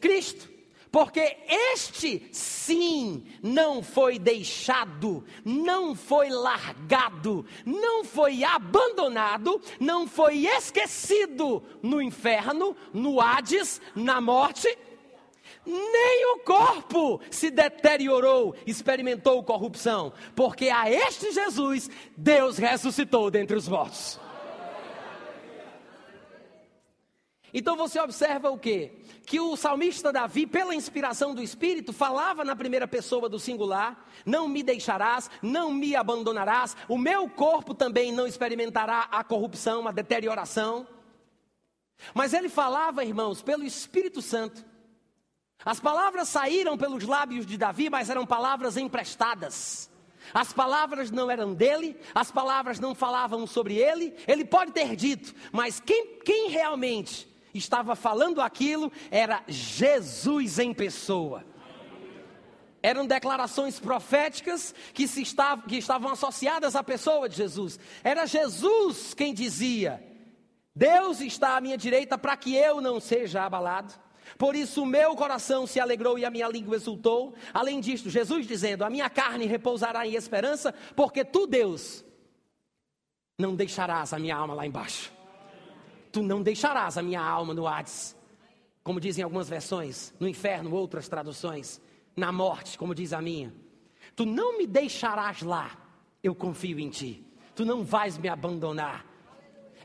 Cristo. 0.00 0.52
Porque 0.90 1.38
este 1.72 2.28
sim 2.32 3.24
não 3.42 3.82
foi 3.82 4.18
deixado, 4.18 5.24
não 5.42 5.94
foi 5.94 6.28
largado, 6.28 7.46
não 7.64 8.04
foi 8.04 8.44
abandonado, 8.44 9.58
não 9.80 10.06
foi 10.06 10.44
esquecido 10.46 11.62
no 11.82 12.02
inferno, 12.02 12.76
no 12.92 13.22
Hades, 13.22 13.80
na 13.96 14.20
morte, 14.20 14.68
nem 15.64 16.34
o 16.34 16.40
corpo 16.40 17.20
se 17.30 17.50
deteriorou, 17.50 18.54
experimentou 18.66 19.42
corrupção, 19.44 20.12
porque 20.34 20.68
a 20.68 20.90
este 20.90 21.32
Jesus 21.32 21.88
Deus 22.16 22.58
ressuscitou 22.58 23.30
dentre 23.30 23.56
os 23.56 23.68
mortos. 23.68 24.20
Então 27.54 27.76
você 27.76 28.00
observa 28.00 28.50
o 28.50 28.58
que? 28.58 28.90
Que 29.26 29.38
o 29.38 29.56
salmista 29.56 30.10
Davi, 30.10 30.46
pela 30.46 30.74
inspiração 30.74 31.34
do 31.34 31.42
Espírito, 31.42 31.92
falava 31.92 32.44
na 32.44 32.56
primeira 32.56 32.88
pessoa 32.88 33.28
do 33.28 33.38
singular: 33.38 34.06
Não 34.24 34.48
me 34.48 34.62
deixarás, 34.62 35.30
não 35.42 35.72
me 35.72 35.94
abandonarás, 35.94 36.74
o 36.88 36.96
meu 36.96 37.28
corpo 37.28 37.74
também 37.74 38.10
não 38.10 38.26
experimentará 38.26 39.08
a 39.12 39.22
corrupção, 39.22 39.86
a 39.86 39.92
deterioração. 39.92 40.86
Mas 42.14 42.32
ele 42.32 42.48
falava, 42.48 43.04
irmãos, 43.04 43.42
pelo 43.42 43.64
Espírito 43.64 44.20
Santo. 44.20 44.71
As 45.64 45.80
palavras 45.80 46.28
saíram 46.28 46.76
pelos 46.76 47.04
lábios 47.04 47.46
de 47.46 47.56
Davi, 47.56 47.88
mas 47.88 48.10
eram 48.10 48.26
palavras 48.26 48.76
emprestadas. 48.76 49.90
As 50.32 50.52
palavras 50.52 51.10
não 51.10 51.30
eram 51.30 51.52
dele, 51.54 51.96
as 52.14 52.30
palavras 52.30 52.78
não 52.78 52.94
falavam 52.94 53.46
sobre 53.46 53.76
ele, 53.76 54.14
ele 54.26 54.44
pode 54.44 54.72
ter 54.72 54.94
dito, 54.96 55.34
mas 55.50 55.80
quem, 55.80 56.18
quem 56.24 56.48
realmente 56.48 57.28
estava 57.52 57.94
falando 57.94 58.40
aquilo 58.40 58.90
era 59.10 59.42
Jesus 59.46 60.58
em 60.58 60.72
pessoa. 60.72 61.44
Eram 62.82 63.06
declarações 63.06 63.78
proféticas 63.78 64.74
que, 64.92 65.06
se 65.06 65.22
estavam, 65.22 65.66
que 65.66 65.76
estavam 65.76 66.10
associadas 66.10 66.74
à 66.74 66.82
pessoa 66.82 67.28
de 67.28 67.36
Jesus. 67.36 67.78
Era 68.02 68.26
Jesus 68.26 69.14
quem 69.14 69.32
dizia: 69.32 70.02
Deus 70.74 71.20
está 71.20 71.56
à 71.56 71.60
minha 71.60 71.76
direita 71.76 72.18
para 72.18 72.36
que 72.36 72.56
eu 72.56 72.80
não 72.80 72.98
seja 72.98 73.44
abalado. 73.44 73.94
Por 74.38 74.54
isso 74.54 74.82
o 74.82 74.86
meu 74.86 75.14
coração 75.14 75.66
se 75.66 75.80
alegrou 75.80 76.18
e 76.18 76.24
a 76.24 76.30
minha 76.30 76.48
língua 76.48 76.76
exultou. 76.76 77.34
Além 77.52 77.80
disto, 77.80 78.10
Jesus 78.10 78.46
dizendo: 78.46 78.84
A 78.84 78.90
minha 78.90 79.08
carne 79.10 79.46
repousará 79.46 80.06
em 80.06 80.14
esperança, 80.14 80.72
porque 80.96 81.24
tu, 81.24 81.46
Deus, 81.46 82.04
não 83.38 83.54
deixarás 83.54 84.12
a 84.12 84.18
minha 84.18 84.36
alma 84.36 84.54
lá 84.54 84.66
embaixo. 84.66 85.12
Tu 86.10 86.22
não 86.22 86.42
deixarás 86.42 86.98
a 86.98 87.02
minha 87.02 87.22
alma 87.22 87.54
no 87.54 87.66
Hades, 87.66 88.16
como 88.82 89.00
dizem 89.00 89.24
algumas 89.24 89.48
versões, 89.48 90.12
no 90.20 90.28
inferno, 90.28 90.74
outras 90.74 91.08
traduções, 91.08 91.80
na 92.14 92.30
morte, 92.30 92.76
como 92.76 92.94
diz 92.94 93.12
a 93.12 93.22
minha. 93.22 93.52
Tu 94.14 94.26
não 94.26 94.58
me 94.58 94.66
deixarás 94.66 95.42
lá, 95.42 95.76
eu 96.22 96.34
confio 96.34 96.78
em 96.78 96.90
ti. 96.90 97.26
Tu 97.54 97.64
não 97.64 97.82
vais 97.82 98.18
me 98.18 98.28
abandonar. 98.28 99.06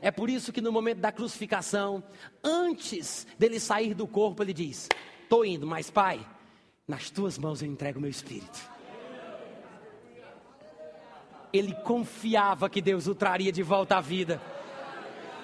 É 0.00 0.10
por 0.10 0.30
isso 0.30 0.52
que 0.52 0.60
no 0.60 0.72
momento 0.72 0.98
da 0.98 1.10
crucificação, 1.10 2.02
antes 2.42 3.26
dele 3.38 3.58
sair 3.58 3.94
do 3.94 4.06
corpo, 4.06 4.42
ele 4.42 4.52
diz: 4.52 4.88
Estou 5.22 5.44
indo, 5.44 5.66
mas 5.66 5.90
Pai, 5.90 6.24
nas 6.86 7.10
tuas 7.10 7.36
mãos 7.38 7.62
eu 7.62 7.68
entrego 7.68 7.98
o 7.98 8.02
meu 8.02 8.10
espírito. 8.10 8.58
Ele 11.52 11.74
confiava 11.84 12.68
que 12.68 12.80
Deus 12.80 13.06
o 13.06 13.14
traria 13.14 13.50
de 13.50 13.62
volta 13.62 13.96
à 13.96 14.00
vida. 14.00 14.40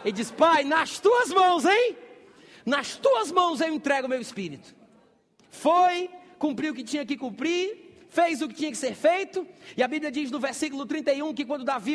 Ele 0.05 0.13
diz: 0.13 0.31
Pai, 0.31 0.63
nas 0.65 1.01
tuas 1.01 1.31
mãos, 1.31 1.65
hein? 1.65 1.97
Nas 2.65 2.97
tuas 2.97 3.33
mãos 3.33 3.61
eu 3.61 3.73
entrego 3.73 4.07
o 4.07 4.11
meu 4.11 4.21
espírito. 4.21 4.75
Foi, 5.51 6.11
cumpriu 6.39 6.73
o 6.73 6.75
que 6.75 6.85
tinha 6.85 7.07
que 7.07 7.17
cumprir, 7.17 8.07
fez 8.09 8.43
o 8.43 8.49
que 8.49 8.55
tinha 8.55 8.71
que 8.71 8.77
ser 8.77 8.95
feito, 8.95 9.47
e 9.77 9.83
a 9.83 9.89
Bíblia 9.89 10.11
diz 10.11 10.31
no 10.31 10.39
versículo 10.39 10.87
31 10.87 11.33
que 11.35 11.45
quando 11.45 11.65
Davi, 11.65 11.95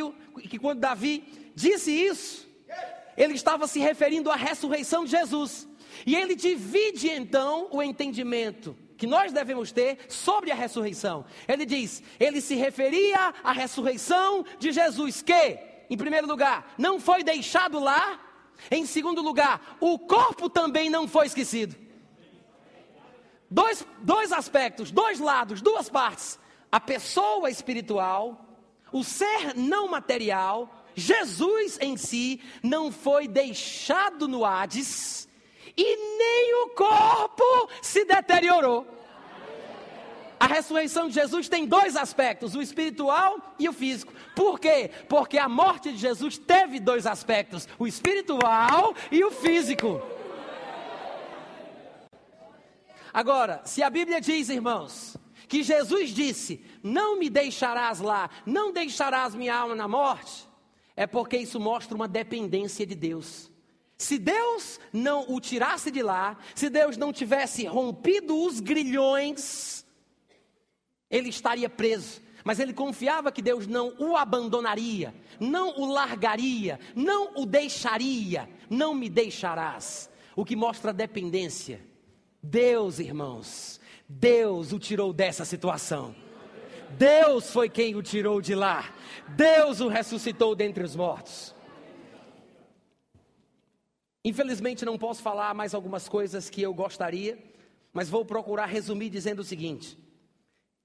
que 0.50 0.58
quando 0.60 0.80
Davi 0.80 1.24
disse 1.56 1.92
isso, 1.92 2.49
ele 3.18 3.34
estava 3.34 3.68
se 3.68 3.80
referindo 3.80 4.32
à 4.32 4.36
ressurreição 4.36 5.04
de 5.04 5.12
Jesus. 5.12 5.68
E 6.06 6.16
ele 6.16 6.36
divide 6.36 7.10
então 7.10 7.68
o 7.72 7.84
entendimento 7.84 8.76
que 8.98 9.08
nós 9.08 9.32
devemos 9.32 9.72
ter 9.72 9.98
sobre 10.10 10.52
a 10.52 10.56
ressurreição. 10.56 11.26
Ele 11.48 11.66
diz: 11.66 12.04
ele 12.20 12.42
se 12.42 12.56
referia 12.56 13.34
à 13.44 13.52
ressurreição 13.52 14.46
de 14.60 14.72
Jesus, 14.72 15.22
que, 15.22 15.60
em 15.90 15.98
primeiro 15.98 16.28
lugar, 16.28 16.74
não 16.78 17.00
foi 17.00 17.24
deixado 17.24 17.80
lá, 17.80 18.20
em 18.70 18.86
segundo 18.86 19.22
lugar, 19.22 19.78
o 19.80 19.98
corpo 19.98 20.50
também 20.50 20.90
não 20.90 21.08
foi 21.08 21.26
esquecido. 21.26 21.76
Dois, 23.50 23.86
dois 24.00 24.32
aspectos, 24.32 24.92
dois 24.92 25.20
lados, 25.20 25.62
duas 25.62 25.90
partes: 25.90 26.40
a 26.72 26.80
pessoa 26.80 27.50
espiritual, 27.50 28.46
o 28.92 29.04
ser 29.04 29.56
não 29.56 29.88
material, 29.88 30.79
Jesus 30.96 31.78
em 31.82 31.96
si, 31.98 32.42
não 32.62 32.92
foi 32.92 33.28
deixado 33.28 34.28
no 34.28 34.46
Hades 34.46 35.28
e 35.78 35.96
nem 36.18 36.64
o 36.64 36.70
corpo 36.70 37.70
se 37.82 38.04
deteriorou. 38.04 38.86
A 40.40 40.48
ressurreição 40.48 41.10
de 41.10 41.16
Jesus 41.16 41.50
tem 41.50 41.66
dois 41.66 41.98
aspectos, 41.98 42.56
o 42.56 42.62
espiritual 42.62 43.38
e 43.60 43.68
o 43.68 43.74
físico. 43.74 44.14
Por 44.36 44.58
quê? 44.58 44.90
Porque 45.10 45.38
a 45.38 45.50
morte 45.50 45.92
de 45.92 45.98
Jesus 45.98 46.38
teve 46.38 46.80
dois 46.80 47.06
aspectos, 47.06 47.68
o 47.78 47.86
espiritual 47.86 48.94
e 49.12 49.24
o 49.24 49.32
físico. 49.32 50.02
Agora, 53.14 53.62
se 53.66 53.84
a 53.84 53.90
Bíblia 53.90 54.22
diz, 54.22 54.50
irmãos, 54.50 55.18
que 55.48 55.62
Jesus 55.62 56.12
disse: 56.12 56.64
Não 56.82 57.18
me 57.18 57.30
deixarás 57.30 58.00
lá, 58.00 58.30
não 58.46 58.72
deixarás 58.72 59.36
minha 59.36 59.56
alma 59.56 59.76
na 59.76 59.88
morte, 59.88 60.48
é 61.00 61.08
porque 61.08 61.38
isso 61.38 61.62
mostra 61.62 61.96
uma 61.96 62.10
dependência 62.10 62.86
de 62.86 62.94
Deus. 62.94 63.50
Se 63.98 64.20
Deus 64.20 64.82
não 64.92 65.34
o 65.34 65.40
tirasse 65.40 65.90
de 65.90 66.04
lá, 66.04 66.38
se 66.54 66.70
Deus 66.70 66.98
não 66.98 67.14
tivesse 67.14 67.66
rompido 67.66 68.38
os 68.38 68.60
grilhões, 68.60 69.86
ele 71.10 71.30
estaria 71.30 71.70
preso. 71.70 72.22
Mas 72.44 72.60
ele 72.60 72.74
confiava 72.74 73.32
que 73.32 73.42
Deus 73.42 73.66
não 73.66 73.94
o 73.98 74.18
abandonaria, 74.18 75.16
não 75.40 75.80
o 75.80 75.86
largaria, 75.86 76.78
não 76.94 77.32
o 77.38 77.46
deixaria, 77.46 78.50
não 78.70 78.94
me 78.94 79.10
deixarás. 79.10 80.10
O 80.36 80.44
que 80.44 80.54
mostra 80.54 80.92
a 80.92 80.94
dependência. 80.94 81.80
Deus, 82.44 83.00
irmãos, 83.00 83.80
Deus 84.06 84.74
o 84.74 84.80
tirou 84.80 85.14
dessa 85.14 85.46
situação. 85.46 86.14
Deus 86.98 87.52
foi 87.52 87.70
quem 87.70 87.96
o 87.96 88.02
tirou 88.02 88.42
de 88.42 88.56
lá. 88.56 88.94
Deus 89.30 89.80
o 89.80 89.88
ressuscitou 89.88 90.56
dentre 90.56 90.84
os 90.84 90.96
mortos. 90.96 91.56
Infelizmente 94.24 94.86
não 94.86 94.98
posso 94.98 95.22
falar 95.22 95.54
mais 95.54 95.74
algumas 95.74 96.10
coisas 96.10 96.50
que 96.50 96.62
eu 96.62 96.74
gostaria, 96.74 97.38
mas 97.94 98.10
vou 98.10 98.26
procurar 98.26 98.66
resumir 98.66 99.10
dizendo 99.10 99.40
o 99.40 99.44
seguinte: 99.44 99.98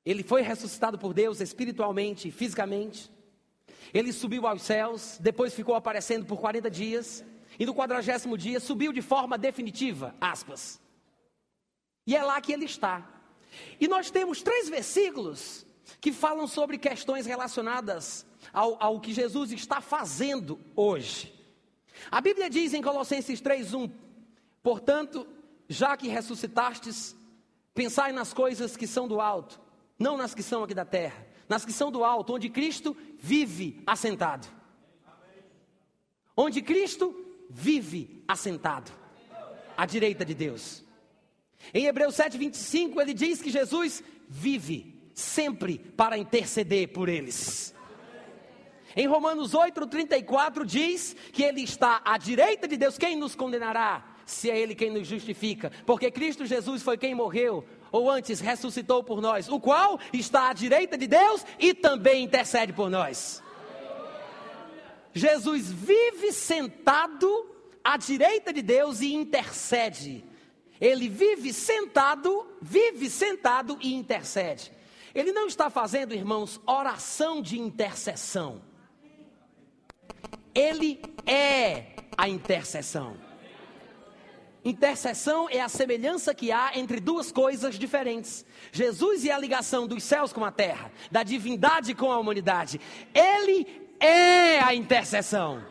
Ele 0.05 0.23
foi 0.23 0.43
ressuscitado 0.43 0.99
por 0.99 1.13
Deus 1.13 1.41
espiritualmente 1.41 2.29
e 2.29 2.33
fisicamente. 2.33 3.11
Ele 3.93 4.13
subiu 4.13 4.47
aos 4.47 4.63
céus, 4.63 5.19
depois 5.21 5.55
ficou 5.55 5.75
aparecendo 5.75 6.25
por 6.27 6.41
40 6.41 6.71
dias, 6.71 7.25
e 7.59 7.67
no 7.67 7.75
quadragésimo 7.75 8.37
dia 8.39 8.61
subiu 8.61 8.93
de 8.93 9.03
forma 9.03 9.37
definitiva, 9.37 10.15
aspas. 10.21 10.81
E 12.07 12.17
é 12.17 12.23
lá 12.23 12.41
que 12.41 12.53
ele 12.53 12.65
está. 12.65 13.11
E 13.81 13.87
nós 13.87 14.11
temos 14.11 14.43
três 14.43 14.69
versículos 14.69 15.64
que 16.01 16.13
falam 16.13 16.47
sobre 16.47 16.79
questões 16.79 17.27
relacionadas 17.27 18.27
ao, 18.53 18.83
ao 18.83 19.01
que 19.01 19.13
Jesus 19.13 19.53
está 19.53 19.81
fazendo 19.81 20.59
hoje. 20.75 21.33
A 22.11 22.21
Bíblia 22.21 22.51
diz 22.51 22.75
em 22.75 22.83
Colossenses 22.83 23.41
3:1: 23.41 23.91
Portanto, 24.63 25.27
já 25.69 25.97
que 25.97 26.09
ressuscitastes, 26.09 27.17
pensai 27.75 28.13
nas 28.13 28.33
coisas 28.33 28.77
que 28.77 28.87
são 28.87 29.09
do 29.09 29.21
alto, 29.21 29.61
não 29.99 30.17
nas 30.17 30.35
que 30.35 30.43
são 30.43 30.63
aqui 30.63 30.75
da 30.75 30.85
terra, 30.85 31.27
nas 31.49 31.65
que 31.65 31.73
são 31.73 31.91
do 31.91 32.05
alto, 32.05 32.35
onde 32.35 32.49
Cristo 32.49 32.97
vive 33.19 33.83
assentado. 33.87 34.47
Onde 36.37 36.61
Cristo 36.61 37.15
vive 37.49 38.25
assentado, 38.27 38.91
à 39.77 39.87
direita 39.87 40.25
de 40.25 40.35
Deus. 40.35 40.83
Em 41.73 41.87
Hebreus 41.87 42.17
7:25 42.17 43.01
ele 43.01 43.15
diz 43.15 43.41
que 43.41 43.51
Jesus 43.51 44.03
vive 44.29 44.94
sempre 45.15 45.79
para 45.79 46.19
interceder 46.19 46.89
por 46.89 47.09
eles. 47.09 47.75
Em 48.97 49.07
Romanos 49.07 49.55
8:34 49.55 50.65
diz 50.65 51.17
que 51.33 51.43
ele 51.43 51.63
está 51.63 52.03
à 52.05 52.19
direita 52.19 52.69
de 52.69 52.77
Deus, 52.77 52.99
quem 52.99 53.17
nos 53.17 53.35
condenará? 53.35 54.05
Se 54.27 54.51
é 54.51 54.59
ele 54.59 54.75
quem 54.75 54.91
nos 54.91 55.07
justifica, 55.07 55.71
porque 55.85 56.11
Cristo 56.11 56.47
Jesus 56.47 56.83
foi 56.83 56.97
quem 56.97 57.15
morreu, 57.15 57.65
ou 57.93 58.11
antes 58.11 58.41
ressuscitou 58.41 59.05
por 59.05 59.21
nós, 59.21 59.49
o 59.49 59.61
qual 59.61 60.01
está 60.13 60.49
à 60.49 60.53
direita 60.53 60.97
de 60.97 61.07
Deus 61.07 61.45
e 61.59 61.75
também 61.75 62.25
intercede 62.25 62.73
por 62.73 62.89
nós. 62.91 63.43
Jesus 65.13 65.71
vive 65.71 66.33
sentado 66.33 67.47
à 67.85 67.97
direita 67.97 68.53
de 68.53 68.63
Deus 68.63 69.01
e 69.01 69.13
intercede. 69.15 70.25
Ele 70.81 71.09
vive 71.09 71.53
sentado, 71.53 72.47
vive 72.61 73.09
sentado 73.09 73.79
e 73.81 73.95
intercede. 73.95 74.74
Ele 75.15 75.33
não 75.33 75.47
está 75.47 75.71
fazendo, 75.71 76.13
irmãos, 76.13 76.61
oração 76.67 77.41
de 77.41 77.59
intercessão. 77.59 78.61
Ele 80.55 81.01
é 81.27 81.95
a 82.17 82.29
intercessão. 82.29 83.17
Intercessão 84.65 85.47
é 85.51 85.61
a 85.61 85.69
semelhança 85.69 86.35
que 86.35 86.51
há 86.51 86.73
entre 86.75 86.99
duas 86.99 87.31
coisas 87.31 87.79
diferentes. 87.79 88.47
Jesus 88.73 89.25
é 89.27 89.31
a 89.31 89.39
ligação 89.39 89.87
dos 89.87 90.03
céus 90.03 90.33
com 90.33 90.45
a 90.45 90.51
terra, 90.51 90.91
da 91.11 91.23
divindade 91.23 91.95
com 91.95 92.11
a 92.11 92.19
humanidade. 92.19 92.81
Ele 93.13 93.67
é 94.01 94.61
a 94.61 94.75
intercessão. 94.75 95.63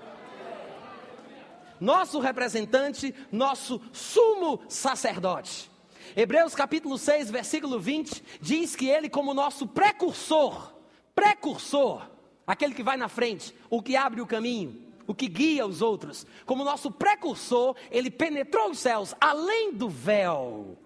Nosso 1.79 2.19
representante, 2.19 3.13
nosso 3.31 3.81
sumo 3.91 4.61
sacerdote. 4.69 5.72
Hebreus 6.15 6.53
capítulo 6.53 6.97
6, 6.97 7.31
versículo 7.31 7.79
20, 7.79 8.23
diz 8.39 8.75
que 8.75 8.87
ele, 8.87 9.09
como 9.09 9.33
nosso 9.33 9.65
precursor, 9.65 10.73
precursor, 11.15 12.07
aquele 12.45 12.75
que 12.75 12.83
vai 12.83 12.97
na 12.97 13.07
frente, 13.07 13.55
o 13.69 13.81
que 13.81 13.95
abre 13.95 14.21
o 14.21 14.27
caminho, 14.27 14.79
o 15.07 15.15
que 15.15 15.27
guia 15.27 15.65
os 15.65 15.81
outros. 15.81 16.25
Como 16.45 16.63
nosso 16.63 16.91
precursor, 16.91 17.75
ele 17.89 18.11
penetrou 18.11 18.69
os 18.69 18.79
céus 18.79 19.15
além 19.19 19.73
do 19.73 19.89
véu. 19.89 20.77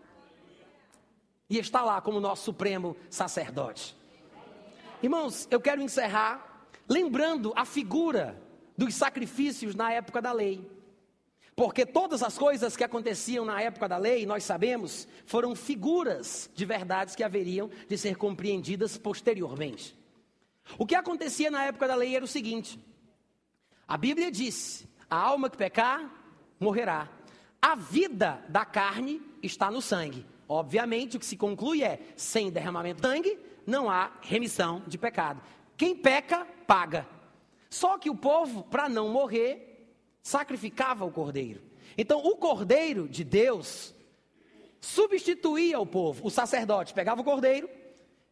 E 1.50 1.58
está 1.58 1.82
lá 1.82 2.00
como 2.02 2.20
nosso 2.20 2.46
supremo 2.46 2.96
sacerdote. 3.10 3.96
Irmãos, 5.04 5.48
eu 5.52 5.60
quero 5.60 5.82
encerrar 5.82 6.70
lembrando 6.88 7.52
a 7.56 7.66
figura 7.66 8.42
dos 8.78 8.96
sacrifícios 8.96 9.76
na 9.76 9.92
época 9.92 10.22
da 10.22 10.32
lei. 10.32 10.77
Porque 11.58 11.88
todas 11.88 12.22
as 12.22 12.38
coisas 12.38 12.78
que 12.78 12.84
aconteciam 12.84 13.44
na 13.44 13.60
época 13.60 13.90
da 13.90 13.98
lei, 13.98 14.28
nós 14.28 14.44
sabemos, 14.44 15.08
foram 15.26 15.56
figuras 15.56 16.52
de 16.54 16.64
verdades 16.66 17.16
que 17.16 17.24
haveriam 17.24 17.68
de 17.90 17.98
ser 17.98 18.16
compreendidas 18.16 18.96
posteriormente. 18.96 19.98
O 20.78 20.86
que 20.86 20.94
acontecia 20.94 21.50
na 21.50 21.64
época 21.64 21.88
da 21.88 21.96
lei 21.96 22.16
era 22.16 22.24
o 22.24 22.28
seguinte: 22.28 22.80
a 23.88 23.98
Bíblia 23.98 24.32
diz: 24.32 24.88
a 25.10 25.18
alma 25.18 25.50
que 25.50 25.58
pecar, 25.58 26.08
morrerá. 26.60 27.10
A 27.60 27.76
vida 27.76 28.40
da 28.48 28.64
carne 28.64 29.20
está 29.42 29.72
no 29.72 29.82
sangue. 29.82 30.28
Obviamente, 30.48 31.18
o 31.18 31.20
que 31.20 31.26
se 31.26 31.36
conclui 31.36 31.82
é: 31.82 32.00
sem 32.16 32.52
derramamento 32.52 33.02
de 33.02 33.08
sangue, 33.08 33.40
não 33.66 33.90
há 33.90 34.12
remissão 34.22 34.84
de 34.86 35.00
pecado. 35.00 35.42
Quem 35.76 35.96
peca, 35.96 36.46
paga. 36.68 37.08
Só 37.68 37.98
que 37.98 38.12
o 38.12 38.16
povo, 38.16 38.64
para 38.64 38.88
não 38.88 39.10
morrer, 39.10 39.77
sacrificava 40.28 41.06
o 41.06 41.12
cordeiro. 41.12 41.62
Então, 41.98 42.20
o 42.20 42.36
cordeiro 42.36 43.08
de 43.08 43.24
Deus 43.24 43.96
substituía 44.82 45.80
o 45.80 45.86
povo. 45.86 46.28
O 46.28 46.30
sacerdote 46.30 46.94
pegava 46.94 47.22
o 47.22 47.24
cordeiro, 47.24 47.70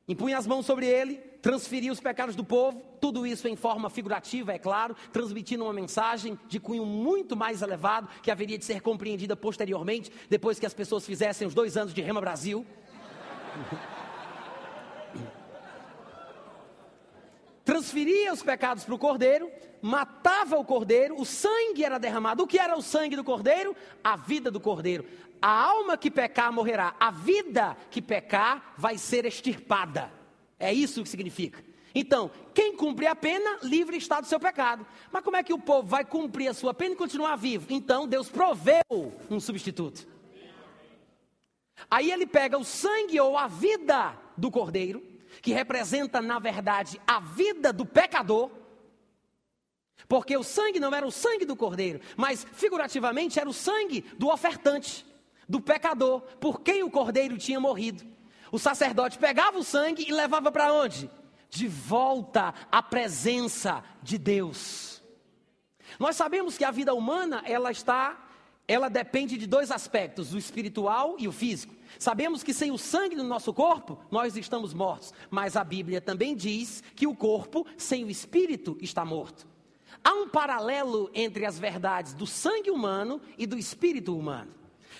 impunha 0.05 0.37
as 0.37 0.45
mãos 0.45 0.65
sobre 0.65 0.85
ele, 0.87 1.15
transferia 1.41 1.93
os 1.93 2.01
pecados 2.01 2.35
do 2.35 2.43
povo, 2.43 2.81
tudo 2.99 3.25
isso 3.25 3.47
em 3.47 3.55
forma 3.55 3.89
figurativa, 3.89 4.51
é 4.51 4.59
claro, 4.59 4.93
transmitindo 5.13 5.63
uma 5.63 5.71
mensagem 5.71 6.37
de 6.49 6.59
cunho 6.59 6.85
muito 6.85 7.33
mais 7.33 7.61
elevado, 7.61 8.09
que 8.21 8.29
haveria 8.29 8.57
de 8.57 8.65
ser 8.65 8.81
compreendida 8.81 9.33
posteriormente, 9.33 10.11
depois 10.29 10.59
que 10.59 10.65
as 10.65 10.73
pessoas 10.73 11.05
fizessem 11.05 11.47
os 11.47 11.53
dois 11.53 11.77
anos 11.77 11.93
de 11.93 12.01
Rema 12.01 12.19
Brasil. 12.19 12.65
Transferia 17.65 18.31
os 18.31 18.43
pecados 18.43 18.83
para 18.83 18.93
o 18.93 18.99
cordeiro, 18.99 19.51
matava 19.81 20.55
o 20.55 20.63
cordeiro, 20.63 21.19
o 21.19 21.25
sangue 21.25 21.83
era 21.83 21.97
derramado. 21.97 22.43
O 22.43 22.47
que 22.47 22.59
era 22.59 22.77
o 22.77 22.81
sangue 22.81 23.15
do 23.15 23.23
cordeiro? 23.23 23.75
A 24.03 24.15
vida 24.15 24.51
do 24.51 24.59
cordeiro. 24.59 25.03
A 25.41 25.49
alma 25.49 25.97
que 25.97 26.11
pecar 26.11 26.53
morrerá, 26.53 26.95
a 26.99 27.09
vida 27.09 27.75
que 27.89 28.03
pecar 28.03 28.75
vai 28.77 28.99
ser 28.99 29.25
extirpada. 29.25 30.11
É 30.59 30.71
isso 30.71 31.01
que 31.01 31.09
significa. 31.09 31.63
Então, 31.93 32.29
quem 32.53 32.75
cumpre 32.75 33.07
a 33.07 33.15
pena, 33.15 33.57
livre 33.63 33.97
está 33.97 34.21
do 34.21 34.27
seu 34.27 34.39
pecado. 34.39 34.85
Mas 35.11 35.23
como 35.23 35.37
é 35.37 35.43
que 35.43 35.53
o 35.53 35.59
povo 35.59 35.87
vai 35.87 36.05
cumprir 36.05 36.49
a 36.49 36.53
sua 36.53 36.73
pena 36.73 36.93
e 36.93 36.97
continuar 36.97 37.35
vivo? 37.35 37.67
Então, 37.69 38.07
Deus 38.07 38.29
proveu 38.29 38.83
um 39.29 39.39
substituto. 39.39 40.07
Aí 41.89 42.11
ele 42.11 42.27
pega 42.27 42.57
o 42.57 42.63
sangue 42.63 43.19
ou 43.19 43.37
a 43.37 43.47
vida 43.47 44.15
do 44.37 44.51
cordeiro, 44.51 45.01
que 45.41 45.53
representa, 45.53 46.21
na 46.21 46.39
verdade, 46.39 46.99
a 47.05 47.19
vida 47.19 47.71
do 47.71 47.85
pecador. 47.85 48.49
Porque 50.07 50.35
o 50.35 50.43
sangue 50.43 50.79
não 50.79 50.93
era 50.93 51.05
o 51.05 51.11
sangue 51.11 51.45
do 51.45 51.55
cordeiro, 51.55 51.99
mas 52.15 52.45
figurativamente 52.53 53.39
era 53.39 53.49
o 53.49 53.53
sangue 53.53 54.01
do 54.17 54.29
ofertante, 54.29 55.05
do 55.47 55.59
pecador, 55.61 56.21
por 56.39 56.61
quem 56.61 56.83
o 56.83 56.91
cordeiro 56.91 57.37
tinha 57.37 57.59
morrido. 57.59 58.03
O 58.51 58.59
sacerdote 58.59 59.17
pegava 59.17 59.57
o 59.57 59.63
sangue 59.63 60.05
e 60.07 60.11
levava 60.11 60.51
para 60.51 60.71
onde? 60.71 61.09
de 61.55 61.67
volta 61.67 62.53
à 62.71 62.81
presença 62.81 63.83
de 64.01 64.17
Deus. 64.17 65.01
Nós 65.99 66.15
sabemos 66.15 66.57
que 66.57 66.65
a 66.65 66.71
vida 66.71 66.93
humana, 66.93 67.41
ela 67.45 67.71
está, 67.71 68.27
ela 68.67 68.89
depende 68.89 69.37
de 69.37 69.47
dois 69.47 69.71
aspectos, 69.71 70.33
o 70.33 70.37
espiritual 70.37 71.15
e 71.17 71.27
o 71.27 71.31
físico. 71.31 71.74
Sabemos 71.99 72.43
que 72.43 72.53
sem 72.53 72.71
o 72.71 72.77
sangue 72.77 73.15
no 73.15 73.23
nosso 73.23 73.53
corpo, 73.53 73.99
nós 74.11 74.35
estamos 74.35 74.73
mortos, 74.73 75.13
mas 75.29 75.55
a 75.55 75.63
Bíblia 75.63 76.01
também 76.01 76.35
diz 76.35 76.83
que 76.95 77.07
o 77.07 77.15
corpo 77.15 77.65
sem 77.77 78.03
o 78.03 78.09
espírito 78.09 78.77
está 78.81 79.05
morto. 79.05 79.47
Há 80.03 80.13
um 80.13 80.27
paralelo 80.27 81.09
entre 81.13 81.45
as 81.45 81.57
verdades 81.57 82.13
do 82.13 82.27
sangue 82.27 82.69
humano 82.69 83.21
e 83.37 83.47
do 83.47 83.57
espírito 83.57 84.17
humano. 84.17 84.53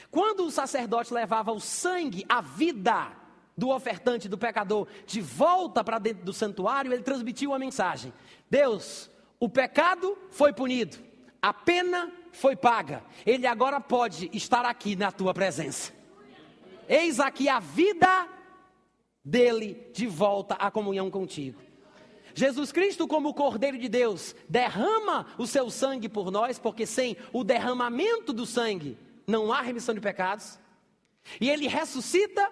Quando 0.09 0.45
o 0.45 0.51
sacerdote 0.51 1.13
levava 1.13 1.51
o 1.51 1.59
sangue, 1.59 2.25
a 2.27 2.41
vida, 2.41 3.11
do 3.57 3.69
ofertante, 3.69 4.27
do 4.27 4.37
pecador, 4.37 4.87
de 5.05 5.21
volta 5.21 5.83
para 5.83 5.99
dentro 5.99 6.25
do 6.25 6.33
santuário, 6.33 6.91
ele 6.91 7.03
transmitiu 7.03 7.51
uma 7.51 7.59
mensagem: 7.59 8.13
Deus, 8.49 9.09
o 9.39 9.47
pecado 9.47 10.17
foi 10.29 10.51
punido, 10.51 10.97
a 11.41 11.53
pena 11.53 12.11
foi 12.31 12.55
paga, 12.55 13.03
ele 13.25 13.47
agora 13.47 13.79
pode 13.79 14.29
estar 14.33 14.65
aqui 14.65 14.95
na 14.95 15.11
tua 15.11 15.33
presença. 15.33 15.93
Eis 16.87 17.19
aqui 17.19 17.49
a 17.49 17.59
vida 17.59 18.27
dele 19.23 19.89
de 19.93 20.05
volta 20.05 20.55
à 20.55 20.69
comunhão 20.69 21.09
contigo. 21.09 21.59
Jesus 22.33 22.71
Cristo, 22.71 23.07
como 23.07 23.29
o 23.29 23.33
Cordeiro 23.33 23.77
de 23.77 23.87
Deus, 23.87 24.35
derrama 24.47 25.25
o 25.37 25.47
seu 25.47 25.69
sangue 25.69 26.09
por 26.09 26.29
nós, 26.29 26.59
porque 26.59 26.85
sem 26.85 27.15
o 27.31 27.43
derramamento 27.43 28.33
do 28.33 28.45
sangue 28.45 28.97
não 29.25 29.51
há 29.51 29.61
remissão 29.61 29.95
de 29.95 30.01
pecados. 30.01 30.59
E 31.39 31.49
ele 31.49 31.67
ressuscita 31.67 32.51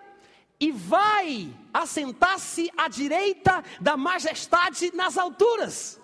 e 0.60 0.72
vai 0.72 1.54
assentar-se 1.74 2.72
à 2.78 2.88
direita 2.88 3.64
da 3.82 3.98
majestade 3.98 4.96
nas 4.96 5.18
alturas. 5.18 6.00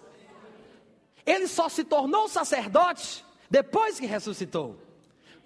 Ele 1.25 1.47
só 1.47 1.69
se 1.69 1.83
tornou 1.83 2.27
sacerdote 2.27 3.25
depois 3.49 3.99
que 3.99 4.05
ressuscitou 4.05 4.88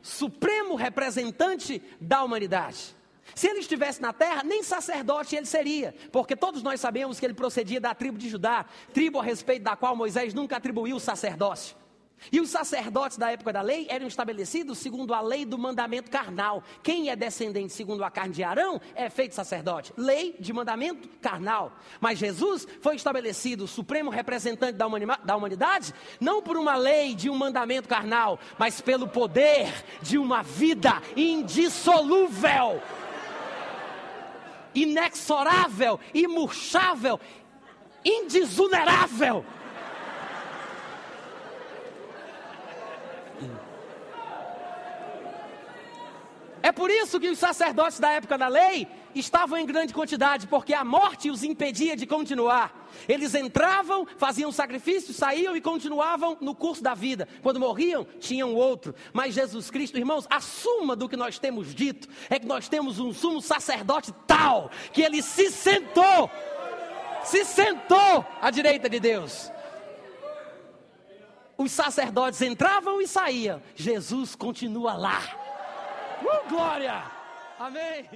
supremo 0.03 0.75
representante 0.75 1.81
da 1.99 2.23
humanidade. 2.23 2.95
Se 3.33 3.47
ele 3.47 3.59
estivesse 3.59 4.01
na 4.01 4.13
terra, 4.13 4.43
nem 4.43 4.61
sacerdote 4.61 5.35
ele 5.35 5.45
seria, 5.45 5.95
porque 6.11 6.35
todos 6.35 6.61
nós 6.61 6.79
sabemos 6.79 7.19
que 7.19 7.25
ele 7.25 7.33
procedia 7.33 7.79
da 7.79 7.95
tribo 7.95 8.17
de 8.17 8.29
Judá, 8.29 8.65
tribo 8.93 9.19
a 9.19 9.23
respeito 9.23 9.63
da 9.63 9.75
qual 9.75 9.95
Moisés 9.95 10.33
nunca 10.33 10.57
atribuiu 10.57 10.97
o 10.97 10.99
sacerdócio. 10.99 11.75
E 12.31 12.39
os 12.39 12.49
sacerdotes 12.49 13.17
da 13.17 13.31
época 13.31 13.51
da 13.51 13.61
lei 13.61 13.85
eram 13.89 14.07
estabelecidos 14.07 14.77
segundo 14.77 15.13
a 15.13 15.21
lei 15.21 15.45
do 15.45 15.57
mandamento 15.57 16.09
carnal. 16.09 16.63
Quem 16.81 17.09
é 17.09 17.15
descendente 17.15 17.73
segundo 17.73 18.03
a 18.03 18.09
carne 18.09 18.33
de 18.33 18.43
Arão 18.43 18.79
é 18.95 19.09
feito 19.09 19.35
sacerdote. 19.35 19.93
Lei 19.97 20.35
de 20.39 20.53
mandamento 20.53 21.07
carnal. 21.21 21.73
Mas 21.99 22.19
Jesus 22.19 22.67
foi 22.81 22.95
estabelecido 22.95 23.67
supremo 23.67 24.09
representante 24.09 24.77
da, 24.77 24.87
da 25.23 25.35
humanidade, 25.35 25.93
não 26.19 26.41
por 26.41 26.57
uma 26.57 26.75
lei 26.75 27.13
de 27.13 27.29
um 27.29 27.35
mandamento 27.35 27.87
carnal, 27.87 28.39
mas 28.57 28.79
pelo 28.79 29.07
poder 29.07 29.71
de 30.01 30.17
uma 30.17 30.41
vida 30.41 31.01
indissolúvel, 31.15 32.81
inexorável, 34.73 35.99
imurchável, 36.13 37.19
indisunerável. 38.03 39.45
É 46.63 46.71
por 46.71 46.89
isso 46.89 47.19
que 47.19 47.27
os 47.27 47.37
sacerdotes 47.37 47.99
da 47.99 48.09
época 48.11 48.37
da 48.37 48.47
lei 48.47 48.87
estavam 49.13 49.57
em 49.57 49.65
grande 49.65 49.93
quantidade, 49.93 50.47
porque 50.47 50.73
a 50.73 50.85
morte 50.85 51.29
os 51.29 51.43
impedia 51.43 51.93
de 51.93 52.05
continuar. 52.05 52.87
Eles 53.05 53.35
entravam, 53.35 54.07
faziam 54.17 54.49
sacrifício, 54.49 55.13
saíam 55.13 55.57
e 55.57 55.61
continuavam 55.61 56.37
no 56.39 56.55
curso 56.55 56.81
da 56.81 56.93
vida. 56.93 57.27
Quando 57.41 57.59
morriam, 57.59 58.07
tinham 58.17 58.55
outro. 58.55 58.95
Mas 59.11 59.35
Jesus 59.35 59.69
Cristo, 59.69 59.97
irmãos, 59.97 60.25
a 60.29 60.39
suma 60.39 60.95
do 60.95 61.09
que 61.09 61.17
nós 61.17 61.37
temos 61.37 61.75
dito 61.75 62.07
é 62.29 62.39
que 62.39 62.47
nós 62.47 62.69
temos 62.69 62.97
um 62.97 63.13
sumo 63.13 63.41
sacerdote 63.41 64.13
tal 64.25 64.71
que 64.93 65.01
ele 65.01 65.21
se 65.21 65.51
sentou, 65.51 66.31
se 67.25 67.43
sentou 67.43 68.25
à 68.41 68.49
direita 68.49 68.89
de 68.89 69.01
Deus. 69.01 69.51
Os 71.57 71.73
sacerdotes 71.73 72.41
entravam 72.41 73.01
e 73.01 73.07
saíam, 73.07 73.61
Jesus 73.75 74.33
continua 74.33 74.93
lá. 74.93 75.42
Uh, 76.23 76.49
glória! 76.49 77.03
Amém! 77.59 78.09